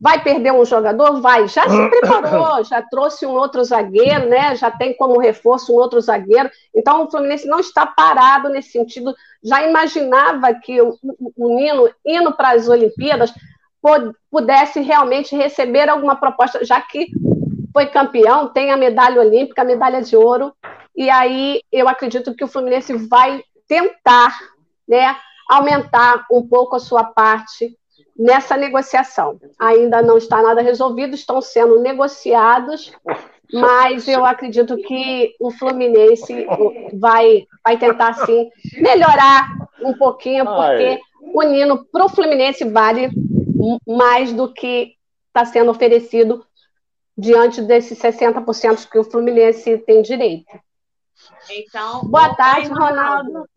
Vai 0.00 0.22
perder 0.22 0.52
um 0.52 0.64
jogador? 0.64 1.20
Vai. 1.20 1.48
Já 1.48 1.68
se 1.68 1.88
preparou, 1.88 2.62
já 2.62 2.82
trouxe 2.82 3.24
um 3.24 3.32
outro 3.32 3.64
zagueiro, 3.64 4.28
né? 4.28 4.54
Já 4.54 4.70
tem 4.70 4.94
como 4.96 5.18
reforço 5.18 5.72
um 5.72 5.76
outro 5.76 6.00
zagueiro. 6.00 6.50
Então 6.74 7.04
o 7.04 7.10
Fluminense 7.10 7.48
não 7.48 7.58
está 7.58 7.86
parado 7.86 8.48
nesse 8.48 8.70
sentido. 8.70 9.14
Já 9.42 9.66
imaginava 9.66 10.54
que 10.54 10.80
o, 10.80 10.98
o 11.36 11.56
Nino, 11.56 11.90
indo 12.04 12.32
para 12.32 12.50
as 12.50 12.68
Olimpíadas, 12.68 13.32
pudesse 14.30 14.80
realmente 14.80 15.36
receber 15.36 15.88
alguma 15.88 16.16
proposta, 16.16 16.64
já 16.64 16.80
que 16.80 17.08
foi 17.72 17.86
campeão, 17.86 18.48
tem 18.48 18.70
a 18.70 18.76
medalha 18.76 19.20
olímpica, 19.20 19.62
a 19.62 19.64
medalha 19.64 20.00
de 20.00 20.16
ouro. 20.16 20.54
E 20.96 21.10
aí 21.10 21.60
eu 21.72 21.88
acredito 21.88 22.34
que 22.34 22.44
o 22.44 22.48
Fluminense 22.48 22.94
vai 22.94 23.42
tentar, 23.66 24.38
né, 24.86 25.16
aumentar 25.48 26.26
um 26.30 26.46
pouco 26.46 26.76
a 26.76 26.80
sua 26.80 27.04
parte 27.04 27.76
nessa 28.16 28.56
negociação. 28.56 29.40
Ainda 29.58 30.00
não 30.02 30.16
está 30.16 30.42
nada 30.42 30.62
resolvido, 30.62 31.14
estão 31.14 31.40
sendo 31.40 31.80
negociados, 31.80 32.92
mas 33.52 34.08
eu 34.08 34.24
acredito 34.24 34.76
que 34.76 35.34
o 35.40 35.50
Fluminense 35.50 36.46
vai, 36.94 37.46
vai 37.64 37.78
tentar, 37.78 38.14
sim, 38.24 38.50
melhorar 38.76 39.48
um 39.80 39.92
pouquinho, 39.94 40.44
porque 40.44 41.00
o 41.32 41.42
Nino, 41.42 41.84
para 41.86 42.04
o 42.04 42.08
Fluminense, 42.08 42.64
vale 42.64 43.10
mais 43.86 44.32
do 44.32 44.52
que 44.52 44.94
está 45.28 45.44
sendo 45.44 45.70
oferecido 45.70 46.44
diante 47.16 47.62
desses 47.62 47.98
60% 47.98 48.88
que 48.88 48.98
o 48.98 49.04
Fluminense 49.04 49.78
tem 49.78 50.02
direito. 50.02 50.50
Então, 51.50 52.02
boa 52.04 52.34
tarde, 52.34 52.68
Ronaldo. 52.68 53.48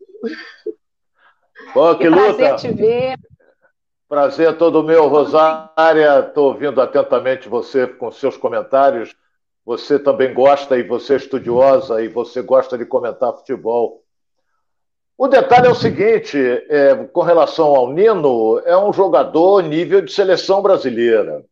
Bom, 1.74 1.94
que, 1.94 2.04
que 2.04 2.08
luta. 2.08 2.34
Prazer 2.34 2.56
te 2.56 2.72
ver. 2.72 3.18
Prazer 4.08 4.56
todo 4.56 4.82
meu, 4.82 5.06
Rosária. 5.08 6.20
Estou 6.20 6.48
ouvindo 6.48 6.80
atentamente 6.80 7.48
você 7.48 7.86
com 7.86 8.10
seus 8.10 8.36
comentários. 8.36 9.14
Você 9.66 9.98
também 9.98 10.32
gosta 10.32 10.78
e 10.78 10.82
você 10.82 11.14
é 11.14 11.16
estudiosa 11.16 12.02
e 12.02 12.08
você 12.08 12.40
gosta 12.40 12.78
de 12.78 12.86
comentar 12.86 13.34
futebol. 13.34 14.02
O 15.16 15.28
detalhe 15.28 15.66
é 15.66 15.70
o 15.70 15.74
seguinte: 15.74 16.38
é, 16.70 16.94
com 17.12 17.20
relação 17.20 17.76
ao 17.76 17.92
Nino, 17.92 18.60
é 18.64 18.76
um 18.78 18.92
jogador 18.92 19.62
nível 19.62 20.00
de 20.00 20.10
seleção 20.10 20.62
brasileira. 20.62 21.44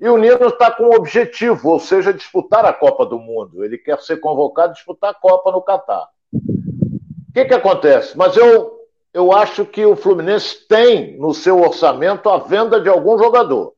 E 0.00 0.08
o 0.08 0.16
Nino 0.16 0.46
está 0.46 0.70
com 0.70 0.84
um 0.84 0.94
objetivo, 0.94 1.68
ou 1.68 1.78
seja, 1.78 2.14
disputar 2.14 2.64
a 2.64 2.72
Copa 2.72 3.04
do 3.04 3.18
Mundo. 3.18 3.62
Ele 3.62 3.76
quer 3.76 4.00
ser 4.00 4.16
convocado 4.16 4.70
a 4.70 4.72
disputar 4.72 5.10
a 5.10 5.14
Copa 5.14 5.52
no 5.52 5.60
Catar. 5.60 6.08
O 6.32 7.32
que, 7.34 7.44
que 7.44 7.52
acontece? 7.52 8.16
Mas 8.16 8.34
eu 8.38 8.79
eu 9.12 9.32
acho 9.32 9.64
que 9.64 9.84
o 9.84 9.96
Fluminense 9.96 10.66
tem 10.68 11.18
no 11.18 11.34
seu 11.34 11.60
orçamento 11.60 12.28
a 12.28 12.38
venda 12.38 12.80
de 12.80 12.88
algum 12.88 13.18
jogador. 13.18 13.74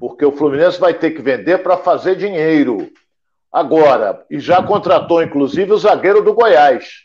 Porque 0.00 0.24
o 0.24 0.32
Fluminense 0.32 0.80
vai 0.80 0.94
ter 0.94 1.10
que 1.10 1.20
vender 1.20 1.62
para 1.62 1.76
fazer 1.76 2.16
dinheiro. 2.16 2.90
Agora, 3.50 4.24
e 4.30 4.40
já 4.40 4.62
contratou 4.62 5.22
inclusive 5.22 5.72
o 5.72 5.78
zagueiro 5.78 6.22
do 6.22 6.32
Goiás. 6.32 7.02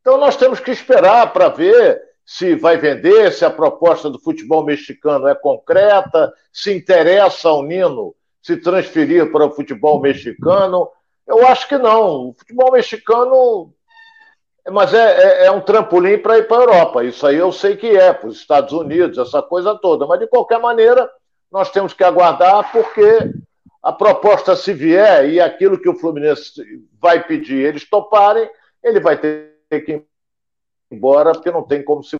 Então 0.00 0.16
nós 0.16 0.36
temos 0.36 0.58
que 0.58 0.70
esperar 0.70 1.32
para 1.32 1.48
ver 1.48 2.00
se 2.24 2.54
vai 2.54 2.78
vender, 2.78 3.32
se 3.32 3.44
a 3.44 3.50
proposta 3.50 4.08
do 4.08 4.18
futebol 4.18 4.64
mexicano 4.64 5.28
é 5.28 5.34
concreta, 5.34 6.32
se 6.52 6.72
interessa 6.72 7.48
ao 7.48 7.62
Nino 7.62 8.14
se 8.42 8.56
transferir 8.56 9.30
para 9.30 9.46
o 9.46 9.50
futebol 9.50 10.00
mexicano. 10.00 10.88
Eu 11.26 11.46
acho 11.46 11.68
que 11.68 11.76
não. 11.76 12.28
O 12.28 12.34
futebol 12.38 12.72
mexicano 12.72 13.72
mas 14.68 14.92
é, 14.92 15.42
é, 15.42 15.46
é 15.46 15.50
um 15.50 15.60
trampolim 15.60 16.18
para 16.18 16.38
ir 16.38 16.46
para 16.46 16.58
a 16.58 16.60
Europa. 16.60 17.04
Isso 17.04 17.26
aí 17.26 17.36
eu 17.36 17.52
sei 17.52 17.76
que 17.76 17.96
é, 17.96 18.12
para 18.12 18.28
os 18.28 18.36
Estados 18.36 18.72
Unidos, 18.72 19.18
essa 19.18 19.42
coisa 19.42 19.74
toda. 19.78 20.06
Mas, 20.06 20.20
de 20.20 20.26
qualquer 20.26 20.58
maneira, 20.58 21.10
nós 21.50 21.70
temos 21.70 21.94
que 21.94 22.04
aguardar, 22.04 22.70
porque 22.70 23.32
a 23.82 23.92
proposta, 23.92 24.54
se 24.54 24.72
vier 24.72 25.30
e 25.30 25.40
aquilo 25.40 25.80
que 25.80 25.88
o 25.88 25.96
Fluminense 25.96 26.62
vai 27.00 27.26
pedir 27.26 27.64
eles 27.64 27.88
toparem, 27.88 28.48
ele 28.82 29.00
vai 29.00 29.18
ter 29.18 29.56
que 29.84 29.92
ir 29.92 30.06
embora, 30.90 31.32
porque 31.32 31.50
não 31.50 31.62
tem 31.62 31.82
como 31.82 32.02
se. 32.02 32.16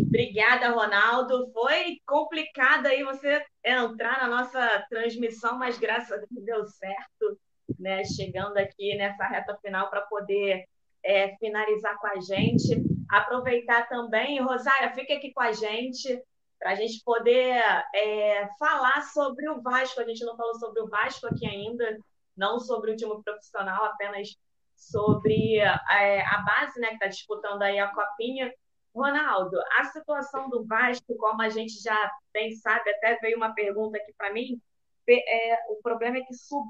Obrigada, 0.00 0.70
Ronaldo. 0.70 1.50
Foi 1.52 1.98
complicado 2.06 2.86
aí 2.86 3.04
você 3.04 3.44
entrar 3.62 4.22
na 4.22 4.28
nossa 4.28 4.86
transmissão, 4.88 5.58
mas 5.58 5.78
graças 5.78 6.10
a 6.10 6.16
Deus 6.16 6.44
deu 6.44 6.66
certo 6.66 7.38
né, 7.78 8.04
chegando 8.04 8.56
aqui 8.56 8.96
nessa 8.96 9.26
reta 9.26 9.56
final 9.62 9.90
para 9.90 10.02
poder 10.02 10.64
é, 11.04 11.36
finalizar 11.36 11.96
com 11.98 12.06
a 12.06 12.20
gente. 12.20 12.82
Aproveitar 13.10 13.88
também, 13.88 14.40
Rosária, 14.40 14.94
fica 14.94 15.14
aqui 15.14 15.32
com 15.32 15.40
a 15.40 15.52
gente 15.52 16.22
para 16.58 16.72
a 16.72 16.74
gente 16.74 17.02
poder 17.04 17.62
é, 17.94 18.48
falar 18.58 19.02
sobre 19.02 19.48
o 19.48 19.60
Vasco. 19.62 20.00
A 20.00 20.04
gente 20.04 20.24
não 20.24 20.36
falou 20.36 20.54
sobre 20.56 20.82
o 20.82 20.88
Vasco 20.88 21.26
aqui 21.26 21.46
ainda, 21.46 21.98
não 22.36 22.58
sobre 22.58 22.92
o 22.92 22.96
time 22.96 23.22
profissional, 23.22 23.84
apenas 23.84 24.28
sobre 24.74 25.56
é, 25.56 26.20
a 26.22 26.38
base 26.38 26.80
né, 26.80 26.88
que 26.88 26.94
está 26.94 27.06
disputando 27.06 27.62
aí 27.62 27.78
a 27.78 27.88
Copinha. 27.88 28.52
Ronaldo, 28.94 29.56
a 29.78 29.84
situação 29.84 30.48
do 30.48 30.64
Vasco, 30.64 31.14
como 31.18 31.40
a 31.42 31.48
gente 31.48 31.80
já 31.80 32.10
bem 32.32 32.52
sabe, 32.52 32.90
até 32.90 33.16
veio 33.16 33.36
uma 33.36 33.54
pergunta 33.54 33.96
aqui 33.96 34.12
para 34.16 34.32
mim, 34.32 34.60
é, 35.08 35.56
o 35.70 35.80
problema 35.82 36.18
é 36.18 36.22
que 36.22 36.34
sub, 36.34 36.66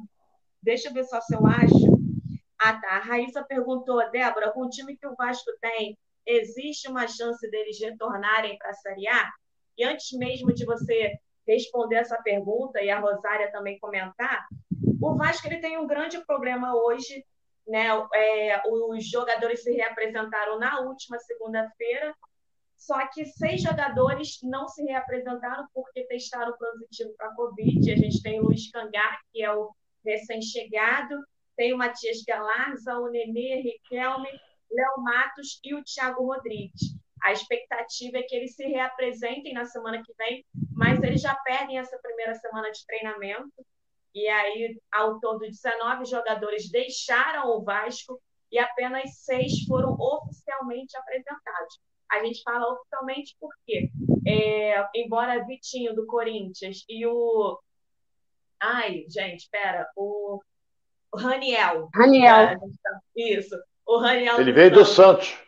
Deixa 0.63 0.89
eu 0.89 0.93
ver 0.93 1.05
só 1.05 1.21
se 1.21 1.35
eu 1.35 1.47
acho. 1.47 1.99
Ah, 2.59 2.79
tá. 2.79 2.97
A 2.97 2.99
Raíssa 2.99 3.45
perguntou, 3.45 4.11
Débora, 4.11 4.51
com 4.51 4.67
o 4.67 4.69
time 4.69 4.97
que 4.97 5.07
o 5.07 5.15
Vasco 5.15 5.51
tem, 5.61 5.97
existe 6.27 6.89
uma 6.89 7.07
chance 7.07 7.49
deles 7.51 7.79
retornarem 7.81 8.59
para 8.59 8.71
a 8.71 8.75
Série 8.75 9.09
A? 9.09 9.31
E 9.77 9.85
antes 9.85 10.11
mesmo 10.19 10.53
de 10.53 10.65
você 10.65 11.19
responder 11.47 11.97
essa 11.97 12.21
pergunta 12.23 12.83
e 12.83 12.91
a 12.91 12.99
Rosária 12.99 13.51
também 13.51 13.79
comentar, 13.79 14.47
o 15.01 15.15
Vasco 15.15 15.47
ele 15.47 15.61
tem 15.61 15.79
um 15.79 15.87
grande 15.87 16.23
problema 16.27 16.75
hoje. 16.75 17.25
Né? 17.67 17.87
É, 18.15 18.63
os 18.67 19.09
jogadores 19.09 19.63
se 19.63 19.73
reapresentaram 19.73 20.59
na 20.59 20.81
última 20.81 21.19
segunda-feira, 21.19 22.15
só 22.77 23.07
que 23.09 23.27
seis 23.27 23.63
jogadores 23.63 24.39
não 24.43 24.69
se 24.69 24.83
reapresentaram 24.85 25.67
porque 25.75 26.07
testaram 26.07 26.57
positivo 26.57 27.13
para 27.17 27.29
a 27.29 27.35
Covid. 27.35 27.93
A 27.93 27.97
gente 27.97 28.23
tem 28.23 28.41
o 28.41 28.45
Luiz 28.45 28.71
Cangar, 28.71 29.19
que 29.33 29.43
é 29.43 29.53
o 29.53 29.71
recém-chegado, 30.05 31.17
tem 31.57 31.73
o 31.73 31.79
Matias 31.79 32.23
Galarza, 32.27 32.95
o 32.99 33.09
Nenê, 33.09 33.61
Riquelme, 33.61 34.29
Léo 34.71 35.03
Matos 35.03 35.59
e 35.65 35.75
o 35.75 35.83
Thiago 35.83 36.25
Rodrigues. 36.25 36.97
A 37.23 37.33
expectativa 37.33 38.19
é 38.19 38.23
que 38.23 38.37
eles 38.37 38.55
se 38.55 38.65
reapresentem 38.65 39.53
na 39.53 39.65
semana 39.65 40.03
que 40.05 40.13
vem, 40.17 40.45
mas 40.73 41.03
eles 41.03 41.21
já 41.21 41.35
perdem 41.45 41.79
essa 41.79 41.99
primeira 41.99 42.35
semana 42.35 42.71
de 42.71 42.87
treinamento. 42.87 43.67
E 44.15 44.27
aí, 44.29 44.81
ao 44.93 45.19
todo, 45.19 45.41
19 45.41 46.05
jogadores 46.05 46.71
deixaram 46.71 47.49
o 47.51 47.65
Vasco 47.65 48.21
e 48.51 48.59
apenas 48.59 49.19
seis 49.19 49.65
foram 49.67 49.93
oficialmente 49.99 50.97
apresentados. 50.97 51.81
A 52.11 52.25
gente 52.25 52.43
fala 52.43 52.73
oficialmente 52.73 53.37
porque, 53.39 53.91
é, 54.27 54.87
embora 54.95 55.45
Vitinho 55.45 55.95
do 55.95 56.07
Corinthians 56.07 56.85
e 56.89 57.07
o 57.07 57.59
Ai, 58.61 59.05
gente, 59.09 59.41
espera. 59.41 59.89
O, 59.97 60.41
o 61.13 61.17
Raniel. 61.17 61.89
Raniel. 61.95 62.59
Tá, 62.83 63.01
isso. 63.17 63.57
O 63.87 63.99
Raniel. 63.99 64.41
Ele 64.41 64.53
veio 64.53 64.73
do 64.73 64.85
Santos. 64.85 65.39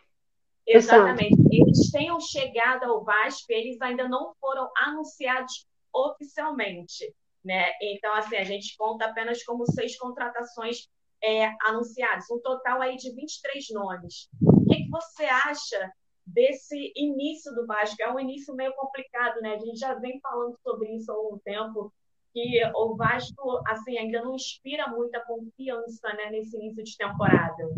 Exatamente. 0.67 1.37
Eles 1.51 1.91
tenham 1.91 2.21
chegado 2.21 2.85
ao 2.85 3.05
Vasco, 3.05 3.47
eles 3.51 3.81
ainda 3.81 4.09
não 4.09 4.33
foram 4.41 4.71
anunciados 4.77 5.67
oficialmente. 5.93 7.13
Né? 7.45 7.71
Então, 7.83 8.15
assim, 8.15 8.37
a 8.37 8.45
gente 8.45 8.77
conta 8.77 9.07
apenas 9.07 9.43
como 9.45 9.67
seis 9.67 9.97
contratações 9.99 10.89
é, 11.23 11.51
anunciadas, 11.63 12.31
um 12.31 12.41
total 12.41 12.81
aí 12.81 12.97
de 12.97 13.15
23 13.15 13.67
nomes. 13.73 14.29
O 14.43 14.65
que, 14.67 14.85
que 14.85 14.91
você 14.91 15.25
acha 15.25 15.93
desse 16.27 16.93
início 16.95 17.53
do 17.55 17.67
Vasco? 17.67 17.97
É 18.01 18.13
um 18.13 18.21
início 18.21 18.55
meio 18.55 18.75
complicado, 18.75 19.41
né? 19.41 19.55
A 19.55 19.59
gente 19.59 19.79
já 19.79 19.95
vem 19.95 20.21
falando 20.21 20.57
sobre 20.63 20.95
isso 20.95 21.11
há 21.11 21.15
algum 21.15 21.39
tempo, 21.39 21.93
que 22.33 22.61
o 22.75 22.97
Vasco 22.97 23.61
assim 23.67 23.99
ainda 23.99 24.23
não 24.23 24.35
inspira 24.35 24.87
muita 24.89 25.21
confiança 25.21 26.09
né, 26.15 26.31
nesse 26.31 26.57
início 26.57 26.85
de 26.85 26.97
temporada. 26.97 27.69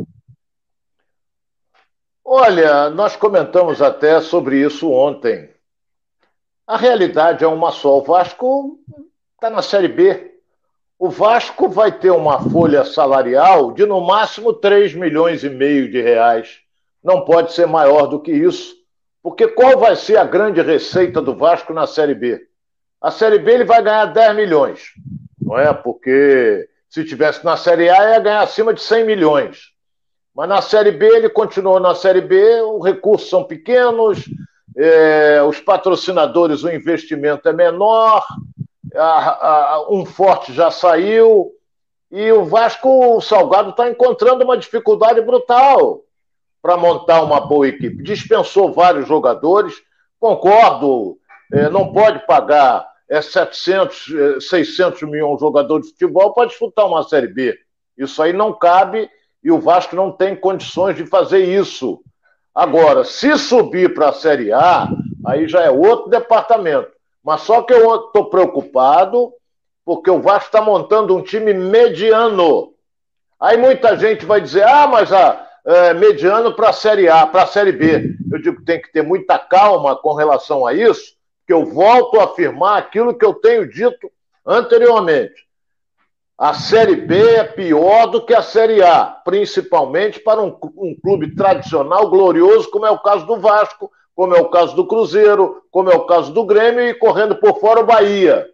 Olha, 2.24 2.88
nós 2.90 3.16
comentamos 3.16 3.82
até 3.82 4.20
sobre 4.20 4.60
isso 4.64 4.90
ontem. 4.90 5.50
A 6.66 6.76
realidade 6.76 7.44
é 7.44 7.48
uma 7.48 7.72
só. 7.72 7.98
O 7.98 8.02
Vasco 8.02 8.78
está 9.34 9.50
na 9.50 9.60
Série 9.60 9.88
B. 9.88 10.40
O 10.98 11.10
Vasco 11.10 11.68
vai 11.68 11.90
ter 11.90 12.10
uma 12.10 12.48
folha 12.50 12.84
salarial 12.84 13.72
de 13.72 13.84
no 13.84 14.00
máximo 14.00 14.52
3 14.52 14.94
milhões 14.94 15.42
e 15.42 15.50
meio 15.50 15.90
de 15.90 16.00
reais. 16.00 16.60
Não 17.02 17.24
pode 17.24 17.52
ser 17.52 17.66
maior 17.66 18.06
do 18.06 18.20
que 18.20 18.30
isso. 18.30 18.76
Porque 19.20 19.48
qual 19.48 19.78
vai 19.78 19.96
ser 19.96 20.16
a 20.16 20.24
grande 20.24 20.62
receita 20.62 21.20
do 21.20 21.34
Vasco 21.34 21.72
na 21.72 21.86
Série 21.86 22.14
B? 22.14 22.48
A 23.02 23.10
Série 23.10 23.40
B 23.40 23.52
ele 23.52 23.64
vai 23.64 23.82
ganhar 23.82 24.06
10 24.06 24.36
milhões, 24.36 24.92
não 25.40 25.58
é? 25.58 25.72
Porque 25.74 26.68
se 26.88 27.04
tivesse 27.04 27.44
na 27.44 27.56
Série 27.56 27.90
A 27.90 28.10
ia 28.12 28.20
ganhar 28.20 28.42
acima 28.42 28.72
de 28.72 28.80
100 28.80 29.04
milhões. 29.04 29.72
Mas 30.32 30.48
na 30.48 30.62
Série 30.62 30.92
B 30.92 31.06
ele 31.06 31.28
continuou 31.28 31.80
na 31.80 31.96
Série 31.96 32.20
B, 32.20 32.62
os 32.62 32.84
recursos 32.84 33.28
são 33.28 33.42
pequenos, 33.42 34.24
é, 34.76 35.42
os 35.42 35.58
patrocinadores, 35.58 36.62
o 36.62 36.70
investimento 36.70 37.48
é 37.48 37.52
menor, 37.52 38.24
a, 38.94 39.74
a, 39.74 39.86
um 39.90 40.04
forte 40.06 40.52
já 40.52 40.70
saiu, 40.70 41.50
e 42.10 42.30
o 42.30 42.44
Vasco, 42.44 43.16
o 43.16 43.20
Salgado, 43.20 43.70
está 43.70 43.90
encontrando 43.90 44.44
uma 44.44 44.56
dificuldade 44.56 45.20
brutal 45.22 46.02
para 46.62 46.76
montar 46.76 47.22
uma 47.22 47.40
boa 47.40 47.66
equipe. 47.66 48.02
Dispensou 48.02 48.72
vários 48.72 49.08
jogadores, 49.08 49.74
concordo, 50.20 51.18
é, 51.52 51.68
não 51.68 51.92
pode 51.92 52.24
pagar 52.26 52.91
é, 53.12 53.20
700, 53.20 54.46
600 54.48 55.02
milhões 55.02 55.36
de 55.36 55.40
jogadores 55.40 55.86
de 55.86 55.92
futebol 55.92 56.32
para 56.32 56.48
disputar 56.48 56.86
uma 56.86 57.02
Série 57.02 57.28
B. 57.28 57.54
Isso 57.96 58.22
aí 58.22 58.32
não 58.32 58.54
cabe 58.54 59.10
e 59.44 59.52
o 59.52 59.60
Vasco 59.60 59.94
não 59.94 60.10
tem 60.10 60.34
condições 60.34 60.96
de 60.96 61.04
fazer 61.04 61.44
isso. 61.44 62.00
Agora, 62.54 63.04
se 63.04 63.36
subir 63.36 63.92
para 63.92 64.08
a 64.08 64.12
Série 64.14 64.50
A, 64.50 64.88
aí 65.26 65.46
já 65.46 65.60
é 65.60 65.70
outro 65.70 66.08
departamento. 66.08 66.90
Mas 67.22 67.42
só 67.42 67.60
que 67.60 67.74
eu 67.74 68.06
estou 68.06 68.30
preocupado 68.30 69.30
porque 69.84 70.10
o 70.10 70.22
Vasco 70.22 70.46
está 70.46 70.62
montando 70.62 71.14
um 71.14 71.22
time 71.22 71.52
mediano. 71.52 72.72
Aí 73.38 73.58
muita 73.58 73.94
gente 73.94 74.24
vai 74.24 74.40
dizer, 74.40 74.62
ah, 74.62 74.86
mas 74.86 75.12
a, 75.12 75.46
é, 75.66 75.92
mediano 75.92 76.54
para 76.56 76.70
a 76.70 76.72
Série 76.72 77.10
A, 77.10 77.26
para 77.26 77.42
a 77.42 77.46
Série 77.46 77.72
B. 77.72 78.16
Eu 78.32 78.40
digo 78.40 78.56
que 78.56 78.64
tem 78.64 78.80
que 78.80 78.90
ter 78.90 79.02
muita 79.02 79.38
calma 79.38 79.96
com 79.96 80.14
relação 80.14 80.66
a 80.66 80.72
isso, 80.72 81.12
que 81.46 81.52
eu 81.52 81.64
volto 81.64 82.20
a 82.20 82.24
afirmar 82.24 82.78
aquilo 82.78 83.14
que 83.14 83.24
eu 83.24 83.34
tenho 83.34 83.68
dito 83.68 84.10
anteriormente. 84.46 85.46
A 86.38 86.54
Série 86.54 86.96
B 86.96 87.36
é 87.36 87.44
pior 87.44 88.06
do 88.06 88.24
que 88.24 88.34
a 88.34 88.42
Série 88.42 88.82
A, 88.82 89.04
principalmente 89.04 90.18
para 90.18 90.40
um, 90.40 90.58
um, 90.76 90.96
clube 91.00 91.36
tradicional 91.36 92.10
glorioso, 92.10 92.70
como 92.70 92.86
é 92.86 92.90
o 92.90 92.98
caso 92.98 93.26
do 93.26 93.38
Vasco, 93.38 93.90
como 94.14 94.34
é 94.34 94.40
o 94.40 94.50
caso 94.50 94.74
do 94.74 94.86
Cruzeiro, 94.86 95.62
como 95.70 95.90
é 95.90 95.94
o 95.94 96.06
caso 96.06 96.32
do 96.32 96.44
Grêmio 96.44 96.82
e 96.82 96.94
correndo 96.94 97.36
por 97.36 97.60
fora 97.60 97.80
o 97.80 97.86
Bahia. 97.86 98.48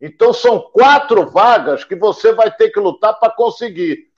Então 0.00 0.32
são 0.32 0.60
quatro 0.60 1.30
vagas 1.30 1.84
que 1.84 1.96
você 1.96 2.32
vai 2.32 2.50
ter 2.50 2.70
que 2.70 2.78
lutar 2.78 3.18
para 3.18 3.32
conseguir 3.32 4.08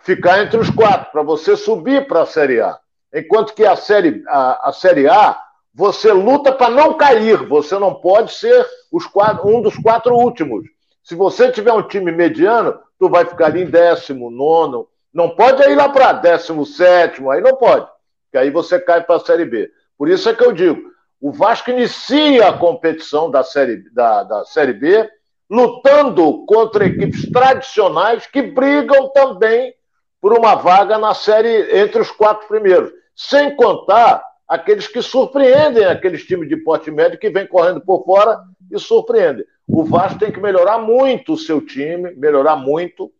ficar 0.00 0.42
entre 0.42 0.58
os 0.58 0.70
quatro, 0.70 1.10
para 1.10 1.22
você 1.22 1.56
subir 1.56 2.06
para 2.06 2.22
a 2.22 2.26
Série 2.26 2.60
A. 2.60 2.78
Enquanto 3.14 3.54
que 3.54 3.64
a 3.64 3.76
Série, 3.76 4.22
a, 4.28 4.68
a 4.68 4.72
série 4.72 5.08
A, 5.08 5.40
você 5.78 6.12
luta 6.12 6.50
para 6.50 6.70
não 6.70 6.94
cair, 6.94 7.46
você 7.46 7.78
não 7.78 7.94
pode 7.94 8.32
ser 8.32 8.66
quatro, 9.12 9.46
um 9.46 9.62
dos 9.62 9.76
quatro 9.76 10.12
últimos. 10.12 10.66
Se 11.04 11.14
você 11.14 11.52
tiver 11.52 11.72
um 11.72 11.86
time 11.86 12.10
mediano, 12.10 12.76
tu 12.98 13.08
vai 13.08 13.24
ficar 13.24 13.46
ali 13.46 13.62
em 13.62 13.70
décimo, 13.70 14.28
nono. 14.28 14.88
Não 15.14 15.36
pode 15.36 15.62
ir 15.62 15.76
lá 15.76 15.88
para 15.88 16.14
décimo 16.14 16.66
sétimo, 16.66 17.30
aí 17.30 17.40
não 17.40 17.54
pode. 17.54 17.86
Que 18.32 18.38
aí 18.38 18.50
você 18.50 18.80
cai 18.80 19.04
para 19.04 19.14
a 19.14 19.20
Série 19.20 19.44
B. 19.44 19.70
Por 19.96 20.08
isso 20.08 20.28
é 20.28 20.34
que 20.34 20.44
eu 20.44 20.50
digo, 20.50 20.82
o 21.20 21.30
Vasco 21.30 21.70
inicia 21.70 22.48
a 22.48 22.58
competição 22.58 23.30
da 23.30 23.44
Série, 23.44 23.88
da, 23.92 24.24
da 24.24 24.44
série 24.46 24.72
B 24.72 25.08
lutando 25.48 26.44
contra 26.44 26.86
equipes 26.86 27.30
tradicionais 27.30 28.26
que 28.26 28.42
brigam 28.42 29.10
também 29.10 29.72
por 30.20 30.36
uma 30.36 30.56
vaga 30.56 30.98
na 30.98 31.14
série 31.14 31.78
entre 31.78 32.02
os 32.02 32.10
quatro 32.10 32.48
primeiros. 32.48 32.90
Sem 33.14 33.54
contar 33.54 34.27
aqueles 34.48 34.88
que 34.88 35.02
surpreendem, 35.02 35.84
aqueles 35.84 36.24
times 36.24 36.48
de 36.48 36.56
porte 36.56 36.90
médio 36.90 37.18
que 37.18 37.28
vêm 37.28 37.46
correndo 37.46 37.80
por 37.80 38.04
fora 38.04 38.40
e 38.70 38.78
surpreendem. 38.78 39.44
O 39.66 39.84
Vasco 39.84 40.18
tem 40.18 40.32
que 40.32 40.40
melhorar 40.40 40.78
muito 40.78 41.34
o 41.34 41.38
seu 41.38 41.60
time, 41.60 42.14
melhorar 42.14 42.56
muito, 42.56 43.12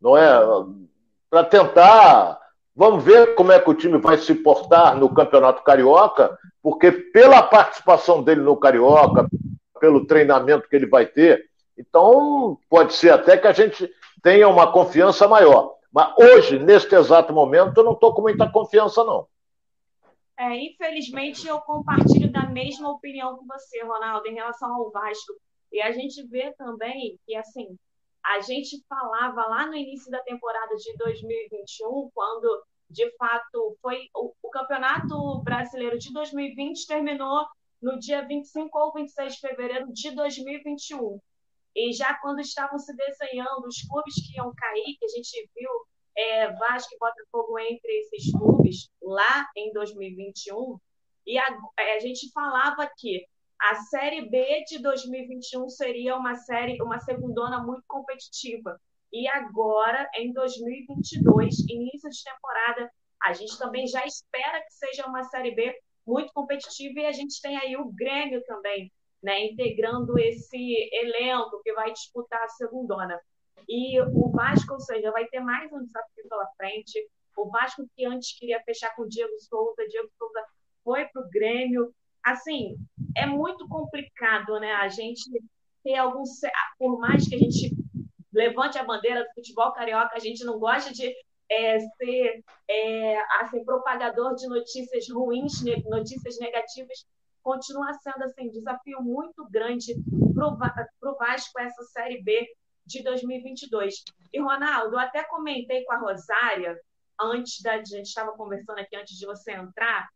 não 0.00 0.16
é? 0.16 0.28
Para 1.30 1.44
tentar. 1.44 2.40
Vamos 2.74 3.04
ver 3.04 3.36
como 3.36 3.52
é 3.52 3.60
que 3.60 3.70
o 3.70 3.74
time 3.74 3.98
vai 3.98 4.18
se 4.18 4.34
portar 4.34 4.96
no 4.96 5.14
Campeonato 5.14 5.62
Carioca, 5.62 6.36
porque 6.60 6.90
pela 6.90 7.40
participação 7.40 8.20
dele 8.20 8.40
no 8.40 8.56
Carioca, 8.56 9.28
pelo 9.80 10.04
treinamento 10.06 10.68
que 10.68 10.74
ele 10.74 10.86
vai 10.86 11.06
ter, 11.06 11.44
então 11.78 12.58
pode 12.68 12.94
ser 12.94 13.10
até 13.10 13.36
que 13.36 13.46
a 13.46 13.52
gente 13.52 13.88
tenha 14.20 14.48
uma 14.48 14.72
confiança 14.72 15.28
maior. 15.28 15.74
Mas 15.92 16.12
hoje, 16.18 16.58
neste 16.58 16.96
exato 16.96 17.32
momento, 17.32 17.78
eu 17.78 17.84
não 17.84 17.92
estou 17.92 18.12
com 18.12 18.22
muita 18.22 18.50
confiança, 18.50 19.04
não. 19.04 19.28
É, 20.36 20.56
infelizmente, 20.56 21.46
eu 21.46 21.60
compartilho 21.60 22.30
da 22.30 22.46
mesma 22.48 22.90
opinião 22.90 23.38
que 23.38 23.46
você, 23.46 23.82
Ronaldo, 23.82 24.26
em 24.26 24.34
relação 24.34 24.72
ao 24.74 24.90
Vasco. 24.90 25.32
E 25.72 25.80
a 25.80 25.92
gente 25.92 26.26
vê 26.28 26.52
também 26.54 27.18
que, 27.24 27.34
assim, 27.36 27.78
a 28.24 28.40
gente 28.40 28.82
falava 28.88 29.46
lá 29.46 29.66
no 29.66 29.74
início 29.74 30.10
da 30.10 30.22
temporada 30.22 30.74
de 30.76 30.96
2021, 30.96 32.10
quando, 32.12 32.64
de 32.90 33.10
fato, 33.16 33.76
foi 33.80 34.08
o, 34.14 34.32
o 34.42 34.50
Campeonato 34.50 35.42
Brasileiro 35.42 35.98
de 35.98 36.12
2020 36.12 36.86
terminou 36.86 37.46
no 37.80 37.98
dia 37.98 38.26
25 38.26 38.76
ou 38.78 38.92
26 38.92 39.34
de 39.34 39.40
fevereiro 39.40 39.92
de 39.92 40.10
2021. 40.10 41.20
E 41.76 41.92
já 41.92 42.14
quando 42.20 42.40
estavam 42.40 42.78
se 42.78 42.94
desenhando 42.96 43.66
os 43.66 43.82
clubes 43.82 44.14
que 44.14 44.36
iam 44.36 44.52
cair, 44.56 44.96
que 44.98 45.04
a 45.04 45.08
gente 45.08 45.50
viu 45.54 45.70
é, 46.16 46.52
Vasco 46.52 46.94
e 46.94 46.98
Botafogo 46.98 47.58
entre 47.58 47.92
esses 48.00 48.30
clubes 48.32 48.90
lá 49.02 49.48
em 49.56 49.72
2021, 49.72 50.78
e 51.26 51.38
a, 51.38 51.46
a 51.96 51.98
gente 52.00 52.30
falava 52.32 52.88
que 52.98 53.24
a 53.60 53.76
Série 53.76 54.28
B 54.28 54.64
de 54.68 54.78
2021 54.78 55.68
seria 55.68 56.16
uma 56.16 56.34
série, 56.34 56.80
uma 56.82 56.98
segundona 57.00 57.62
muito 57.62 57.84
competitiva. 57.86 58.78
E 59.12 59.28
agora, 59.28 60.10
em 60.16 60.32
2022, 60.32 61.60
início 61.68 62.10
de 62.10 62.24
temporada, 62.24 62.90
a 63.22 63.32
gente 63.32 63.56
também 63.58 63.86
já 63.86 64.04
espera 64.04 64.60
que 64.60 64.74
seja 64.74 65.06
uma 65.06 65.22
Série 65.24 65.54
B 65.54 65.74
muito 66.06 66.32
competitiva 66.34 67.00
e 67.00 67.06
a 67.06 67.12
gente 67.12 67.40
tem 67.40 67.56
aí 67.56 67.76
o 67.76 67.90
Grêmio 67.92 68.42
também, 68.44 68.92
né, 69.22 69.46
integrando 69.46 70.18
esse 70.18 70.90
elenco 70.92 71.62
que 71.62 71.72
vai 71.72 71.90
disputar 71.92 72.42
a 72.42 72.48
segundona. 72.48 73.18
E 73.68 74.00
o 74.00 74.30
Vasco, 74.30 74.74
ou 74.74 74.80
seja, 74.80 75.10
vai 75.10 75.26
ter 75.26 75.40
mais 75.40 75.72
um 75.72 75.84
desafio 75.84 76.28
pela 76.28 76.46
frente. 76.56 77.08
O 77.36 77.48
Vasco 77.48 77.86
que 77.96 78.04
antes 78.04 78.38
queria 78.38 78.62
fechar 78.62 78.94
com 78.94 79.02
o 79.02 79.08
Diego 79.08 79.38
Souza, 79.38 79.86
Diego 79.88 80.08
Souza 80.18 80.44
foi 80.82 81.04
para 81.06 81.22
o 81.22 81.28
Grêmio. 81.30 81.94
Assim, 82.22 82.76
é 83.16 83.26
muito 83.26 83.68
complicado, 83.68 84.58
né? 84.60 84.72
A 84.72 84.88
gente 84.88 85.30
ter 85.82 85.96
algum. 85.96 86.22
Por 86.78 86.98
mais 86.98 87.28
que 87.28 87.34
a 87.34 87.38
gente 87.38 87.74
levante 88.32 88.78
a 88.78 88.84
bandeira 88.84 89.22
do 89.22 89.34
futebol 89.34 89.72
carioca, 89.72 90.16
a 90.16 90.20
gente 90.20 90.44
não 90.44 90.58
gosta 90.58 90.92
de 90.92 91.14
é, 91.50 91.78
ser 91.78 92.44
é, 92.68 93.18
assim, 93.40 93.64
propagador 93.64 94.34
de 94.34 94.48
notícias 94.48 95.08
ruins, 95.08 95.62
notícias 95.86 96.38
negativas, 96.38 97.06
continua 97.42 97.92
sendo 97.94 98.24
assim, 98.24 98.50
desafio 98.50 99.02
muito 99.02 99.46
grande 99.50 99.94
para 100.34 101.10
o 101.10 101.16
Vasco 101.16 101.60
essa 101.60 101.82
Série 101.84 102.22
B 102.22 102.48
de 102.86 103.02
2022. 103.02 104.02
E, 104.32 104.40
Ronaldo, 104.40 104.98
até 104.98 105.24
comentei 105.24 105.84
com 105.84 105.92
a 105.92 105.98
Rosária, 105.98 106.78
antes 107.20 107.60
da 107.62 107.74
a 107.74 107.84
gente 107.84 108.06
estava 108.06 108.32
conversando 108.32 108.78
aqui, 108.78 108.96
antes 108.96 109.16
de 109.16 109.26
você 109.26 109.52
entrar, 109.52 110.08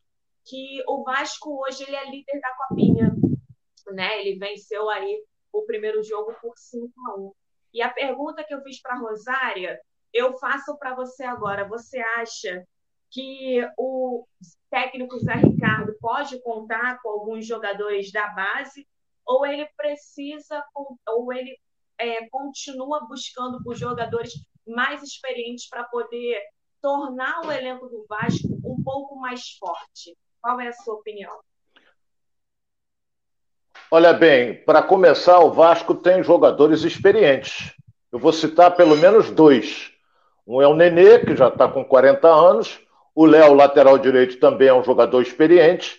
que 0.45 0.83
o 0.87 1.05
Vasco 1.05 1.63
hoje 1.63 1.85
ele 1.85 1.97
é 1.97 2.11
líder 2.11 2.41
da 2.41 2.55
Copinha. 2.57 3.15
Né? 3.93 4.21
Ele 4.21 4.39
venceu 4.39 4.89
aí 4.91 5.23
o 5.53 5.65
primeiro 5.65 6.03
jogo 6.03 6.35
por 6.41 6.53
5 6.57 6.93
a 7.07 7.17
1. 7.17 7.33
E 7.75 7.83
a 7.83 7.91
pergunta 7.91 8.45
que 8.45 8.55
eu 8.55 8.63
fiz 8.63 8.81
para 8.81 8.95
a 8.95 8.99
Rosária, 8.99 9.81
eu 10.13 10.37
faço 10.39 10.77
para 10.79 10.95
você 10.95 11.25
agora. 11.25 11.69
Você 11.69 11.99
acha 11.99 12.67
que 13.11 13.67
o 13.77 14.27
técnico 14.71 15.19
Zé 15.19 15.35
Ricardo 15.35 15.95
pode 16.01 16.41
contar 16.43 17.01
com 17.03 17.09
alguns 17.09 17.47
jogadores 17.47 18.13
da 18.13 18.29
base 18.29 18.87
ou 19.25 19.47
ele 19.47 19.67
precisa 19.77 20.65
ou 21.07 21.33
ele 21.33 21.59
é, 21.99 22.29
continua 22.29 23.07
buscando 23.07 23.63
por 23.63 23.77
jogadores 23.77 24.33
mais 24.67 25.03
experientes 25.03 25.69
para 25.69 25.85
poder 25.85 26.41
tornar 26.81 27.41
o 27.45 27.51
elenco 27.51 27.89
do 27.89 28.07
Vasco 28.09 28.49
um 28.65 28.83
pouco 28.83 29.17
mais 29.17 29.57
forte? 29.59 30.17
Qual 30.41 30.61
é 30.61 30.69
a 30.69 30.73
sua 30.73 30.95
opinião? 30.95 31.33
Olha 33.91 34.13
bem, 34.13 34.55
para 34.65 34.83
começar, 34.83 35.39
o 35.41 35.51
Vasco 35.51 35.95
tem 35.95 36.23
jogadores 36.23 36.83
experientes. 36.85 37.75
Eu 38.13 38.19
vou 38.19 38.33
citar 38.33 38.77
pelo 38.77 38.97
menos 38.97 39.31
dois. 39.31 39.91
Um 40.47 40.63
é 40.63 40.69
o 40.69 40.75
Nenê, 40.75 41.19
que 41.19 41.35
já 41.35 41.49
está 41.49 41.67
com 41.69 41.85
40 41.85 42.29
anos. 42.29 42.79
O 43.15 43.27
Léo, 43.27 43.55
lateral 43.55 43.99
direito, 43.99 44.39
também 44.39 44.69
é 44.69 44.75
um 44.75 44.85
jogador 44.85 45.21
experiente. 45.23 45.99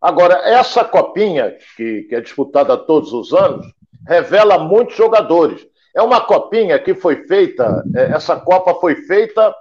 Agora, 0.00 0.34
essa 0.48 0.84
copinha, 0.84 1.56
que, 1.76 2.02
que 2.02 2.14
é 2.14 2.20
disputada 2.20 2.76
todos 2.76 3.12
os 3.12 3.32
anos, 3.32 3.66
revela 4.06 4.58
muitos 4.58 4.96
jogadores. 4.96 5.66
É 5.94 6.02
uma 6.02 6.20
copinha 6.20 6.78
que 6.78 6.94
foi 6.94 7.26
feita, 7.26 7.82
é, 7.94 8.12
essa 8.12 8.36
Copa 8.36 8.74
foi 8.74 8.94
feita, 8.94 9.54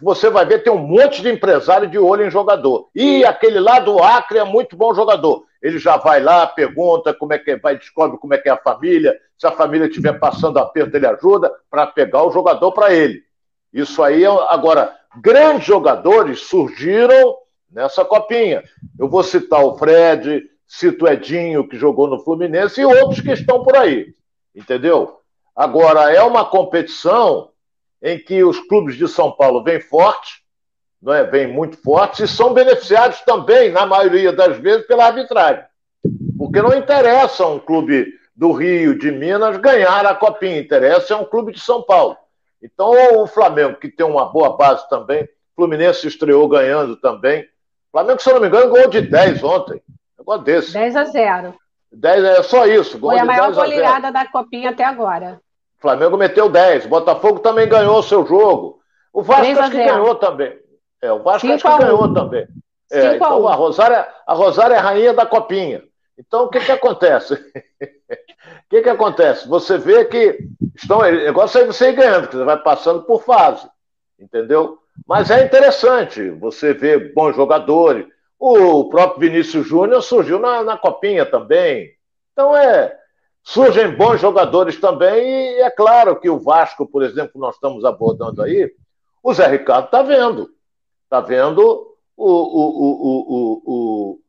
você 0.00 0.30
vai 0.30 0.46
ver, 0.46 0.62
tem 0.62 0.72
um 0.72 0.78
monte 0.78 1.22
de 1.22 1.28
empresário 1.28 1.88
de 1.88 1.98
olho 1.98 2.24
em 2.24 2.30
jogador. 2.30 2.88
E 2.94 3.24
aquele 3.24 3.58
lá 3.58 3.80
do 3.80 4.00
Acre 4.00 4.38
é 4.38 4.44
muito 4.44 4.76
bom 4.76 4.94
jogador. 4.94 5.44
Ele 5.60 5.78
já 5.78 5.96
vai 5.96 6.22
lá, 6.22 6.46
pergunta 6.46 7.12
como 7.12 7.32
é 7.32 7.38
que 7.38 7.56
vai, 7.56 7.76
descobre 7.76 8.16
como 8.18 8.32
é 8.32 8.38
que 8.38 8.48
é 8.48 8.52
a 8.52 8.56
família. 8.56 9.14
Se 9.36 9.46
a 9.46 9.50
família 9.50 9.86
estiver 9.86 10.18
passando 10.18 10.58
aperto, 10.58 10.96
ele 10.96 11.06
ajuda 11.06 11.52
para 11.68 11.86
pegar 11.86 12.22
o 12.22 12.30
jogador 12.30 12.70
para 12.72 12.94
ele. 12.94 13.22
Isso 13.72 14.02
aí, 14.02 14.24
é, 14.24 14.28
agora, 14.48 14.94
grandes 15.20 15.66
jogadores 15.66 16.40
surgiram 16.42 17.36
nessa 17.70 18.04
copinha. 18.04 18.62
Eu 18.98 19.08
vou 19.08 19.22
citar 19.22 19.64
o 19.64 19.76
Fred, 19.76 20.44
cito 20.70 21.04
o 21.04 21.08
Edinho, 21.08 21.66
que 21.66 21.76
jogou 21.76 22.06
no 22.06 22.20
Fluminense, 22.20 22.80
e 22.80 22.84
outros 22.84 23.20
que 23.20 23.32
estão 23.32 23.64
por 23.64 23.76
aí. 23.76 24.14
Entendeu? 24.54 25.18
Agora, 25.54 26.12
é 26.14 26.22
uma 26.22 26.44
competição 26.44 27.50
em 28.00 28.16
que 28.16 28.44
os 28.44 28.60
clubes 28.60 28.96
de 28.96 29.08
São 29.08 29.32
Paulo 29.32 29.64
vêm 29.64 29.80
fortes, 29.80 30.40
não 31.02 31.12
é? 31.12 31.24
vêm 31.24 31.48
muito 31.48 31.76
fortes, 31.82 32.20
e 32.20 32.28
são 32.28 32.54
beneficiados 32.54 33.20
também, 33.22 33.72
na 33.72 33.84
maioria 33.84 34.32
das 34.32 34.56
vezes, 34.58 34.86
pela 34.86 35.06
arbitragem. 35.06 35.64
Porque 36.38 36.62
não 36.62 36.78
interessa 36.78 37.44
um 37.46 37.58
clube 37.58 38.06
do 38.34 38.52
Rio, 38.52 38.96
de 38.96 39.10
Minas, 39.10 39.56
ganhar 39.56 40.06
a 40.06 40.14
Copinha, 40.14 40.60
interessa 40.60 41.14
é 41.14 41.16
um 41.16 41.24
clube 41.24 41.52
de 41.52 41.60
São 41.60 41.82
Paulo. 41.82 42.16
Então, 42.62 43.20
o 43.20 43.26
Flamengo, 43.26 43.76
que 43.76 43.88
tem 43.88 44.06
uma 44.06 44.26
boa 44.26 44.56
base 44.56 44.88
também, 44.88 45.28
Fluminense 45.56 46.06
estreou 46.06 46.48
ganhando 46.48 46.96
também. 46.96 47.44
Flamengo, 47.90 48.22
se 48.22 48.30
eu 48.30 48.34
não 48.34 48.40
me 48.40 48.46
engano, 48.46 48.72
ganhou 48.72 48.88
de 48.88 49.00
10 49.00 49.42
ontem. 49.42 49.82
Negócio 50.30 50.44
desse. 50.44 50.72
10 50.72 50.96
a 50.96 51.04
0. 51.04 51.54
10 51.92 52.24
é 52.24 52.42
só 52.42 52.66
isso. 52.66 52.98
Foi 52.98 53.18
a 53.18 53.24
maior 53.24 53.52
goleada 53.52 54.12
da 54.12 54.26
Copinha 54.26 54.70
até 54.70 54.84
agora. 54.84 55.40
Flamengo 55.78 56.16
meteu 56.16 56.48
10. 56.48 56.86
Botafogo 56.86 57.40
também 57.40 57.68
ganhou 57.68 57.98
o 57.98 58.02
seu 58.02 58.24
jogo. 58.24 58.80
O 59.12 59.22
Vasco 59.22 59.60
acho 59.60 59.70
que 59.70 59.84
ganhou 59.84 60.14
também. 60.14 60.56
É, 61.02 61.12
o 61.12 61.22
Vasco 61.22 61.50
acho 61.50 61.64
que 61.64 61.78
ganhou 61.78 62.12
também. 62.14 62.46
É, 62.92 63.16
então 63.16 63.48
a, 63.48 63.52
a 63.52 63.56
Rosária, 63.56 64.08
a 64.26 64.34
Rosária 64.34 64.74
é 64.74 64.78
a 64.78 64.82
rainha 64.82 65.14
da 65.14 65.26
Copinha. 65.26 65.82
Então, 66.18 66.44
o 66.44 66.48
que, 66.48 66.60
que 66.60 66.72
acontece? 66.72 67.34
O 68.66 68.70
que, 68.70 68.82
que 68.82 68.88
acontece? 68.88 69.48
Você 69.48 69.78
vê 69.78 70.04
que 70.04 70.38
estão. 70.76 71.00
O 71.00 71.10
negócio 71.10 71.60
é 71.60 71.64
você 71.64 71.88
ir 71.88 71.94
ganhando, 71.94 72.28
que 72.28 72.36
você 72.36 72.44
vai 72.44 72.56
passando 72.56 73.02
por 73.02 73.20
fase. 73.24 73.68
Entendeu? 74.16 74.78
Mas 75.08 75.28
é 75.28 75.44
interessante 75.44 76.30
você 76.30 76.72
ver 76.72 77.12
bons 77.12 77.34
jogadores. 77.34 78.06
O 78.40 78.88
próprio 78.88 79.20
Vinícius 79.20 79.66
Júnior 79.66 80.02
surgiu 80.02 80.38
na, 80.38 80.62
na 80.64 80.78
Copinha 80.78 81.26
também. 81.26 81.90
Então 82.32 82.56
é. 82.56 82.98
Surgem 83.42 83.94
bons 83.94 84.20
jogadores 84.20 84.78
também, 84.80 85.56
e 85.56 85.60
é 85.60 85.70
claro 85.70 86.18
que 86.18 86.28
o 86.28 86.38
Vasco, 86.38 86.86
por 86.86 87.02
exemplo, 87.02 87.32
que 87.32 87.38
nós 87.38 87.54
estamos 87.54 87.84
abordando 87.84 88.42
aí, 88.42 88.70
o 89.22 89.32
Zé 89.32 89.46
Ricardo 89.46 89.86
está 89.86 90.02
vendo. 90.02 90.50
Está 91.04 91.20
vendo 91.20 91.60
o, 92.16 92.30
o, 92.30 92.94
o, 92.96 93.62
o, 93.64 94.20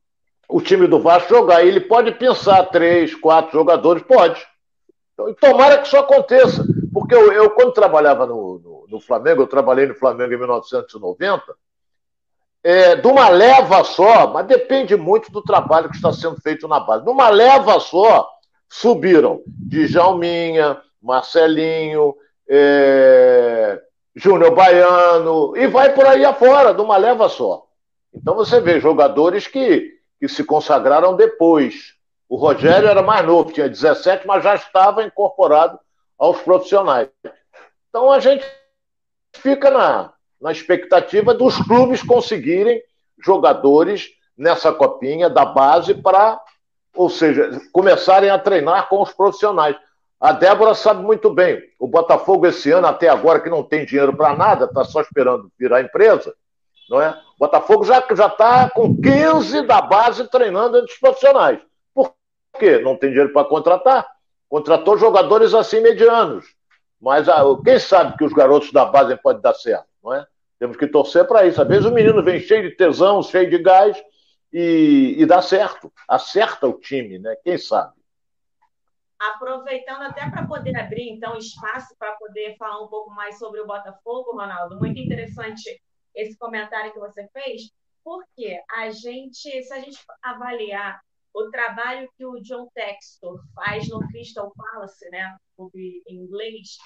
o, 0.49 0.61
time 0.61 0.87
do 0.87 0.99
Vasco 0.99 1.29
jogar. 1.29 1.63
Ele 1.65 1.79
pode 1.79 2.11
pensar 2.13 2.63
três, 2.65 3.13
quatro 3.15 3.51
jogadores? 3.51 4.03
Pode. 4.03 4.45
Então, 5.13 5.33
tomara 5.35 5.77
que 5.77 5.87
isso 5.87 5.97
aconteça. 5.97 6.65
Porque 6.93 7.13
eu, 7.15 7.31
eu 7.31 7.49
quando 7.51 7.73
trabalhava 7.73 8.25
no, 8.25 8.59
no, 8.59 8.85
no, 8.89 8.99
Flamengo, 8.99 9.41
eu 9.41 9.47
trabalhei 9.47 9.85
no 9.85 9.95
Flamengo 9.95 10.33
em 10.33 10.37
1990, 10.37 11.55
é, 12.63 12.95
de 12.95 13.07
uma 13.07 13.29
leva 13.29 13.83
só, 13.83 14.27
mas 14.27 14.45
depende 14.45 14.95
muito 14.95 15.31
do 15.31 15.41
trabalho 15.41 15.89
que 15.89 15.95
está 15.95 16.13
sendo 16.13 16.39
feito 16.41 16.67
na 16.67 16.79
base. 16.79 17.03
De 17.03 17.09
uma 17.09 17.29
leva 17.29 17.79
só, 17.79 18.29
subiram 18.69 19.41
Djalminha, 19.47 20.79
Marcelinho, 21.01 22.15
é, 22.47 23.81
Júnior 24.15 24.53
Baiano, 24.53 25.57
e 25.57 25.67
vai 25.67 25.93
por 25.93 26.05
aí 26.05 26.23
afora, 26.23 26.73
de 26.73 26.81
uma 26.81 26.97
leva 26.97 27.27
só. 27.29 27.65
Então 28.13 28.35
você 28.35 28.59
vê 28.59 28.79
jogadores 28.79 29.47
que, 29.47 29.89
que 30.19 30.27
se 30.27 30.43
consagraram 30.43 31.15
depois. 31.15 31.95
O 32.29 32.35
Rogério 32.35 32.87
era 32.87 33.01
mais 33.01 33.25
novo, 33.25 33.51
tinha 33.51 33.67
17, 33.67 34.27
mas 34.27 34.43
já 34.43 34.55
estava 34.55 35.03
incorporado 35.03 35.79
aos 36.17 36.39
profissionais. 36.41 37.09
Então 37.89 38.11
a 38.11 38.19
gente 38.19 38.45
fica 39.33 39.71
na, 39.71 40.13
na 40.41 40.51
expectativa 40.51 41.33
dos 41.33 41.57
clubes 41.57 42.01
conseguirem 42.01 42.81
jogadores 43.23 44.09
nessa 44.37 44.71
copinha 44.73 45.29
da 45.29 45.45
base 45.45 45.93
para, 45.93 46.39
ou 46.95 47.09
seja, 47.09 47.61
começarem 47.71 48.29
a 48.29 48.39
treinar 48.39 48.89
com 48.89 49.01
os 49.01 49.13
profissionais. 49.13 49.75
A 50.19 50.31
Débora 50.31 50.73
sabe 50.73 51.03
muito 51.03 51.29
bem. 51.31 51.61
O 51.79 51.87
Botafogo 51.87 52.47
esse 52.47 52.71
ano, 52.71 52.87
até 52.87 53.07
agora, 53.07 53.39
que 53.39 53.49
não 53.49 53.63
tem 53.63 53.85
dinheiro 53.85 54.15
para 54.15 54.35
nada, 54.35 54.65
está 54.65 54.83
só 54.83 55.01
esperando 55.01 55.51
virar 55.59 55.81
empresa, 55.81 56.33
não 56.89 57.01
é? 57.01 57.09
O 57.35 57.39
Botafogo 57.39 57.83
já 57.83 57.99
está 57.99 58.69
com 58.69 58.95
15 58.99 59.63
da 59.63 59.81
base 59.81 60.27
treinando 60.29 60.77
entre 60.77 60.91
os 60.91 60.99
profissionais. 60.99 61.59
Por 61.93 62.13
quê? 62.59 62.79
Não 62.79 62.95
tem 62.95 63.09
dinheiro 63.09 63.33
para 63.33 63.47
contratar. 63.47 64.07
Contratou 64.49 64.97
jogadores 64.97 65.53
assim 65.53 65.79
medianos. 65.79 66.45
Mas 66.99 67.27
ah, 67.27 67.43
quem 67.63 67.79
sabe 67.79 68.15
que 68.15 68.23
os 68.23 68.33
garotos 68.33 68.71
da 68.71 68.85
base 68.85 69.15
podem 69.15 69.41
dar 69.41 69.55
certo, 69.55 69.87
não 70.03 70.13
é? 70.13 70.27
Temos 70.61 70.77
que 70.77 70.85
torcer 70.85 71.25
para 71.25 71.43
isso. 71.47 71.59
Às 71.59 71.67
vezes 71.67 71.85
o 71.85 71.91
menino 71.91 72.23
vem 72.23 72.39
cheio 72.39 72.69
de 72.69 72.75
tesão, 72.75 73.23
cheio 73.23 73.49
de 73.49 73.57
gás 73.57 73.99
e, 74.53 75.15
e 75.17 75.25
dá 75.25 75.41
certo. 75.41 75.91
Acerta 76.07 76.67
o 76.67 76.79
time, 76.79 77.17
né? 77.17 77.35
Quem 77.43 77.57
sabe? 77.57 77.95
Aproveitando 79.19 80.03
até 80.03 80.29
para 80.29 80.45
poder 80.45 80.77
abrir, 80.77 81.09
então, 81.09 81.35
espaço 81.35 81.95
para 81.97 82.11
poder 82.11 82.57
falar 82.57 82.79
um 82.79 82.87
pouco 82.87 83.09
mais 83.09 83.39
sobre 83.39 83.59
o 83.59 83.65
Botafogo, 83.65 84.33
Ronaldo. 84.33 84.77
Muito 84.77 84.99
interessante 84.99 85.81
esse 86.13 86.37
comentário 86.37 86.93
que 86.93 86.99
você 86.99 87.27
fez, 87.29 87.63
porque 88.03 88.61
a 88.69 88.91
gente, 88.91 89.63
se 89.63 89.73
a 89.73 89.79
gente 89.79 89.97
avaliar 90.21 91.01
o 91.33 91.49
trabalho 91.49 92.07
que 92.15 92.23
o 92.23 92.39
John 92.39 92.69
Textor 92.75 93.41
faz 93.55 93.89
no 93.89 93.99
Crystal 94.09 94.53
Palace, 94.55 95.09
né, 95.09 95.35
em 96.07 96.17
inglês, 96.17 96.77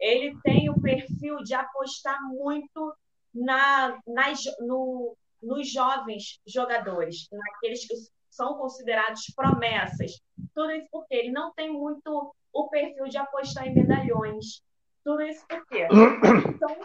ele 0.00 0.36
tem 0.42 0.68
o 0.68 0.80
perfil 0.80 1.36
de 1.44 1.54
apostar 1.54 2.20
muito 2.26 2.92
na, 3.34 3.98
nas, 4.06 4.40
no, 4.60 5.16
nos 5.42 5.70
jovens 5.72 6.40
jogadores, 6.46 7.28
naqueles 7.30 7.86
que 7.86 7.94
são 8.30 8.54
considerados 8.54 9.22
promessas. 9.34 10.12
Tudo 10.54 10.72
isso 10.72 10.88
porque 10.90 11.14
ele 11.14 11.30
não 11.30 11.52
tem 11.52 11.72
muito 11.72 12.34
o 12.52 12.68
perfil 12.68 13.04
de 13.04 13.18
apostar 13.18 13.66
em 13.66 13.74
medalhões. 13.74 14.62
Tudo 15.04 15.22
isso 15.22 15.44
porque 15.48 15.86
então, 16.54 16.76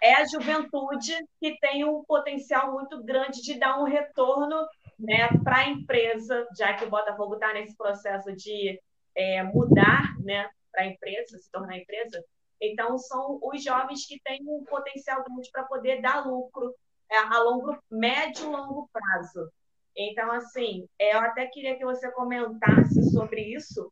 é 0.00 0.14
a 0.14 0.24
juventude 0.24 1.14
que 1.40 1.58
tem 1.58 1.84
um 1.84 2.04
potencial 2.04 2.72
muito 2.72 3.02
grande 3.02 3.42
de 3.42 3.58
dar 3.58 3.80
um 3.80 3.84
retorno 3.84 4.66
né, 4.98 5.28
para 5.42 5.58
a 5.58 5.68
empresa, 5.68 6.46
já 6.56 6.74
que 6.74 6.84
o 6.84 6.90
Botafogo 6.90 7.34
está 7.34 7.52
nesse 7.52 7.76
processo 7.76 8.34
de 8.34 8.80
é, 9.14 9.42
mudar 9.42 10.14
né, 10.22 10.48
para 10.72 10.84
a 10.84 10.86
empresa, 10.86 11.38
se 11.38 11.50
tornar 11.50 11.78
empresa. 11.78 12.22
Então, 12.60 12.98
são 12.98 13.38
os 13.42 13.62
jovens 13.62 14.06
que 14.06 14.20
têm 14.20 14.40
um 14.42 14.64
potencial 14.64 15.22
grande 15.24 15.50
para 15.50 15.64
poder 15.64 16.00
dar 16.00 16.26
lucro 16.26 16.74
é, 17.10 17.18
a 17.18 17.42
longo, 17.42 17.76
médio 17.90 18.44
e 18.44 18.50
longo 18.50 18.88
prazo. 18.92 19.50
Então, 19.96 20.30
assim, 20.32 20.88
eu 20.98 21.18
até 21.20 21.46
queria 21.46 21.76
que 21.76 21.84
você 21.84 22.10
comentasse 22.12 23.10
sobre 23.12 23.40
isso, 23.54 23.90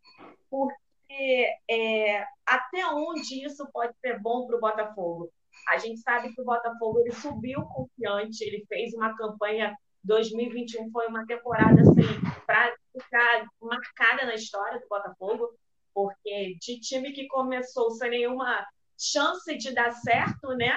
porque 0.51 1.49
é, 1.71 2.27
até 2.45 2.87
onde 2.87 3.45
isso 3.45 3.67
pode 3.73 3.95
ser 3.99 4.21
bom 4.21 4.47
para 4.47 4.57
o 4.57 4.61
Botafogo? 4.61 5.31
A 5.69 5.79
gente 5.79 6.01
sabe 6.01 6.35
que 6.35 6.41
o 6.41 6.45
Botafogo 6.45 7.01
ele 7.01 7.13
subiu 7.13 7.63
confiante, 7.63 8.45
ele 8.45 8.67
fez 8.69 8.93
uma 8.93 9.17
campanha 9.17 9.75
2021 10.05 10.91
foi 10.91 11.07
uma 11.07 11.27
temporada 11.27 11.81
assim 11.81 12.03
para 12.47 12.75
ficar 12.93 13.47
marcada 13.61 14.27
na 14.27 14.35
história 14.35 14.79
do 14.79 14.89
Botafogo, 14.89 15.55
porque 15.95 16.57
de 16.61 16.81
time 16.81 17.13
que 17.13 17.27
começou 17.29 17.91
sem 17.93 18.11
nenhuma 18.11 18.67
chance 18.99 19.57
de 19.57 19.73
dar 19.73 19.93
certo, 19.93 20.49
né? 20.57 20.77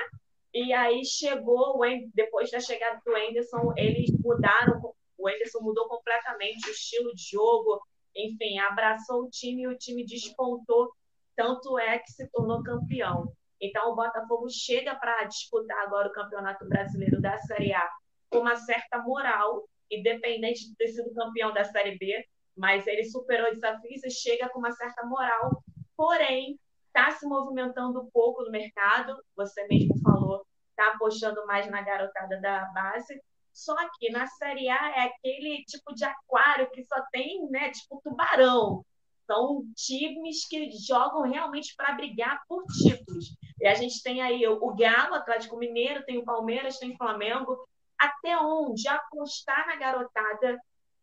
E 0.53 0.71
aí 0.73 1.03
chegou, 1.03 1.79
depois 2.13 2.49
da 2.51 2.59
chegada 2.59 3.01
do 3.05 3.15
Anderson, 3.15 3.73
eles 3.75 4.11
mudaram, 4.23 4.93
o 5.17 5.27
Anderson 5.27 5.59
mudou 5.61 5.87
completamente 5.87 6.69
o 6.69 6.71
estilo 6.71 7.13
de 7.13 7.23
jogo, 7.23 7.81
enfim, 8.15 8.57
abraçou 8.59 9.23
o 9.23 9.29
time 9.29 9.63
e 9.63 9.67
o 9.67 9.77
time 9.77 10.05
despontou, 10.05 10.91
tanto 11.35 11.77
é 11.77 11.99
que 11.99 12.11
se 12.11 12.27
tornou 12.31 12.63
campeão. 12.63 13.31
Então 13.59 13.91
o 13.91 13.95
Botafogo 13.95 14.47
chega 14.49 14.95
para 14.95 15.25
disputar 15.25 15.79
agora 15.83 16.09
o 16.09 16.13
Campeonato 16.13 16.67
Brasileiro 16.67 17.19
da 17.19 17.37
Série 17.39 17.73
A 17.73 17.89
com 18.29 18.39
uma 18.39 18.55
certa 18.55 18.99
moral, 19.01 19.67
independente 19.89 20.67
de 20.67 20.75
ter 20.75 20.87
sido 20.89 21.13
campeão 21.13 21.53
da 21.53 21.63
Série 21.63 21.97
B, 21.97 22.25
mas 22.57 22.87
ele 22.87 23.05
superou 23.05 23.53
desafios 23.53 24.03
e 24.03 24.09
chega 24.09 24.49
com 24.49 24.59
uma 24.59 24.71
certa 24.71 25.05
moral, 25.05 25.63
porém 25.95 26.59
está 26.87 27.11
se 27.11 27.25
movimentando 27.27 28.01
um 28.01 28.09
pouco 28.11 28.43
no 28.43 28.51
mercado, 28.51 29.15
você 29.35 29.65
mesmo 29.67 29.99
falou, 30.01 30.45
está 30.71 30.93
apostando 30.93 31.45
mais 31.45 31.69
na 31.69 31.81
garotada 31.81 32.41
da 32.41 32.65
base, 32.73 33.21
só 33.53 33.75
que 33.97 34.11
na 34.11 34.27
Série 34.27 34.69
A 34.69 34.91
é 34.95 35.03
aquele 35.05 35.63
tipo 35.65 35.93
de 35.93 36.05
aquário 36.05 36.69
que 36.71 36.83
só 36.85 37.01
tem, 37.11 37.49
né, 37.49 37.71
tipo 37.71 37.99
tubarão. 38.03 38.85
São 39.25 39.63
times 39.75 40.47
que 40.47 40.69
jogam 40.71 41.23
realmente 41.23 41.75
para 41.75 41.93
brigar 41.93 42.41
por 42.47 42.63
títulos. 42.65 43.35
E 43.59 43.67
a 43.67 43.73
gente 43.73 44.01
tem 44.01 44.21
aí 44.21 44.47
o 44.47 44.75
Galo, 44.75 45.15
Atlético 45.15 45.57
Mineiro, 45.57 46.05
tem 46.05 46.19
o 46.19 46.23
Palmeiras, 46.23 46.77
tem 46.77 46.93
o 46.93 46.97
Flamengo, 46.97 47.67
até 47.99 48.37
onde 48.37 48.87
apostar 48.87 49.65
na 49.67 49.75
garotada 49.75 50.57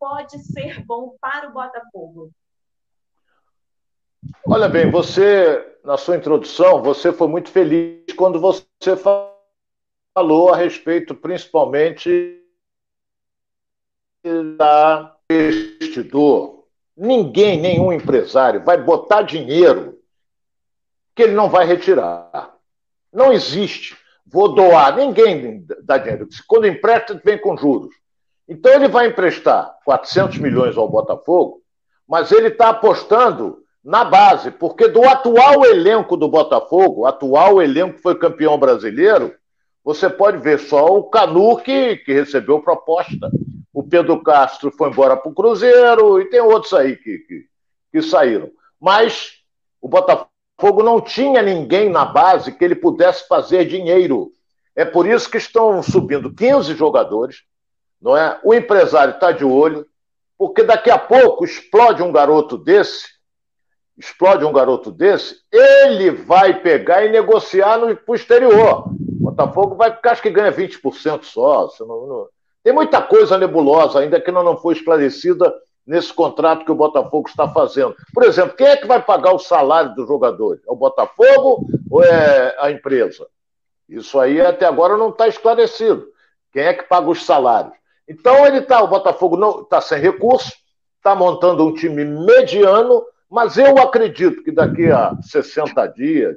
pode 0.04 0.38
ser 0.40 0.84
bom 0.84 1.16
para 1.18 1.48
o 1.48 1.52
Botafogo? 1.54 2.30
Olha 4.46 4.68
bem, 4.68 4.90
você, 4.90 5.78
na 5.82 5.96
sua 5.96 6.16
introdução, 6.16 6.82
você 6.82 7.10
foi 7.10 7.26
muito 7.26 7.50
feliz 7.50 8.12
quando 8.14 8.38
você 8.38 8.66
falou 10.14 10.52
a 10.52 10.56
respeito, 10.56 11.14
principalmente, 11.14 12.38
da 14.58 15.16
investidor, 15.30 16.66
ninguém, 16.94 17.58
nenhum 17.58 17.90
empresário 17.90 18.62
vai 18.62 18.76
botar 18.76 19.22
dinheiro 19.22 19.98
que 21.14 21.22
ele 21.22 21.32
não 21.32 21.48
vai 21.48 21.64
retirar. 21.64 22.58
Não 23.10 23.32
existe. 23.32 23.96
Vou 24.26 24.54
doar. 24.54 24.96
Ninguém 24.96 25.64
dá 25.82 25.96
dinheiro. 25.96 26.28
Quando 26.46 26.66
empresta, 26.66 27.18
vem 27.24 27.40
com 27.40 27.56
juros. 27.56 27.94
Então 28.48 28.72
ele 28.72 28.88
vai 28.88 29.08
emprestar 29.08 29.76
400 29.84 30.38
milhões 30.38 30.76
ao 30.76 30.88
Botafogo, 30.88 31.62
mas 32.06 32.30
ele 32.30 32.48
está 32.48 32.70
apostando 32.70 33.64
na 33.82 34.04
base, 34.04 34.50
porque 34.50 34.88
do 34.88 35.04
atual 35.04 35.64
elenco 35.64 36.16
do 36.16 36.28
Botafogo, 36.28 37.06
atual 37.06 37.60
elenco 37.60 37.96
que 37.96 38.02
foi 38.02 38.14
campeão 38.18 38.58
brasileiro, 38.58 39.34
você 39.84 40.08
pode 40.08 40.38
ver 40.38 40.58
só 40.58 40.86
o 40.86 41.04
Canu 41.04 41.58
que, 41.58 41.96
que 41.98 42.12
recebeu 42.12 42.60
proposta. 42.60 43.30
O 43.72 43.82
Pedro 43.82 44.22
Castro 44.22 44.70
foi 44.70 44.88
embora 44.88 45.16
para 45.16 45.30
o 45.30 45.34
Cruzeiro 45.34 46.18
e 46.20 46.24
tem 46.30 46.40
outros 46.40 46.72
aí 46.72 46.96
que, 46.96 47.18
que, 47.18 47.44
que 47.92 48.02
saíram. 48.02 48.50
Mas 48.80 49.32
o 49.82 49.88
Botafogo 49.88 50.82
não 50.82 51.00
tinha 51.00 51.42
ninguém 51.42 51.90
na 51.90 52.06
base 52.06 52.52
que 52.52 52.64
ele 52.64 52.74
pudesse 52.74 53.28
fazer 53.28 53.66
dinheiro. 53.66 54.32
É 54.74 54.84
por 54.84 55.06
isso 55.06 55.30
que 55.30 55.36
estão 55.36 55.82
subindo 55.82 56.34
15 56.34 56.74
jogadores, 56.74 57.42
não 58.00 58.16
é? 58.16 58.38
O 58.42 58.54
empresário 58.54 59.14
está 59.14 59.32
de 59.32 59.44
olho, 59.44 59.86
porque 60.36 60.62
daqui 60.62 60.90
a 60.90 60.98
pouco 60.98 61.44
explode 61.44 62.02
um 62.02 62.12
garoto 62.12 62.58
desse, 62.58 63.06
explode 63.96 64.44
um 64.44 64.52
garoto 64.52 64.90
desse, 64.90 65.36
ele 65.50 66.10
vai 66.10 66.60
pegar 66.60 67.04
e 67.04 67.10
negociar 67.10 67.78
no 67.78 68.14
exterior. 68.14 68.88
O 68.88 69.30
Botafogo 69.30 69.76
vai 69.76 69.96
acho 70.04 70.22
que 70.22 70.30
ganha 70.30 70.52
20% 70.52 71.24
só. 71.24 71.68
Não, 71.80 72.06
não... 72.06 72.28
Tem 72.62 72.72
muita 72.72 73.00
coisa 73.00 73.38
nebulosa 73.38 74.00
ainda 74.00 74.20
que 74.20 74.30
não 74.30 74.56
foi 74.56 74.74
esclarecida 74.74 75.52
nesse 75.86 76.12
contrato 76.12 76.64
que 76.64 76.72
o 76.72 76.76
Botafogo 76.76 77.28
está 77.28 77.48
fazendo. 77.48 77.94
Por 78.12 78.24
exemplo, 78.24 78.56
quem 78.56 78.66
é 78.66 78.76
que 78.76 78.86
vai 78.86 79.02
pagar 79.02 79.34
o 79.34 79.38
salário 79.38 79.94
dos 79.94 80.08
jogadores? 80.08 80.62
É 80.66 80.70
o 80.72 80.76
Botafogo 80.76 81.66
ou 81.90 82.02
é 82.02 82.56
a 82.58 82.70
empresa? 82.70 83.26
Isso 83.88 84.18
aí 84.18 84.40
até 84.40 84.66
agora 84.66 84.96
não 84.96 85.10
está 85.10 85.28
esclarecido. 85.28 86.06
Quem 86.52 86.62
é 86.62 86.72
que 86.72 86.84
paga 86.84 87.10
os 87.10 87.24
salários? 87.24 87.74
Então 88.08 88.46
ele 88.46 88.62
tá, 88.62 88.82
o 88.82 88.88
Botafogo 88.88 89.62
está 89.62 89.80
sem 89.80 89.98
recursos, 89.98 90.52
está 90.96 91.14
montando 91.14 91.66
um 91.66 91.74
time 91.74 92.04
mediano, 92.04 93.04
mas 93.30 93.56
eu 93.56 93.78
acredito 93.78 94.42
que 94.42 94.52
daqui 94.52 94.90
a 94.90 95.16
60 95.22 95.86
dias, 95.88 96.36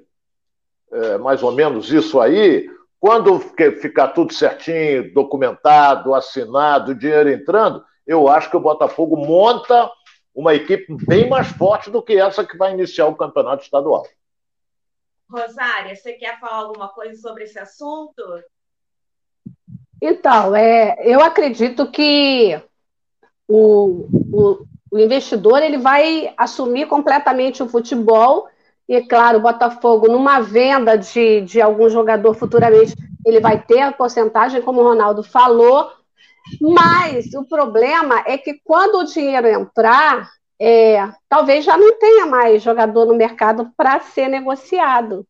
é, 0.91 1.17
mais 1.17 1.43
ou 1.43 1.51
menos 1.51 1.91
isso 1.91 2.19
aí, 2.19 2.69
quando 2.99 3.39
ficar 3.39 4.09
tudo 4.09 4.33
certinho, 4.33 5.13
documentado, 5.13 6.15
assinado, 6.15 6.95
dinheiro 6.95 7.29
entrando, 7.29 7.83
eu 8.05 8.27
acho 8.27 8.49
que 8.49 8.57
o 8.57 8.61
Botafogo 8.61 9.17
monta 9.17 9.91
uma 10.33 10.53
equipe 10.53 10.95
bem 11.05 11.29
mais 11.29 11.47
forte 11.47 11.89
do 11.89 12.01
que 12.01 12.13
essa 12.13 12.45
que 12.45 12.57
vai 12.57 12.71
iniciar 12.71 13.07
o 13.07 13.15
campeonato 13.15 13.63
estadual. 13.63 14.05
Rosária, 15.29 15.95
você 15.95 16.13
quer 16.13 16.39
falar 16.39 16.57
alguma 16.57 16.87
coisa 16.89 17.19
sobre 17.19 17.43
esse 17.43 17.59
assunto? 17.59 18.21
Então, 20.01 20.55
é, 20.55 20.95
eu 21.01 21.21
acredito 21.21 21.89
que 21.89 22.59
o, 23.47 24.07
o, 24.31 24.65
o, 24.91 24.99
investidor 24.99 25.61
ele 25.61 25.77
vai 25.77 26.33
assumir 26.37 26.87
completamente 26.87 27.63
o 27.63 27.69
futebol 27.69 28.47
e, 28.87 29.01
claro, 29.01 29.39
o 29.39 29.41
Botafogo, 29.41 30.07
numa 30.07 30.39
venda 30.39 30.97
de, 30.97 31.41
de 31.41 31.61
algum 31.61 31.89
jogador 31.89 32.33
futuramente, 32.35 32.95
ele 33.25 33.39
vai 33.39 33.61
ter 33.61 33.81
a 33.81 33.91
porcentagem, 33.91 34.61
como 34.61 34.81
o 34.81 34.83
Ronaldo 34.83 35.23
falou, 35.23 35.91
mas 36.61 37.33
o 37.33 37.43
problema 37.43 38.23
é 38.25 38.37
que 38.37 38.61
quando 38.63 38.99
o 38.99 39.03
dinheiro 39.03 39.47
entrar, 39.47 40.29
é, 40.59 41.09
talvez 41.27 41.65
já 41.65 41.77
não 41.77 41.97
tenha 41.99 42.25
mais 42.25 42.63
jogador 42.63 43.05
no 43.05 43.15
mercado 43.15 43.69
para 43.75 43.99
ser 43.99 44.27
negociado. 44.29 45.25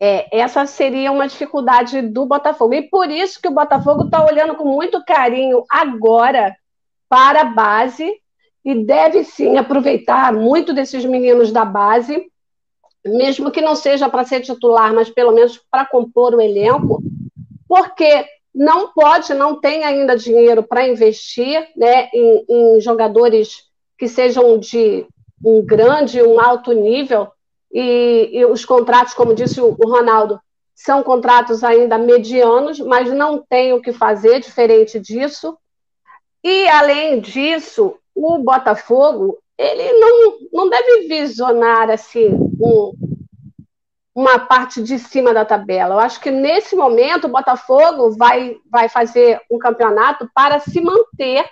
É, 0.00 0.38
essa 0.38 0.66
seria 0.66 1.10
uma 1.10 1.26
dificuldade 1.26 2.02
do 2.02 2.26
Botafogo. 2.26 2.74
E 2.74 2.82
por 2.82 3.10
isso 3.10 3.40
que 3.40 3.48
o 3.48 3.54
Botafogo 3.54 4.04
está 4.04 4.24
olhando 4.24 4.54
com 4.54 4.64
muito 4.64 5.04
carinho 5.04 5.64
agora 5.70 6.54
para 7.08 7.42
a 7.42 7.44
base 7.44 8.12
e 8.64 8.74
deve 8.74 9.24
sim 9.24 9.56
aproveitar 9.56 10.32
muito 10.32 10.72
desses 10.72 11.04
meninos 11.04 11.52
da 11.52 11.64
base, 11.64 12.26
mesmo 13.04 13.50
que 13.50 13.60
não 13.60 13.76
seja 13.76 14.08
para 14.08 14.24
ser 14.24 14.40
titular, 14.40 14.92
mas 14.94 15.10
pelo 15.10 15.32
menos 15.32 15.60
para 15.70 15.84
compor 15.84 16.34
o 16.34 16.40
elenco, 16.40 17.02
porque 17.68 18.26
não 18.54 18.92
pode, 18.92 19.34
não 19.34 19.60
tem 19.60 19.84
ainda 19.84 20.16
dinheiro 20.16 20.62
para 20.62 20.88
investir 20.88 21.68
né, 21.76 22.08
em, 22.14 22.44
em 22.48 22.80
jogadores 22.80 23.64
que 23.98 24.08
sejam 24.08 24.58
de 24.58 25.06
um 25.44 25.64
grande, 25.64 26.22
um 26.22 26.40
alto 26.40 26.72
nível, 26.72 27.28
e, 27.74 28.30
e 28.32 28.46
os 28.46 28.64
contratos, 28.64 29.14
como 29.14 29.34
disse 29.34 29.60
o, 29.60 29.72
Ronaldo, 29.72 30.40
são 30.76 31.02
contratos 31.02 31.64
ainda 31.64 31.98
medianos, 31.98 32.78
mas 32.78 33.10
não 33.12 33.42
tem 33.42 33.72
o 33.72 33.82
que 33.82 33.92
fazer 33.92 34.38
diferente 34.38 35.00
disso. 35.00 35.58
E, 36.42 36.68
além 36.68 37.20
disso, 37.20 37.96
o 38.14 38.38
Botafogo 38.38 39.38
ele 39.58 39.92
não, 39.94 40.38
não 40.52 40.68
deve 40.68 41.08
visionar 41.08 41.90
assim 41.90 42.28
um, 42.60 42.92
uma 44.14 44.38
parte 44.38 44.82
de 44.82 44.98
cima 44.98 45.34
da 45.34 45.44
tabela. 45.44 45.94
Eu 45.94 46.00
acho 46.00 46.20
que 46.20 46.30
nesse 46.30 46.76
momento 46.76 47.24
o 47.24 47.30
Botafogo 47.30 48.12
vai, 48.16 48.56
vai 48.70 48.88
fazer 48.88 49.40
um 49.50 49.58
campeonato 49.58 50.28
para 50.34 50.60
se 50.60 50.80
manter 50.80 51.44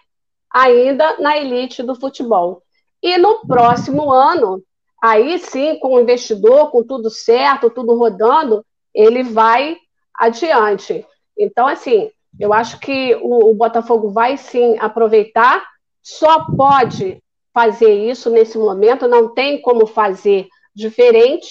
ainda 0.52 1.18
na 1.18 1.36
elite 1.36 1.82
do 1.82 1.94
futebol. 1.94 2.62
E 3.02 3.18
no 3.18 3.46
próximo 3.46 4.12
ano, 4.12 4.62
aí 5.02 5.36
sim, 5.40 5.80
com 5.80 5.94
o 5.94 6.00
investidor, 6.00 6.70
com 6.70 6.84
tudo 6.84 7.10
certo, 7.10 7.68
tudo 7.68 7.96
rodando, 7.96 8.64
ele 8.94 9.24
vai 9.24 9.76
adiante. 10.14 11.04
Então, 11.36 11.66
assim, 11.66 12.08
eu 12.38 12.52
acho 12.52 12.78
que 12.78 13.16
o, 13.16 13.50
o 13.50 13.54
Botafogo 13.54 14.10
vai 14.10 14.36
sim 14.36 14.78
aproveitar, 14.78 15.66
só 16.00 16.46
pode 16.56 17.20
fazer 17.52 17.92
isso 17.92 18.30
nesse 18.30 18.56
momento, 18.56 19.08
não 19.08 19.34
tem 19.34 19.60
como 19.60 19.86
fazer 19.86 20.46
diferente. 20.72 21.48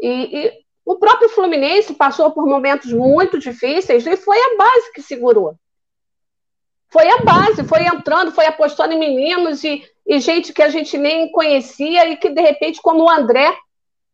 E, 0.00 0.46
e, 0.46 0.52
o 0.84 0.96
próprio 0.96 1.28
Fluminense 1.28 1.92
passou 1.94 2.30
por 2.30 2.46
momentos 2.46 2.90
muito 2.92 3.38
difíceis 3.38 4.06
e 4.06 4.16
foi 4.16 4.38
a 4.38 4.56
base 4.56 4.92
que 4.94 5.02
segurou. 5.02 5.54
Foi 6.88 7.08
a 7.08 7.18
base, 7.18 7.62
foi 7.62 7.84
entrando, 7.84 8.32
foi 8.32 8.46
apostando 8.46 8.94
em 8.94 8.98
meninos 8.98 9.62
e, 9.62 9.84
e 10.10 10.18
gente 10.18 10.52
que 10.52 10.60
a 10.60 10.68
gente 10.68 10.98
nem 10.98 11.30
conhecia 11.30 12.08
e 12.08 12.16
que, 12.16 12.30
de 12.30 12.40
repente, 12.40 12.82
como 12.82 13.04
o 13.04 13.08
André, 13.08 13.56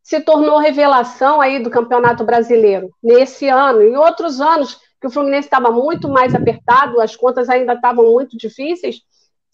se 0.03 0.21
tornou 0.21 0.59
revelação 0.59 1.41
aí 1.41 1.57
do 1.57 1.71
Campeonato 1.71 2.23
Brasileiro 2.23 2.91
nesse 3.01 3.49
ano. 3.49 3.81
Em 3.81 3.97
outros 3.97 4.39
anos, 4.39 4.79
que 5.01 5.07
o 5.07 5.09
Fluminense 5.09 5.47
estava 5.47 5.71
muito 5.71 6.07
mais 6.07 6.35
apertado, 6.35 7.01
as 7.01 7.15
contas 7.15 7.49
ainda 7.49 7.73
estavam 7.73 8.11
muito 8.11 8.37
difíceis, 8.37 9.01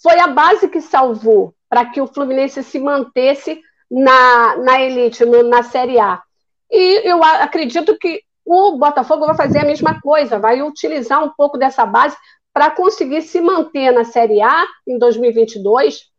foi 0.02 0.20
a 0.20 0.28
base 0.28 0.68
que 0.68 0.82
salvou 0.82 1.56
para 1.70 1.86
que 1.86 2.02
o 2.02 2.08
Fluminense 2.08 2.62
se 2.62 2.78
mantesse 2.78 3.62
na, 3.90 4.58
na 4.58 4.82
elite, 4.82 5.24
no, 5.24 5.44
na 5.44 5.64
Série 5.64 5.98
A. 5.98 6.22
E 6.70 7.10
eu 7.10 7.24
acredito 7.24 7.98
que 7.98 8.22
o 8.46 8.76
Botafogo 8.76 9.26
vai 9.26 9.38
fazer 9.38 9.60
a 9.60 9.66
mesma 9.66 10.02
coisa, 10.02 10.40
vai 10.40 10.62
utilizar 10.62 11.24
um 11.24 11.30
pouco 11.30 11.58
dessa 11.58 11.86
base 11.86 12.18
para 12.54 12.70
conseguir 12.70 13.22
se 13.22 13.40
manter 13.40 13.92
na 13.92 14.04
Série 14.04 14.42
A 14.42 14.66
em 14.86 15.00
2022 15.00 16.12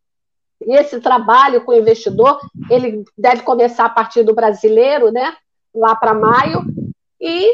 e 0.67 0.75
esse 0.75 1.01
trabalho 1.01 1.65
com 1.65 1.73
o 1.73 1.77
investidor, 1.77 2.39
ele 2.71 3.05
deve 3.17 3.43
começar 3.43 3.87
a 3.87 3.91
partir 3.91 4.23
do 4.23 4.35
brasileiro, 4.35 5.11
né? 5.11 5.37
Lá 5.75 5.95
para 5.95 6.15
maio. 6.15 6.62
E 7.21 7.53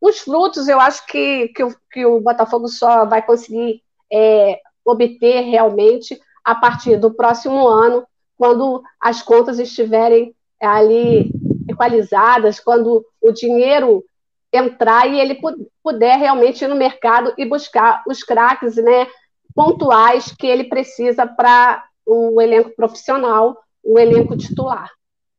os 0.00 0.18
frutos, 0.20 0.68
eu 0.68 0.80
acho 0.80 1.06
que, 1.06 1.48
que, 1.48 1.62
o, 1.62 1.76
que 1.90 2.04
o 2.04 2.20
Botafogo 2.20 2.68
só 2.68 3.04
vai 3.04 3.22
conseguir 3.22 3.82
é, 4.12 4.60
obter 4.84 5.42
realmente 5.42 6.20
a 6.44 6.54
partir 6.54 6.96
do 6.96 7.14
próximo 7.14 7.68
ano, 7.68 8.04
quando 8.36 8.82
as 9.00 9.22
contas 9.22 9.58
estiverem 9.58 10.34
ali 10.60 11.30
equalizadas, 11.68 12.58
quando 12.58 13.04
o 13.20 13.32
dinheiro 13.32 14.04
entrar 14.52 15.08
e 15.08 15.18
ele 15.18 15.40
puder 15.82 16.18
realmente 16.18 16.64
ir 16.64 16.68
no 16.68 16.74
mercado 16.74 17.32
e 17.38 17.44
buscar 17.44 18.02
os 18.06 18.22
craques 18.22 18.76
né, 18.76 19.06
pontuais 19.54 20.32
que 20.32 20.46
ele 20.46 20.64
precisa 20.64 21.26
para 21.26 21.84
o 22.06 22.40
elenco 22.40 22.74
profissional, 22.74 23.62
o 23.82 23.98
elenco 23.98 24.36
titular, 24.36 24.90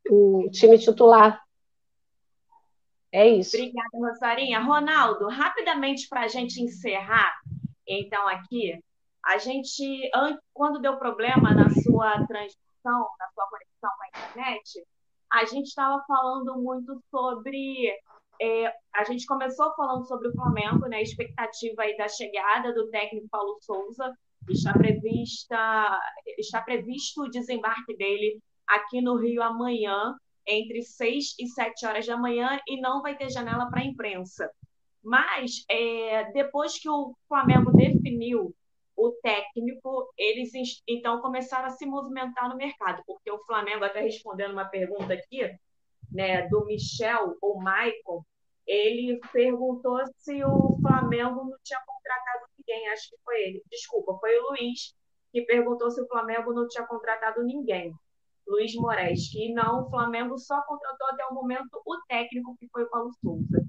o 0.09 0.49
time 0.51 0.77
titular. 0.77 1.41
É 3.11 3.27
isso. 3.27 3.55
Obrigada, 3.55 3.89
Rosarinha. 3.93 4.59
Ronaldo, 4.59 5.27
rapidamente 5.27 6.07
para 6.09 6.21
a 6.21 6.27
gente 6.27 6.61
encerrar, 6.61 7.31
então, 7.87 8.27
aqui, 8.27 8.79
a 9.23 9.37
gente, 9.37 10.09
quando 10.53 10.81
deu 10.81 10.97
problema 10.97 11.53
na 11.53 11.69
sua 11.69 12.25
transmissão, 12.25 13.07
na 13.19 13.27
sua 13.33 13.47
conexão 13.49 13.89
com 13.97 14.03
a 14.03 14.07
internet, 14.07 14.85
a 15.31 15.45
gente 15.45 15.67
estava 15.67 16.03
falando 16.07 16.57
muito 16.61 17.01
sobre. 17.09 17.89
É, 18.41 18.73
a 18.93 19.03
gente 19.03 19.25
começou 19.25 19.73
falando 19.75 20.05
sobre 20.05 20.27
o 20.27 20.33
Flamengo, 20.33 20.87
né? 20.87 20.97
A 20.97 21.01
expectativa 21.01 21.83
aí 21.83 21.95
da 21.97 22.07
chegada 22.07 22.73
do 22.73 22.89
técnico 22.89 23.27
Paulo 23.29 23.57
Souza 23.61 24.13
Está, 24.49 24.73
prevista, 24.73 25.99
está 26.37 26.61
previsto 26.61 27.23
o 27.23 27.29
desembarque 27.29 27.95
dele 27.95 28.39
aqui 28.67 29.01
no 29.01 29.17
Rio 29.17 29.41
amanhã, 29.41 30.15
entre 30.45 30.81
6 30.81 31.35
e 31.39 31.47
7 31.47 31.85
horas 31.85 32.05
da 32.05 32.17
manhã, 32.17 32.59
e 32.67 32.79
não 32.79 33.01
vai 33.01 33.15
ter 33.17 33.29
janela 33.29 33.69
para 33.69 33.81
a 33.81 33.85
imprensa. 33.85 34.49
Mas, 35.01 35.65
é, 35.69 36.31
depois 36.31 36.79
que 36.79 36.89
o 36.89 37.15
Flamengo 37.27 37.71
definiu 37.71 38.53
o 38.95 39.11
técnico, 39.21 40.07
eles 40.17 40.51
então 40.87 41.19
começaram 41.21 41.67
a 41.67 41.71
se 41.71 41.85
movimentar 41.85 42.49
no 42.49 42.55
mercado, 42.55 43.03
porque 43.05 43.31
o 43.31 43.43
Flamengo, 43.45 43.83
até 43.83 44.01
respondendo 44.01 44.53
uma 44.53 44.65
pergunta 44.65 45.13
aqui, 45.13 45.41
né, 46.11 46.47
do 46.47 46.65
Michel 46.65 47.35
ou 47.41 47.57
Michael, 47.57 48.25
ele 48.67 49.19
perguntou 49.31 49.99
se 50.17 50.43
o 50.43 50.77
Flamengo 50.81 51.43
não 51.45 51.57
tinha 51.63 51.79
contratado 51.85 52.45
ninguém, 52.57 52.89
acho 52.89 53.09
que 53.09 53.17
foi 53.23 53.35
ele. 53.41 53.63
Desculpa, 53.69 54.17
foi 54.19 54.37
o 54.39 54.49
Luiz 54.49 54.95
que 55.31 55.41
perguntou 55.41 55.89
se 55.89 56.01
o 56.01 56.07
Flamengo 56.07 56.53
não 56.53 56.67
tinha 56.67 56.85
contratado 56.85 57.43
ninguém. 57.43 57.93
Luiz 58.47 58.75
Moraes, 58.75 59.31
que 59.31 59.51
não, 59.53 59.83
o 59.83 59.89
Flamengo 59.89 60.37
só 60.37 60.61
contratou 60.63 61.07
até 61.07 61.25
o 61.25 61.33
momento 61.33 61.81
o 61.85 61.97
técnico, 62.07 62.55
que 62.59 62.67
foi 62.69 62.83
o 62.83 62.89
Paulo 62.89 63.11
Souza. 63.21 63.63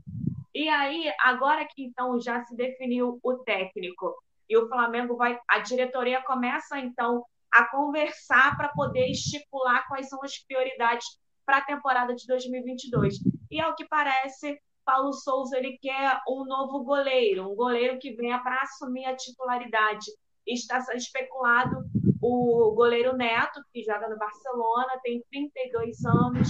E 0.55 0.69
aí, 0.69 1.11
agora 1.21 1.67
que 1.67 1.85
então 1.85 2.21
já 2.21 2.45
se 2.45 2.55
definiu 2.55 3.19
o 3.23 3.39
técnico 3.39 4.15
e 4.49 4.57
o 4.57 4.69
Flamengo 4.69 5.17
vai, 5.17 5.39
a 5.49 5.61
diretoria 5.61 6.23
começa 6.23 6.79
então 6.79 7.25
a 7.53 7.69
conversar 7.71 8.57
para 8.57 8.69
poder 8.69 9.09
estipular 9.09 9.87
quais 9.89 10.09
são 10.09 10.23
as 10.23 10.39
prioridades 10.45 11.07
para 11.47 11.59
a 11.59 11.65
temporada 11.65 12.15
de 12.15 12.27
2022. 12.27 13.17
E 13.51 13.61
ao 13.61 13.75
que 13.75 13.87
parece, 13.87 14.59
Paulo 14.85 15.13
Souza 15.13 15.57
ele 15.57 15.79
quer 15.81 16.21
um 16.29 16.45
novo 16.45 16.85
goleiro, 16.85 17.51
um 17.51 17.55
goleiro 17.55 17.99
que 17.99 18.15
venha 18.15 18.39
para 18.41 18.63
assumir 18.63 19.05
a 19.07 19.17
titularidade. 19.17 20.07
Está 20.47 20.81
sendo 20.81 20.99
especulado 20.99 21.85
o 22.21 22.73
goleiro 22.75 23.17
Neto, 23.17 23.63
que 23.73 23.83
joga 23.83 24.09
no 24.09 24.19
Barcelona, 24.19 25.01
tem 25.03 25.23
32 25.31 26.05
anos, 26.05 26.49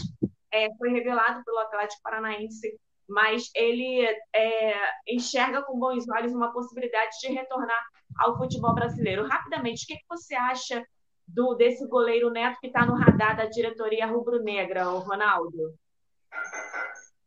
é, 0.52 0.68
foi 0.76 0.90
revelado 0.90 1.44
pelo 1.44 1.58
Atlético 1.58 2.02
Paranaense, 2.02 2.78
mas 3.08 3.50
ele 3.54 4.06
é, 4.34 4.74
enxerga 5.08 5.62
com 5.62 5.78
bons 5.78 6.08
olhos 6.08 6.32
uma 6.32 6.52
possibilidade 6.52 7.18
de 7.20 7.32
retornar 7.32 7.84
ao 8.18 8.36
futebol 8.38 8.74
brasileiro. 8.74 9.26
Rapidamente, 9.26 9.84
o 9.84 9.86
que, 9.86 9.96
que 9.96 10.08
você 10.08 10.34
acha 10.34 10.84
do 11.26 11.54
desse 11.54 11.86
goleiro 11.88 12.30
Neto 12.30 12.58
que 12.60 12.68
está 12.68 12.86
no 12.86 12.94
radar 12.94 13.36
da 13.36 13.46
diretoria 13.46 14.06
rubro-negra, 14.06 14.84
Ronaldo? 14.84 15.74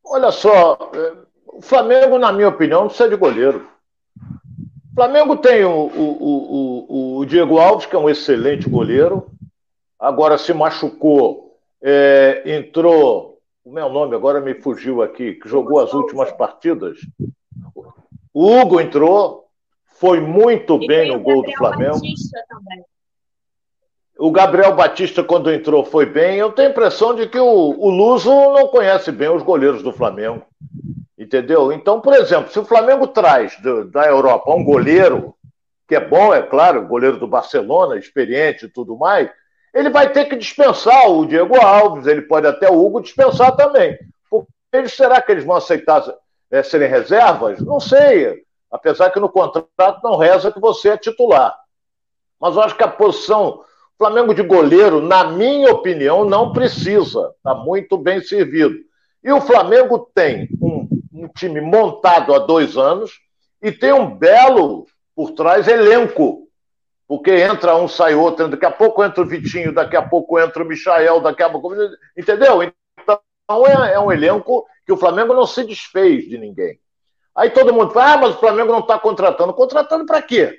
Olha 0.10 0.32
só, 0.32 0.78
o 1.46 1.62
Flamengo, 1.62 2.18
na 2.18 2.32
minha 2.32 2.48
opinião, 2.48 2.82
não 2.82 2.88
precisa 2.88 3.10
de 3.10 3.16
goleiro. 3.16 3.68
O 4.92 4.96
Flamengo 4.96 5.38
tem 5.38 5.64
o, 5.66 5.70
o, 5.70 6.86
o, 6.90 7.18
o 7.20 7.26
Diego 7.26 7.60
Alves, 7.60 7.86
que 7.86 7.96
é 7.96 8.00
um 8.00 8.10
excelente 8.10 8.70
goleiro, 8.70 9.30
agora 10.00 10.38
se 10.38 10.54
machucou, 10.54 11.58
é, 11.82 12.42
entrou, 12.46 13.40
o 13.64 13.72
meu 13.72 13.90
nome 13.90 14.16
agora 14.16 14.40
me 14.40 14.56
fugiu 14.56 15.02
aqui, 15.02 15.34
que 15.34 15.50
jogou 15.50 15.80
as 15.80 15.94
últimas 15.94 16.32
partidas. 16.32 17.00
O 18.34 18.60
Hugo 18.60 18.80
entrou, 18.80 19.48
foi 20.00 20.20
muito 20.20 20.80
e 20.82 20.88
bem 20.88 21.12
no 21.12 21.20
gol 21.20 21.44
do 21.44 21.52
Flamengo. 21.54 22.00
Batista 22.00 22.44
também. 22.50 22.84
O 24.20 24.32
Gabriel 24.32 24.74
Batista, 24.74 25.24
quando 25.24 25.52
entrou, 25.52 25.86
foi 25.86 26.06
bem. 26.06 26.38
Eu 26.38 26.52
tenho 26.52 26.70
a 26.70 26.72
impressão 26.72 27.14
de 27.14 27.28
que 27.28 27.40
o, 27.40 27.46
o 27.46 27.90
Luso 27.90 28.30
não 28.30 28.68
conhece 28.68 29.12
bem 29.12 29.30
os 29.30 29.44
goleiros 29.44 29.84
do 29.84 29.92
Flamengo. 29.92 30.44
Entendeu? 31.18 31.72
Então, 31.72 32.02
por 32.02 32.14
exemplo, 32.14 32.52
se 32.52 32.60
o 32.60 32.66
Flamengo 32.66 33.08
traz 33.08 33.60
do, 33.62 33.86
da 33.86 34.06
Europa 34.06 34.52
um 34.52 34.64
goleiro, 34.64 35.36
que 35.88 35.96
é 35.96 36.00
bom, 36.00 36.34
é 36.34 36.42
claro, 36.42 36.88
goleiro 36.88 37.18
do 37.18 37.28
Barcelona, 37.28 37.98
experiente 37.98 38.66
e 38.66 38.70
tudo 38.70 38.98
mais, 38.98 39.30
ele 39.74 39.90
vai 39.90 40.12
ter 40.12 40.26
que 40.26 40.36
dispensar 40.36 41.10
o 41.10 41.26
Diego 41.26 41.56
Alves, 41.60 42.08
ele 42.08 42.22
pode 42.24 42.48
até 42.48 42.70
o 42.70 42.84
Hugo 42.84 43.02
dispensar 43.02 43.56
também. 43.56 43.98
Será 44.88 45.22
que 45.22 45.32
eles 45.32 45.46
vão 45.46 45.56
aceitar 45.56 46.04
é, 46.52 46.62
serem 46.64 46.90
reservas? 46.90 47.60
Não 47.62 47.80
sei. 47.80 48.44
Apesar 48.72 49.12
que 49.12 49.20
no 49.20 49.30
contrato 49.30 50.02
não 50.04 50.18
reza 50.18 50.52
que 50.52 50.60
você 50.60 50.90
é 50.90 50.98
titular. 50.98 51.58
Mas 52.40 52.56
eu 52.56 52.62
acho 52.62 52.76
que 52.76 52.84
a 52.84 52.88
posição 52.88 53.64
Flamengo 53.98 54.34
de 54.34 54.44
goleiro, 54.44 55.02
na 55.02 55.24
minha 55.24 55.72
opinião, 55.72 56.24
não 56.24 56.54
precisa. 56.54 57.34
Está 57.38 57.56
muito 57.56 57.98
bem 57.98 58.22
servido. 58.22 58.76
E 59.24 59.32
o 59.32 59.42
Flamengo 59.42 60.10
tem 60.14 60.48
um, 60.62 60.88
um, 61.14 61.28
time 61.28 61.60
montado 61.60 62.34
há 62.34 62.40
dois 62.40 62.78
anos 62.78 63.12
e 63.62 63.72
tem 63.72 63.92
um 63.92 64.16
belo, 64.16 64.86
por 65.16 65.32
trás, 65.32 65.68
elenco. 65.68 66.48
Porque 67.08 67.32
entra 67.32 67.76
um, 67.76 67.88
sai 67.88 68.14
outro, 68.14 68.48
daqui 68.48 68.66
a 68.66 68.72
pouco 68.72 69.04
entra 69.04 69.24
o 69.24 69.26
Vitinho, 69.26 69.74
daqui 69.74 69.96
a 69.96 70.02
pouco 70.02 70.40
entra 70.40 70.64
o 70.64 70.68
Michael, 70.68 71.22
daqui 71.22 71.42
a 71.42 71.50
pouco. 71.50 71.74
Entendeu? 72.16 72.62
Então 72.62 73.66
é, 73.66 73.94
é 73.94 74.00
um 74.00 74.12
elenco 74.12 74.68
que 74.86 74.94
o 74.94 74.98
Flamengo 74.98 75.34
não 75.34 75.48
se 75.48 75.64
desfez 75.64 76.26
de 76.26 76.38
ninguém. 76.38 76.80
Aí 77.36 77.50
todo 77.50 77.74
mundo 77.74 77.92
fala, 77.92 78.14
ah, 78.14 78.18
mas 78.18 78.36
o 78.36 78.40
Flamengo 78.40 78.72
não 78.72 78.80
está 78.80 79.00
contratando. 79.00 79.54
Contratando 79.54 80.06
para 80.06 80.22
quê? 80.22 80.58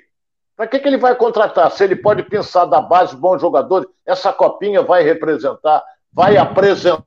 Para 0.59 0.67
que, 0.67 0.77
que 0.77 0.89
ele 0.89 0.97
vai 0.97 1.15
contratar? 1.15 1.71
Se 1.71 1.85
ele 1.85 1.95
pode 1.95 2.21
pensar 2.23 2.65
da 2.65 2.81
base 2.81 3.15
bons 3.15 3.39
jogadores, 3.39 3.87
essa 4.05 4.33
copinha 4.33 4.81
vai 4.81 5.01
representar, 5.03 5.81
vai 6.11 6.35
apresentar 6.35 7.05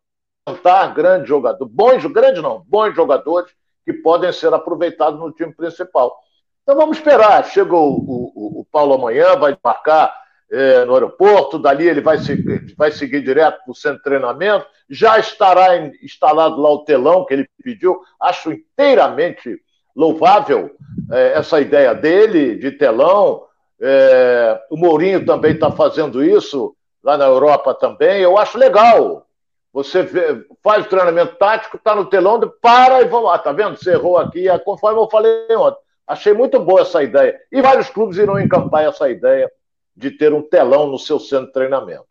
grandes 0.94 1.28
jogadores, 1.28 1.70
bons, 1.70 2.06
grandes 2.06 2.42
não, 2.42 2.64
bons 2.66 2.94
jogadores 2.94 3.52
que 3.84 3.92
podem 3.92 4.32
ser 4.32 4.54
aproveitados 4.54 5.20
no 5.20 5.30
time 5.30 5.52
principal. 5.52 6.18
Então 6.62 6.74
vamos 6.74 6.96
esperar. 6.96 7.44
Chega 7.44 7.74
o, 7.74 7.90
o, 7.90 8.60
o 8.60 8.66
Paulo 8.72 8.94
amanhã, 8.94 9.36
vai 9.36 9.54
marcar 9.62 10.18
é, 10.50 10.86
no 10.86 10.94
aeroporto, 10.94 11.58
dali 11.58 11.86
ele 11.86 12.00
vai, 12.00 12.16
seguir, 12.16 12.74
vai 12.74 12.90
seguir 12.90 13.22
direto 13.22 13.64
para 13.64 13.70
o 13.70 13.74
centro 13.74 13.98
de 13.98 14.04
treinamento, 14.04 14.66
já 14.88 15.18
estará 15.18 15.76
instalado 16.02 16.58
lá 16.58 16.70
o 16.70 16.86
telão 16.86 17.26
que 17.26 17.34
ele 17.34 17.46
pediu, 17.62 18.00
acho 18.18 18.50
inteiramente 18.50 19.60
louvável 19.94 20.74
é, 21.10 21.32
essa 21.34 21.60
ideia 21.60 21.94
dele 21.94 22.56
de 22.56 22.72
telão. 22.72 23.46
É, 23.80 24.60
o 24.70 24.76
Mourinho 24.76 25.24
também 25.24 25.52
está 25.52 25.70
fazendo 25.70 26.22
isso 26.22 26.74
lá 27.02 27.16
na 27.16 27.26
Europa 27.26 27.74
também. 27.74 28.20
Eu 28.20 28.38
acho 28.38 28.58
legal. 28.58 29.26
Você 29.72 30.02
vê, 30.02 30.46
faz 30.62 30.84
o 30.84 30.88
treinamento 30.88 31.36
tático, 31.36 31.76
está 31.76 31.94
no 31.94 32.04
telão, 32.04 32.40
para 32.60 33.00
e 33.00 33.06
vamos 33.06 33.26
lá. 33.26 33.38
Tá 33.38 33.52
vendo? 33.52 33.76
Você 33.76 33.92
errou 33.92 34.18
aqui, 34.18 34.48
é 34.48 34.58
conforme 34.58 35.00
eu 35.00 35.08
falei 35.08 35.46
ontem. 35.56 35.80
Achei 36.06 36.34
muito 36.34 36.60
boa 36.60 36.82
essa 36.82 37.02
ideia. 37.02 37.40
E 37.50 37.62
vários 37.62 37.88
clubes 37.88 38.18
irão 38.18 38.38
encampar 38.38 38.84
essa 38.84 39.08
ideia 39.08 39.50
de 39.96 40.10
ter 40.10 40.32
um 40.32 40.42
telão 40.42 40.86
no 40.86 40.98
seu 40.98 41.18
centro 41.18 41.46
de 41.46 41.52
treinamento. 41.52 42.06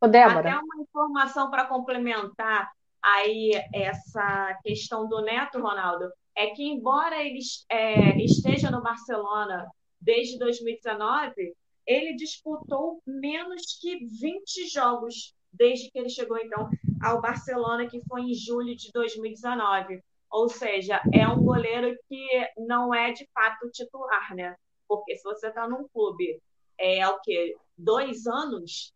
Até 0.00 0.26
uma 0.26 0.82
informação 0.82 1.50
para 1.50 1.66
complementar 1.66 2.70
aí 3.02 3.52
essa 3.72 4.58
questão 4.62 5.08
do 5.08 5.20
Neto, 5.20 5.60
Ronaldo 5.60 6.10
é 6.36 6.48
que, 6.48 6.62
embora 6.62 7.22
ele 7.22 7.40
é, 7.68 8.16
esteja 8.22 8.70
no 8.70 8.82
Barcelona 8.82 9.66
desde 10.00 10.38
2019, 10.38 11.54
ele 11.86 12.14
disputou 12.14 13.02
menos 13.06 13.78
que 13.80 13.98
20 14.06 14.68
jogos 14.68 15.34
desde 15.52 15.90
que 15.90 15.98
ele 15.98 16.08
chegou, 16.08 16.38
então, 16.38 16.70
ao 17.02 17.20
Barcelona, 17.20 17.88
que 17.88 18.00
foi 18.08 18.22
em 18.22 18.34
julho 18.34 18.76
de 18.76 18.90
2019. 18.92 20.00
Ou 20.30 20.48
seja, 20.48 21.02
é 21.12 21.26
um 21.26 21.42
goleiro 21.42 21.96
que 22.08 22.28
não 22.56 22.94
é 22.94 23.12
de 23.12 23.28
fato 23.34 23.68
titular, 23.70 24.34
né? 24.34 24.54
Porque 24.86 25.16
se 25.16 25.24
você 25.24 25.48
está 25.48 25.68
num 25.68 25.88
clube 25.88 26.40
é 26.78 27.06
o 27.08 27.20
quê? 27.20 27.56
Dois 27.76 28.26
anos 28.26 28.92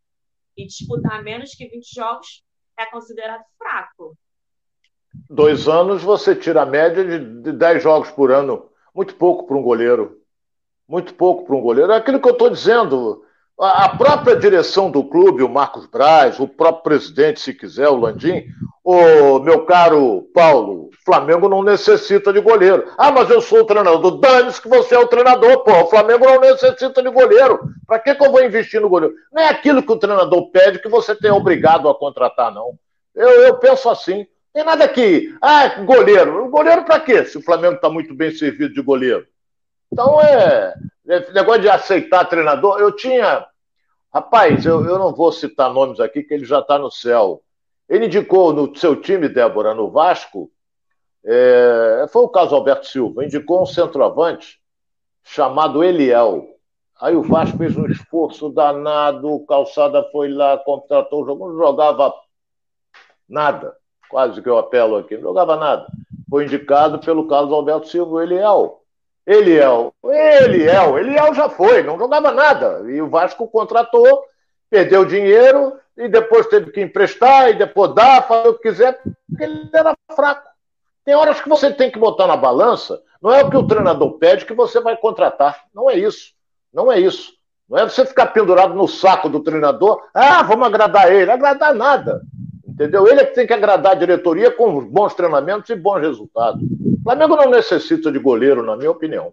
e 0.57 0.67
disputar 0.67 1.23
menos 1.23 1.55
que 1.55 1.69
20 1.69 1.93
jogos 1.93 2.43
é 2.79 2.87
considerado 2.87 3.45
fraco 3.59 4.17
dois 5.29 5.69
anos, 5.69 6.03
você 6.03 6.35
tira 6.35 6.63
a 6.63 6.67
média 6.67 7.05
de 7.05 7.53
10 7.53 7.83
jogos 7.83 8.11
por 8.11 8.31
ano. 8.31 8.67
Muito 8.95 9.15
pouco 9.17 9.47
para 9.47 9.57
um 9.57 9.63
goleiro. 9.63 10.19
Muito 10.89 11.15
pouco 11.15 11.45
para 11.45 11.57
um 11.57 11.61
goleiro. 11.61 11.93
É 11.93 11.97
aquilo 11.97 12.21
que 12.21 12.29
eu 12.29 12.33
estou 12.33 12.51
dizendo. 12.51 13.23
A 13.59 13.89
própria 13.89 14.35
direção 14.35 14.91
do 14.91 15.05
clube, 15.05 15.43
o 15.43 15.49
Marcos 15.49 15.87
Braz, 15.87 16.41
o 16.41 16.49
próprio 16.49 16.83
presidente, 16.83 17.39
se 17.39 17.55
quiser, 17.55 17.89
o 17.89 17.97
Landim, 17.97 18.47
o 18.83 19.39
meu 19.39 19.65
caro 19.65 20.29
Paulo, 20.35 20.91
Flamengo 21.05 21.49
não 21.49 21.63
necessita 21.63 22.33
de 22.33 22.41
goleiro. 22.41 22.91
Ah, 22.97 23.13
mas 23.13 23.29
eu 23.29 23.41
sou 23.41 23.61
o 23.61 23.65
treinador. 23.65 24.19
Dane-se 24.19 24.61
que 24.61 24.69
você 24.69 24.95
é 24.95 24.99
o 24.99 25.07
treinador, 25.07 25.63
pô. 25.63 25.73
O 25.83 25.87
Flamengo 25.87 26.25
não 26.25 26.41
necessita 26.41 27.03
de 27.03 27.11
goleiro. 27.11 27.61
Para 27.87 27.99
que, 27.99 28.15
que 28.15 28.25
eu 28.25 28.33
vou 28.33 28.43
investir 28.43 28.81
no 28.81 28.89
goleiro? 28.89 29.15
Não 29.31 29.43
é 29.43 29.49
aquilo 29.51 29.83
que 29.83 29.93
o 29.93 29.99
treinador 29.99 30.51
pede 30.51 30.81
que 30.81 30.89
você 30.89 31.15
tem 31.15 31.31
obrigado 31.31 31.89
a 31.89 31.95
contratar, 31.95 32.53
não. 32.53 32.73
Eu, 33.15 33.29
eu 33.29 33.59
penso 33.59 33.91
assim. 33.91 34.27
Tem 34.55 34.63
nada 34.63 34.85
aqui. 34.85 35.37
Ah, 35.43 35.83
goleiro. 35.83 36.49
Goleiro 36.49 36.85
para 36.85 37.01
quê? 37.01 37.25
Se 37.25 37.37
o 37.37 37.43
Flamengo 37.43 37.75
está 37.75 37.91
muito 37.91 38.15
bem 38.15 38.31
servido 38.31 38.73
de 38.73 38.81
goleiro. 38.81 39.27
Então 39.93 40.21
é. 40.23 40.73
Esse 41.05 41.33
negócio 41.33 41.63
de 41.63 41.69
aceitar 41.69 42.25
treinador. 42.27 42.79
Eu 42.79 42.95
tinha. 42.95 43.45
Rapaz, 44.15 44.65
eu, 44.65 44.87
eu 44.87 44.97
não 44.97 45.13
vou 45.13 45.33
citar 45.33 45.73
nomes 45.73 45.99
aqui, 45.99 46.23
que 46.23 46.33
ele 46.33 46.45
já 46.45 46.61
está 46.61 46.79
no 46.79 46.89
céu. 46.89 47.43
Ele 47.89 48.07
indicou 48.07 48.53
no 48.53 48.75
seu 48.77 48.95
time, 48.95 49.29
Débora, 49.29 49.75
no 49.75 49.91
Vasco. 49.91 50.49
É, 51.25 52.07
foi 52.13 52.23
o 52.23 52.29
caso 52.29 52.55
Alberto 52.55 52.87
Silva. 52.87 53.25
Indicou 53.25 53.61
um 53.61 53.67
centroavante 53.67 54.61
chamado 55.25 55.83
Eliel. 55.83 56.47
Aí 57.01 57.17
o 57.17 57.23
Vasco 57.23 57.59
fez 57.59 57.77
um 57.77 57.87
esforço 57.87 58.51
danado, 58.51 59.29
o 59.33 59.45
Calçada 59.45 60.09
foi 60.13 60.29
lá, 60.29 60.57
contratou 60.59 61.23
o 61.23 61.27
jogo, 61.27 61.49
não 61.49 61.57
jogava 61.57 62.15
nada. 63.29 63.77
Quase 64.15 64.41
que 64.41 64.49
eu 64.49 64.57
apelo 64.57 64.97
aqui, 64.97 65.17
não 65.17 65.25
jogava 65.25 65.57
nada. 65.57 65.89
Foi 66.31 66.45
indicado 66.45 67.01
pelo 67.01 67.27
Carlos 67.27 67.53
Alberto 67.53 67.89
Silva, 67.89 68.23
Eliel. 68.23 68.81
Eliel, 69.27 69.93
Eliel, 70.05 70.99
Eliel 71.01 71.35
já 71.35 71.49
foi, 71.49 71.83
não 71.83 71.99
jogava 71.99 72.31
nada. 72.31 72.85
E 72.89 73.03
o 73.03 73.11
Vasco 73.11 73.49
contratou, 73.49 74.23
perdeu 74.71 75.05
dinheiro 75.05 75.73
e 75.97 76.07
depois 76.07 76.47
teve 76.47 76.71
que 76.71 76.81
emprestar 76.81 77.51
e 77.51 77.55
depois 77.55 77.93
dar, 77.93 78.23
fazer 78.29 78.51
o 78.51 78.55
que 78.55 78.69
quiser, 78.69 79.03
porque 79.03 79.43
ele 79.43 79.69
era 79.75 79.97
fraco. 80.15 80.49
Tem 81.05 81.17
horas 81.17 81.41
que 81.41 81.49
você 81.49 81.73
tem 81.73 81.91
que 81.91 81.99
botar 81.99 82.29
na 82.29 82.37
balança, 82.37 83.03
não 83.21 83.33
é 83.33 83.43
o 83.43 83.51
que 83.51 83.57
o 83.57 83.67
treinador 83.67 84.13
pede 84.19 84.47
que 84.47 84.55
você 84.55 84.79
vai 84.79 84.97
contratar. 84.97 85.65
Não 85.75 85.91
é 85.91 85.99
isso. 85.99 86.35
Não 86.73 86.93
é 86.93 87.01
isso. 87.01 87.33
Não 87.69 87.79
é 87.79 87.83
você 87.83 88.07
ficar 88.07 88.27
pendurado 88.27 88.75
no 88.75 88.87
saco 88.87 89.29
do 89.29 89.41
treinador. 89.41 90.01
Ah, 90.15 90.45
vamos 90.45 90.69
agradar 90.69 91.13
ele. 91.13 91.33
Agradar 91.33 91.75
nada. 91.75 92.23
Entendeu? 92.75 93.07
Ele 93.07 93.21
é 93.21 93.25
que 93.25 93.35
tem 93.35 93.47
que 93.47 93.53
agradar 93.53 93.93
a 93.93 93.95
diretoria 93.95 94.51
com 94.51 94.85
bons 94.85 95.15
treinamentos 95.15 95.71
e 95.71 95.77
bons 95.77 96.01
resultados. 96.01 96.61
O 96.61 97.03
Flamengo 97.05 97.37
não 97.37 97.49
necessita 97.49 98.11
de 98.11 98.19
goleiro, 98.19 98.65
na 98.65 98.77
minha 98.77 98.91
opinião. 98.91 99.33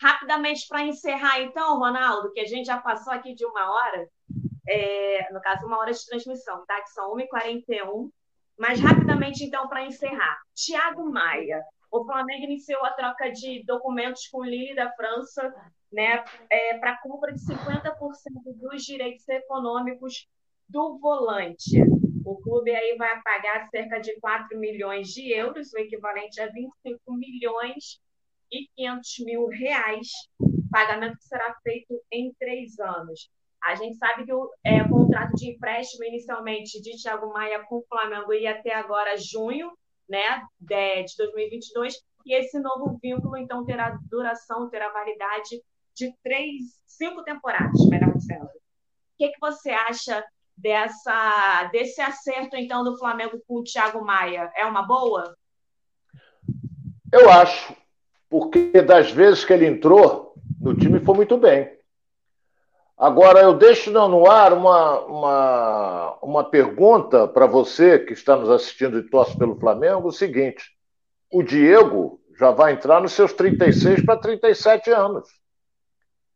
Rapidamente 0.00 0.68
para 0.68 0.82
encerrar, 0.82 1.40
então, 1.40 1.78
Ronaldo, 1.78 2.32
que 2.32 2.38
a 2.38 2.46
gente 2.46 2.66
já 2.66 2.76
passou 2.78 3.12
aqui 3.12 3.34
de 3.34 3.44
uma 3.44 3.74
hora, 3.74 4.08
é, 4.68 5.32
no 5.32 5.40
caso, 5.40 5.66
uma 5.66 5.78
hora 5.78 5.92
de 5.92 6.06
transmissão, 6.06 6.64
tá? 6.64 6.80
Que 6.80 6.90
são 6.90 7.12
1h41. 7.16 8.08
Mas 8.56 8.78
rapidamente, 8.78 9.42
então, 9.42 9.66
para 9.68 9.84
encerrar. 9.84 10.38
Tiago 10.54 11.10
Maia. 11.10 11.60
O 11.90 12.04
Flamengo 12.04 12.44
iniciou 12.44 12.84
a 12.84 12.92
troca 12.92 13.30
de 13.32 13.64
documentos 13.64 14.28
com 14.28 14.38
o 14.38 14.44
Lille 14.44 14.74
da 14.74 14.92
França 14.92 15.52
né, 15.92 16.22
é, 16.50 16.78
para 16.78 16.98
compra 16.98 17.32
de 17.32 17.40
50% 17.40 17.94
dos 18.60 18.82
direitos 18.82 19.28
econômicos 19.28 20.28
do 20.68 20.98
volante. 20.98 21.80
O 22.26 22.36
clube 22.42 22.74
aí 22.74 22.96
vai 22.96 23.22
pagar 23.22 23.68
cerca 23.68 24.00
de 24.00 24.18
4 24.18 24.58
milhões 24.58 25.10
de 25.10 25.32
euros, 25.32 25.72
o 25.72 25.78
equivalente 25.78 26.40
a 26.40 26.48
25 26.48 27.14
milhões 27.14 28.00
e 28.50 28.66
500 28.74 29.18
mil 29.20 29.46
reais, 29.46 30.08
pagamento 30.68 31.16
que 31.18 31.24
será 31.24 31.54
feito 31.62 32.02
em 32.10 32.34
três 32.36 32.80
anos. 32.80 33.30
A 33.62 33.76
gente 33.76 33.96
sabe 33.96 34.24
que 34.24 34.32
o 34.32 34.50
é, 34.64 34.82
contrato 34.88 35.36
de 35.36 35.52
empréstimo 35.52 36.02
inicialmente 36.02 36.82
de 36.82 37.00
Thiago 37.00 37.32
Maia 37.32 37.64
com 37.64 37.76
o 37.76 37.86
Flamengo 37.88 38.34
ia 38.34 38.58
até 38.58 38.74
agora 38.74 39.16
junho 39.16 39.70
né, 40.08 40.42
de, 40.58 41.04
de 41.04 41.16
2022, 41.18 41.94
e 42.24 42.34
esse 42.34 42.58
novo 42.58 42.98
vínculo, 43.00 43.36
então, 43.36 43.64
terá 43.64 43.96
duração, 44.10 44.68
terá 44.68 44.90
validade 44.90 45.62
de 45.94 46.12
três, 46.24 46.80
cinco 46.84 47.22
temporadas, 47.22 47.88
melhor 47.88 48.12
dizendo. 48.16 48.46
O 48.46 48.50
que, 49.16 49.28
que 49.28 49.40
você 49.40 49.70
acha 49.70 50.24
dessa, 50.56 51.68
desse 51.72 52.00
acerto, 52.00 52.56
então, 52.56 52.82
do 52.82 52.98
Flamengo 52.98 53.40
com 53.46 53.60
o 53.60 53.64
Thiago 53.64 54.04
Maia? 54.04 54.50
É 54.56 54.64
uma 54.64 54.82
boa? 54.82 55.36
Eu 57.12 57.30
acho, 57.30 57.76
porque 58.28 58.82
das 58.82 59.10
vezes 59.10 59.44
que 59.44 59.52
ele 59.52 59.66
entrou, 59.66 60.34
no 60.60 60.74
time 60.74 61.00
foi 61.00 61.14
muito 61.14 61.36
bem. 61.36 61.76
Agora, 62.98 63.40
eu 63.40 63.52
deixo 63.52 63.90
no 63.90 64.30
ar 64.30 64.54
uma, 64.54 65.00
uma, 65.00 66.18
uma 66.22 66.44
pergunta 66.44 67.28
para 67.28 67.46
você 67.46 67.98
que 67.98 68.14
está 68.14 68.34
nos 68.36 68.48
assistindo 68.48 68.98
e 68.98 69.08
torce 69.08 69.36
pelo 69.36 69.58
Flamengo: 69.60 70.08
o 70.08 70.12
seguinte, 70.12 70.64
o 71.30 71.42
Diego 71.42 72.18
já 72.38 72.50
vai 72.50 72.72
entrar 72.72 73.00
nos 73.00 73.12
seus 73.12 73.32
36 73.34 74.04
para 74.04 74.18
37 74.18 74.90
anos. 74.90 75.28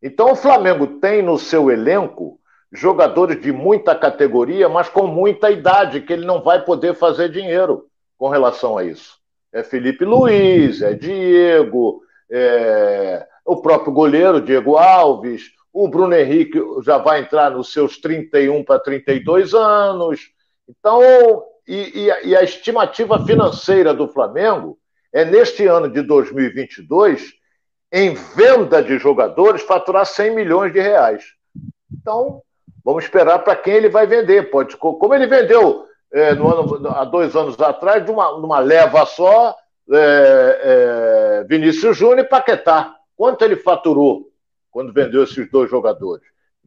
Então, 0.02 0.32
o 0.32 0.36
Flamengo 0.36 0.98
tem 0.98 1.22
no 1.22 1.38
seu 1.38 1.70
elenco 1.70 2.39
jogadores 2.72 3.40
de 3.40 3.52
muita 3.52 3.94
categoria, 3.94 4.68
mas 4.68 4.88
com 4.88 5.06
muita 5.06 5.50
idade, 5.50 6.00
que 6.00 6.12
ele 6.12 6.24
não 6.24 6.42
vai 6.42 6.64
poder 6.64 6.94
fazer 6.94 7.28
dinheiro 7.30 7.86
com 8.16 8.28
relação 8.28 8.78
a 8.78 8.84
isso. 8.84 9.18
É 9.52 9.62
Felipe 9.62 10.04
Luiz, 10.04 10.80
é 10.80 10.94
Diego, 10.94 12.02
é 12.30 13.26
o 13.44 13.56
próprio 13.60 13.92
goleiro 13.92 14.40
Diego 14.40 14.76
Alves, 14.76 15.50
o 15.72 15.88
Bruno 15.88 16.14
Henrique 16.14 16.60
já 16.82 16.98
vai 16.98 17.20
entrar 17.20 17.50
nos 17.50 17.72
seus 17.72 17.98
31 17.98 18.64
para 18.64 18.78
32 18.78 19.54
anos. 19.54 20.30
Então, 20.68 21.02
e, 21.66 22.06
e, 22.06 22.28
e 22.28 22.36
a 22.36 22.42
estimativa 22.42 23.24
financeira 23.24 23.94
do 23.94 24.08
Flamengo 24.08 24.78
é 25.12 25.24
neste 25.24 25.66
ano 25.66 25.88
de 25.88 26.02
2022 26.02 27.32
em 27.92 28.14
venda 28.14 28.80
de 28.80 28.98
jogadores, 28.98 29.62
faturar 29.62 30.06
100 30.06 30.34
milhões 30.34 30.72
de 30.72 30.80
reais. 30.80 31.24
Então, 31.92 32.40
vamos 32.90 33.04
esperar 33.04 33.38
para 33.38 33.54
quem 33.54 33.74
ele 33.74 33.88
vai 33.88 34.06
vender. 34.06 34.50
Pode, 34.50 34.76
como 34.76 35.14
ele 35.14 35.26
vendeu 35.26 35.86
é, 36.12 36.30
ano, 36.30 36.88
há 36.88 37.04
dois 37.04 37.36
anos 37.36 37.58
atrás, 37.60 38.04
de 38.04 38.10
uma, 38.10 38.36
numa 38.38 38.58
leva 38.58 39.06
só, 39.06 39.56
é, 39.92 40.60
é, 40.62 41.44
Vinícius 41.48 41.96
Júnior 41.96 42.20
e 42.20 42.28
Paquetá. 42.28 42.96
Quanto 43.16 43.42
ele 43.42 43.56
faturou 43.56 44.28
quando 44.70 44.92
vendeu 44.92 45.22
esses 45.22 45.48
dois 45.50 45.70
jogadores? 45.70 46.24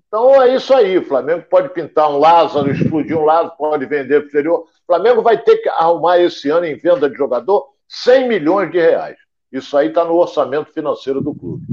Então 0.07 0.41
é 0.41 0.55
isso 0.55 0.74
aí. 0.74 0.97
O 0.97 1.05
Flamengo 1.05 1.45
pode 1.49 1.69
pintar 1.69 2.09
um 2.09 2.19
Lázaro, 2.19 2.71
explodir 2.71 3.17
um 3.17 3.26
Lázaro, 3.26 3.57
pode 3.57 3.86
vender 3.86 4.19
para 4.19 4.24
o 4.24 4.28
exterior. 4.28 4.59
O 4.61 4.86
Flamengo 4.86 5.21
vai 5.21 5.38
ter 5.38 5.57
que 5.57 5.69
arrumar 5.69 6.19
esse 6.19 6.49
ano 6.49 6.65
em 6.65 6.78
venda 6.78 7.09
de 7.09 7.17
jogador 7.17 7.67
100 7.88 8.28
milhões 8.30 8.71
de 8.71 8.80
reais. 8.80 9.17
Isso 9.51 9.76
aí 9.76 9.89
está 9.89 10.05
no 10.05 10.15
orçamento 10.15 10.71
financeiro 10.71 11.19
do 11.19 11.36
clube. 11.36 11.65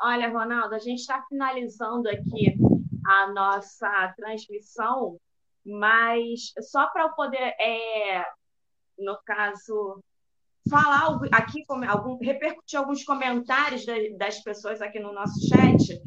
Olha, 0.00 0.28
Ronaldo, 0.28 0.74
a 0.74 0.78
gente 0.78 0.98
está 0.98 1.22
finalizando 1.28 2.10
aqui 2.10 2.54
a 3.06 3.32
nossa 3.32 4.14
transmissão, 4.16 5.18
mas 5.64 6.52
só 6.60 6.86
para 6.88 7.04
eu 7.04 7.10
poder, 7.10 7.54
é, 7.60 8.24
no 8.98 9.18
caso, 9.24 10.02
falar 10.68 11.18
aqui, 11.32 11.64
algum, 11.88 12.18
repercutir 12.18 12.78
alguns 12.78 13.04
comentários 13.04 13.84
das 14.18 14.42
pessoas 14.42 14.80
aqui 14.80 14.98
no 14.98 15.12
nosso 15.12 15.48
chat, 15.48 16.00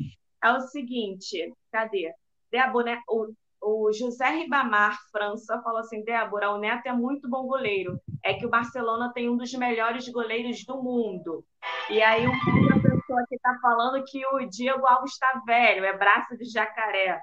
é 0.43 0.51
o 0.51 0.61
seguinte: 0.61 1.53
cadê? 1.71 2.13
Débora, 2.51 2.95
né? 2.95 3.01
o, 3.07 3.33
o 3.61 3.91
José 3.91 4.29
Ribamar, 4.29 4.97
França, 5.11 5.61
falou 5.61 5.79
assim: 5.79 6.03
Débora, 6.03 6.51
o 6.51 6.59
Neto 6.59 6.87
é 6.87 6.93
muito 6.93 7.29
bom 7.29 7.45
goleiro. 7.45 7.99
É 8.23 8.33
que 8.33 8.45
o 8.45 8.49
Barcelona 8.49 9.11
tem 9.13 9.29
um 9.29 9.37
dos 9.37 9.53
melhores 9.53 10.07
goleiros 10.09 10.63
do 10.65 10.81
mundo. 10.81 11.43
E 11.89 12.01
aí, 12.01 12.25
uma 12.25 12.81
pessoa 13.07 13.25
que 13.27 13.35
está 13.35 13.57
falando 13.61 14.03
que 14.03 14.21
o 14.27 14.45
Diego 14.49 14.85
Alves 14.85 15.13
está 15.13 15.41
velho, 15.45 15.85
é 15.85 15.97
braço 15.97 16.37
de 16.37 16.45
jacaré. 16.45 17.19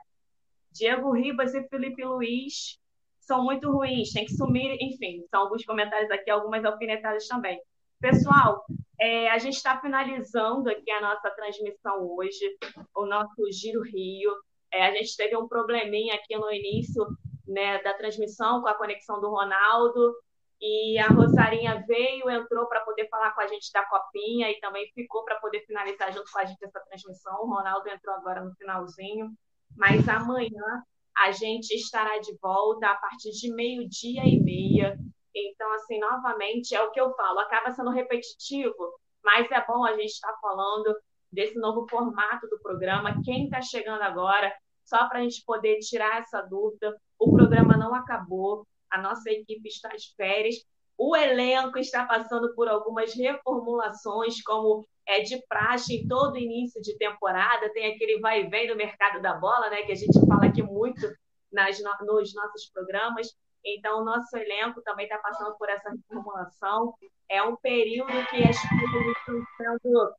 Diego 0.73 1.13
Ribas 1.13 1.55
e 1.55 1.69
Felipe 1.69 2.03
Luiz 2.03 2.79
são 3.21 3.45
muito 3.45 3.71
ruins, 3.71 4.13
tem 4.13 4.25
que 4.25 4.35
sumir. 4.35 4.77
Enfim, 4.81 5.25
são 5.31 5.43
alguns 5.43 5.65
comentários 5.65 6.11
aqui, 6.11 6.31
algumas 6.31 6.65
alfinetadas 6.65 7.29
também. 7.29 7.61
Pessoal, 8.01 8.65
é, 8.99 9.31
a 9.31 9.39
gente 9.39 9.57
está 9.57 9.81
finalizando 9.81 10.71
aqui 10.71 10.91
a 10.91 11.01
nossa 11.01 11.31
transmissão 11.31 12.03
hoje, 12.17 12.57
o 12.95 13.07
nosso 13.07 13.53
Giro 13.53 13.83
Rio. 13.83 14.33
É, 14.73 14.87
a 14.87 14.93
gente 14.93 15.17
teve 15.17 15.37
um 15.37 15.47
probleminha 15.47 16.15
aqui 16.15 16.37
no 16.37 16.51
início 16.51 17.07
né, 17.47 17.81
da 17.83 17.95
transmissão 17.95 18.61
com 18.61 18.69
a 18.69 18.75
conexão 18.75 19.21
do 19.21 19.31
Ronaldo. 19.31 20.15
E 20.61 20.99
a 20.99 21.09
Rosarinha 21.09 21.85
veio, 21.87 22.31
entrou 22.31 22.67
para 22.67 22.81
poder 22.81 23.09
falar 23.09 23.33
com 23.33 23.41
a 23.41 23.47
gente 23.47 23.71
da 23.73 23.85
copinha 23.85 24.51
e 24.51 24.61
também 24.61 24.91
ficou 24.95 25.25
para 25.25 25.39
poder 25.41 25.61
finalizar 25.67 26.13
junto 26.13 26.31
com 26.33 26.39
a 26.39 26.45
gente 26.45 26.65
essa 26.65 26.81
transmissão. 26.81 27.35
O 27.43 27.47
Ronaldo 27.47 27.89
entrou 27.89 28.15
agora 28.15 28.43
no 28.43 28.55
finalzinho. 28.55 29.31
Mas 29.77 30.09
amanhã 30.09 30.83
a 31.17 31.33
gente 31.33 31.73
estará 31.75 32.19
de 32.19 32.37
volta 32.41 32.89
a 32.89 32.97
partir 32.97 33.31
de 33.31 33.53
meio-dia 33.53 34.23
e 34.25 34.41
meia. 34.41 34.97
Então, 35.35 35.73
assim, 35.75 35.99
novamente, 35.99 36.75
é 36.75 36.83
o 36.83 36.91
que 36.91 37.01
eu 37.01 37.13
falo, 37.15 37.41
acaba 37.41 37.73
sendo 37.73 37.91
repetitivo, 37.91 38.93
mas 39.23 39.51
é 39.51 39.65
bom 39.67 39.85
a 39.85 39.93
gente 39.93 40.13
estar 40.13 40.33
tá 40.33 40.39
falando 40.41 40.95
desse 41.33 41.59
novo 41.59 41.87
formato 41.89 42.49
do 42.49 42.61
programa. 42.61 43.21
Quem 43.25 43.45
está 43.45 43.61
chegando 43.61 44.03
agora, 44.03 44.53
só 44.85 45.09
para 45.09 45.19
a 45.19 45.23
gente 45.23 45.43
poder 45.45 45.79
tirar 45.79 46.21
essa 46.21 46.41
dúvida. 46.43 46.97
O 47.19 47.33
programa 47.33 47.77
não 47.77 47.95
acabou, 47.95 48.67
a 48.95 49.03
nossa 49.03 49.31
equipe 49.31 49.69
está 49.69 49.89
de 49.89 50.15
férias, 50.17 50.57
o 50.97 51.17
elenco 51.17 51.79
está 51.79 52.07
passando 52.07 52.55
por 52.55 52.69
algumas 52.69 53.13
reformulações, 53.15 54.41
como 54.43 54.87
é 55.07 55.21
de 55.21 55.45
praxe 55.49 55.97
em 55.97 56.09
todo 56.09 56.39
início 56.39 56.81
de 56.81 56.97
temporada, 56.97 57.73
tem 57.73 57.93
aquele 57.93 58.21
vai 58.21 58.43
e 58.43 58.49
vem 58.49 58.69
do 58.69 58.77
mercado 58.77 59.21
da 59.21 59.35
bola, 59.35 59.69
né, 59.71 59.83
que 59.83 59.93
a 59.93 59.97
gente 59.97 60.19
fala 60.27 60.47
aqui 60.47 60.63
muito 60.63 61.13
nas, 61.53 61.79
nos 62.03 62.35
nossos 62.35 62.71
programas. 62.73 63.29
Então, 63.65 64.03
o 64.03 64.05
nosso 64.05 64.37
elenco 64.37 64.83
também 64.83 65.07
está 65.07 65.19
passando 65.19 65.57
por 65.57 65.69
essa 65.69 65.91
reformulação. 65.91 66.95
É 67.29 67.43
um 67.43 67.57
período 67.57 68.13
que 68.29 68.43
as 68.45 68.57
coisas 68.61 69.17
estão 69.19 69.43
sendo 69.57 70.15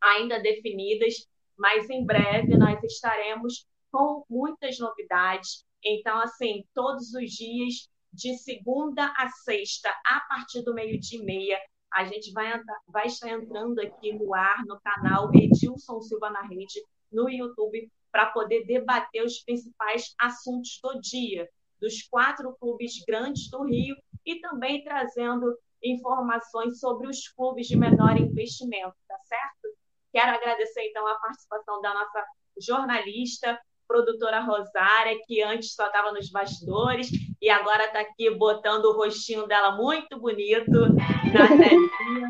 ainda 0.00 0.40
definidas, 0.40 1.26
mas 1.56 1.88
em 1.90 2.04
breve 2.04 2.56
nós 2.56 2.82
estaremos 2.82 3.66
com 3.92 4.24
muitas 4.28 4.78
novidades. 4.78 5.64
Então, 5.84 6.18
assim, 6.18 6.64
todos 6.74 7.12
os 7.14 7.30
dias, 7.30 7.88
de 8.12 8.36
segunda 8.38 9.12
a 9.16 9.28
sexta, 9.30 9.90
a 10.06 10.20
partir 10.28 10.62
do 10.62 10.74
meio-dia 10.74 11.20
e 11.20 11.24
meia, 11.24 11.58
a 11.92 12.04
gente 12.04 12.32
vai, 12.32 12.60
vai 12.86 13.06
estar 13.06 13.30
entrando 13.30 13.78
aqui 13.80 14.12
no 14.12 14.34
ar, 14.34 14.64
no 14.66 14.80
canal 14.80 15.30
Edilson 15.34 16.00
Silva 16.00 16.30
na 16.30 16.42
Rede, 16.42 16.82
no 17.10 17.28
YouTube, 17.28 17.90
para 18.10 18.26
poder 18.26 18.64
debater 18.66 19.24
os 19.24 19.40
principais 19.40 20.14
assuntos 20.20 20.78
do 20.82 21.00
dia, 21.00 21.48
dos 21.80 22.02
quatro 22.02 22.56
clubes 22.58 23.02
grandes 23.06 23.50
do 23.50 23.64
Rio 23.64 23.96
e 24.24 24.40
também 24.40 24.82
trazendo 24.82 25.56
informações 25.82 26.80
sobre 26.80 27.08
os 27.08 27.28
clubes 27.28 27.66
de 27.66 27.76
menor 27.76 28.16
investimento, 28.16 28.96
tá 29.06 29.18
certo? 29.24 29.78
Quero 30.12 30.36
agradecer, 30.36 30.88
então, 30.88 31.06
a 31.06 31.14
participação 31.16 31.80
da 31.80 31.94
nossa 31.94 32.24
jornalista, 32.60 33.58
produtora 33.88 34.40
Rosária, 34.40 35.18
que 35.26 35.42
antes 35.42 35.74
só 35.74 35.86
estava 35.86 36.12
nos 36.12 36.30
bastidores 36.30 37.08
e 37.40 37.48
agora 37.48 37.86
está 37.86 38.00
aqui 38.00 38.30
botando 38.30 38.84
o 38.84 38.96
rostinho 38.96 39.46
dela 39.46 39.74
muito 39.74 40.20
bonito 40.20 40.88
na 41.32 41.48
telinha. 41.48 42.28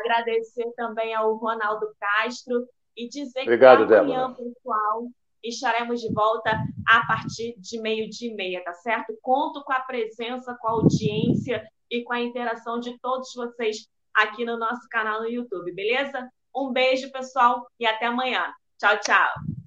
Agradecer 0.00 0.70
também 0.76 1.14
ao 1.14 1.36
Ronaldo 1.36 1.86
Castro 1.98 2.66
e 2.96 3.08
dizer 3.08 3.42
Obrigado, 3.42 3.86
que 3.86 3.94
amanhã, 3.94 4.34
pessoal, 4.34 5.06
estaremos 5.42 6.00
de 6.00 6.12
volta 6.12 6.50
a 6.86 7.06
partir 7.06 7.54
de 7.58 7.80
meio-dia 7.80 8.30
e 8.30 8.34
meia, 8.34 8.62
tá 8.64 8.74
certo? 8.74 9.16
Conto 9.22 9.62
com 9.64 9.72
a 9.72 9.80
presença, 9.80 10.56
com 10.60 10.68
a 10.68 10.72
audiência 10.72 11.64
e 11.90 12.02
com 12.02 12.12
a 12.12 12.20
interação 12.20 12.80
de 12.80 12.98
todos 12.98 13.32
vocês 13.34 13.88
aqui 14.14 14.44
no 14.44 14.58
nosso 14.58 14.86
canal 14.90 15.20
no 15.20 15.28
YouTube, 15.28 15.72
beleza? 15.72 16.28
Um 16.54 16.72
beijo, 16.72 17.10
pessoal, 17.12 17.66
e 17.78 17.86
até 17.86 18.06
amanhã. 18.06 18.52
Tchau, 18.78 18.98
tchau. 18.98 19.57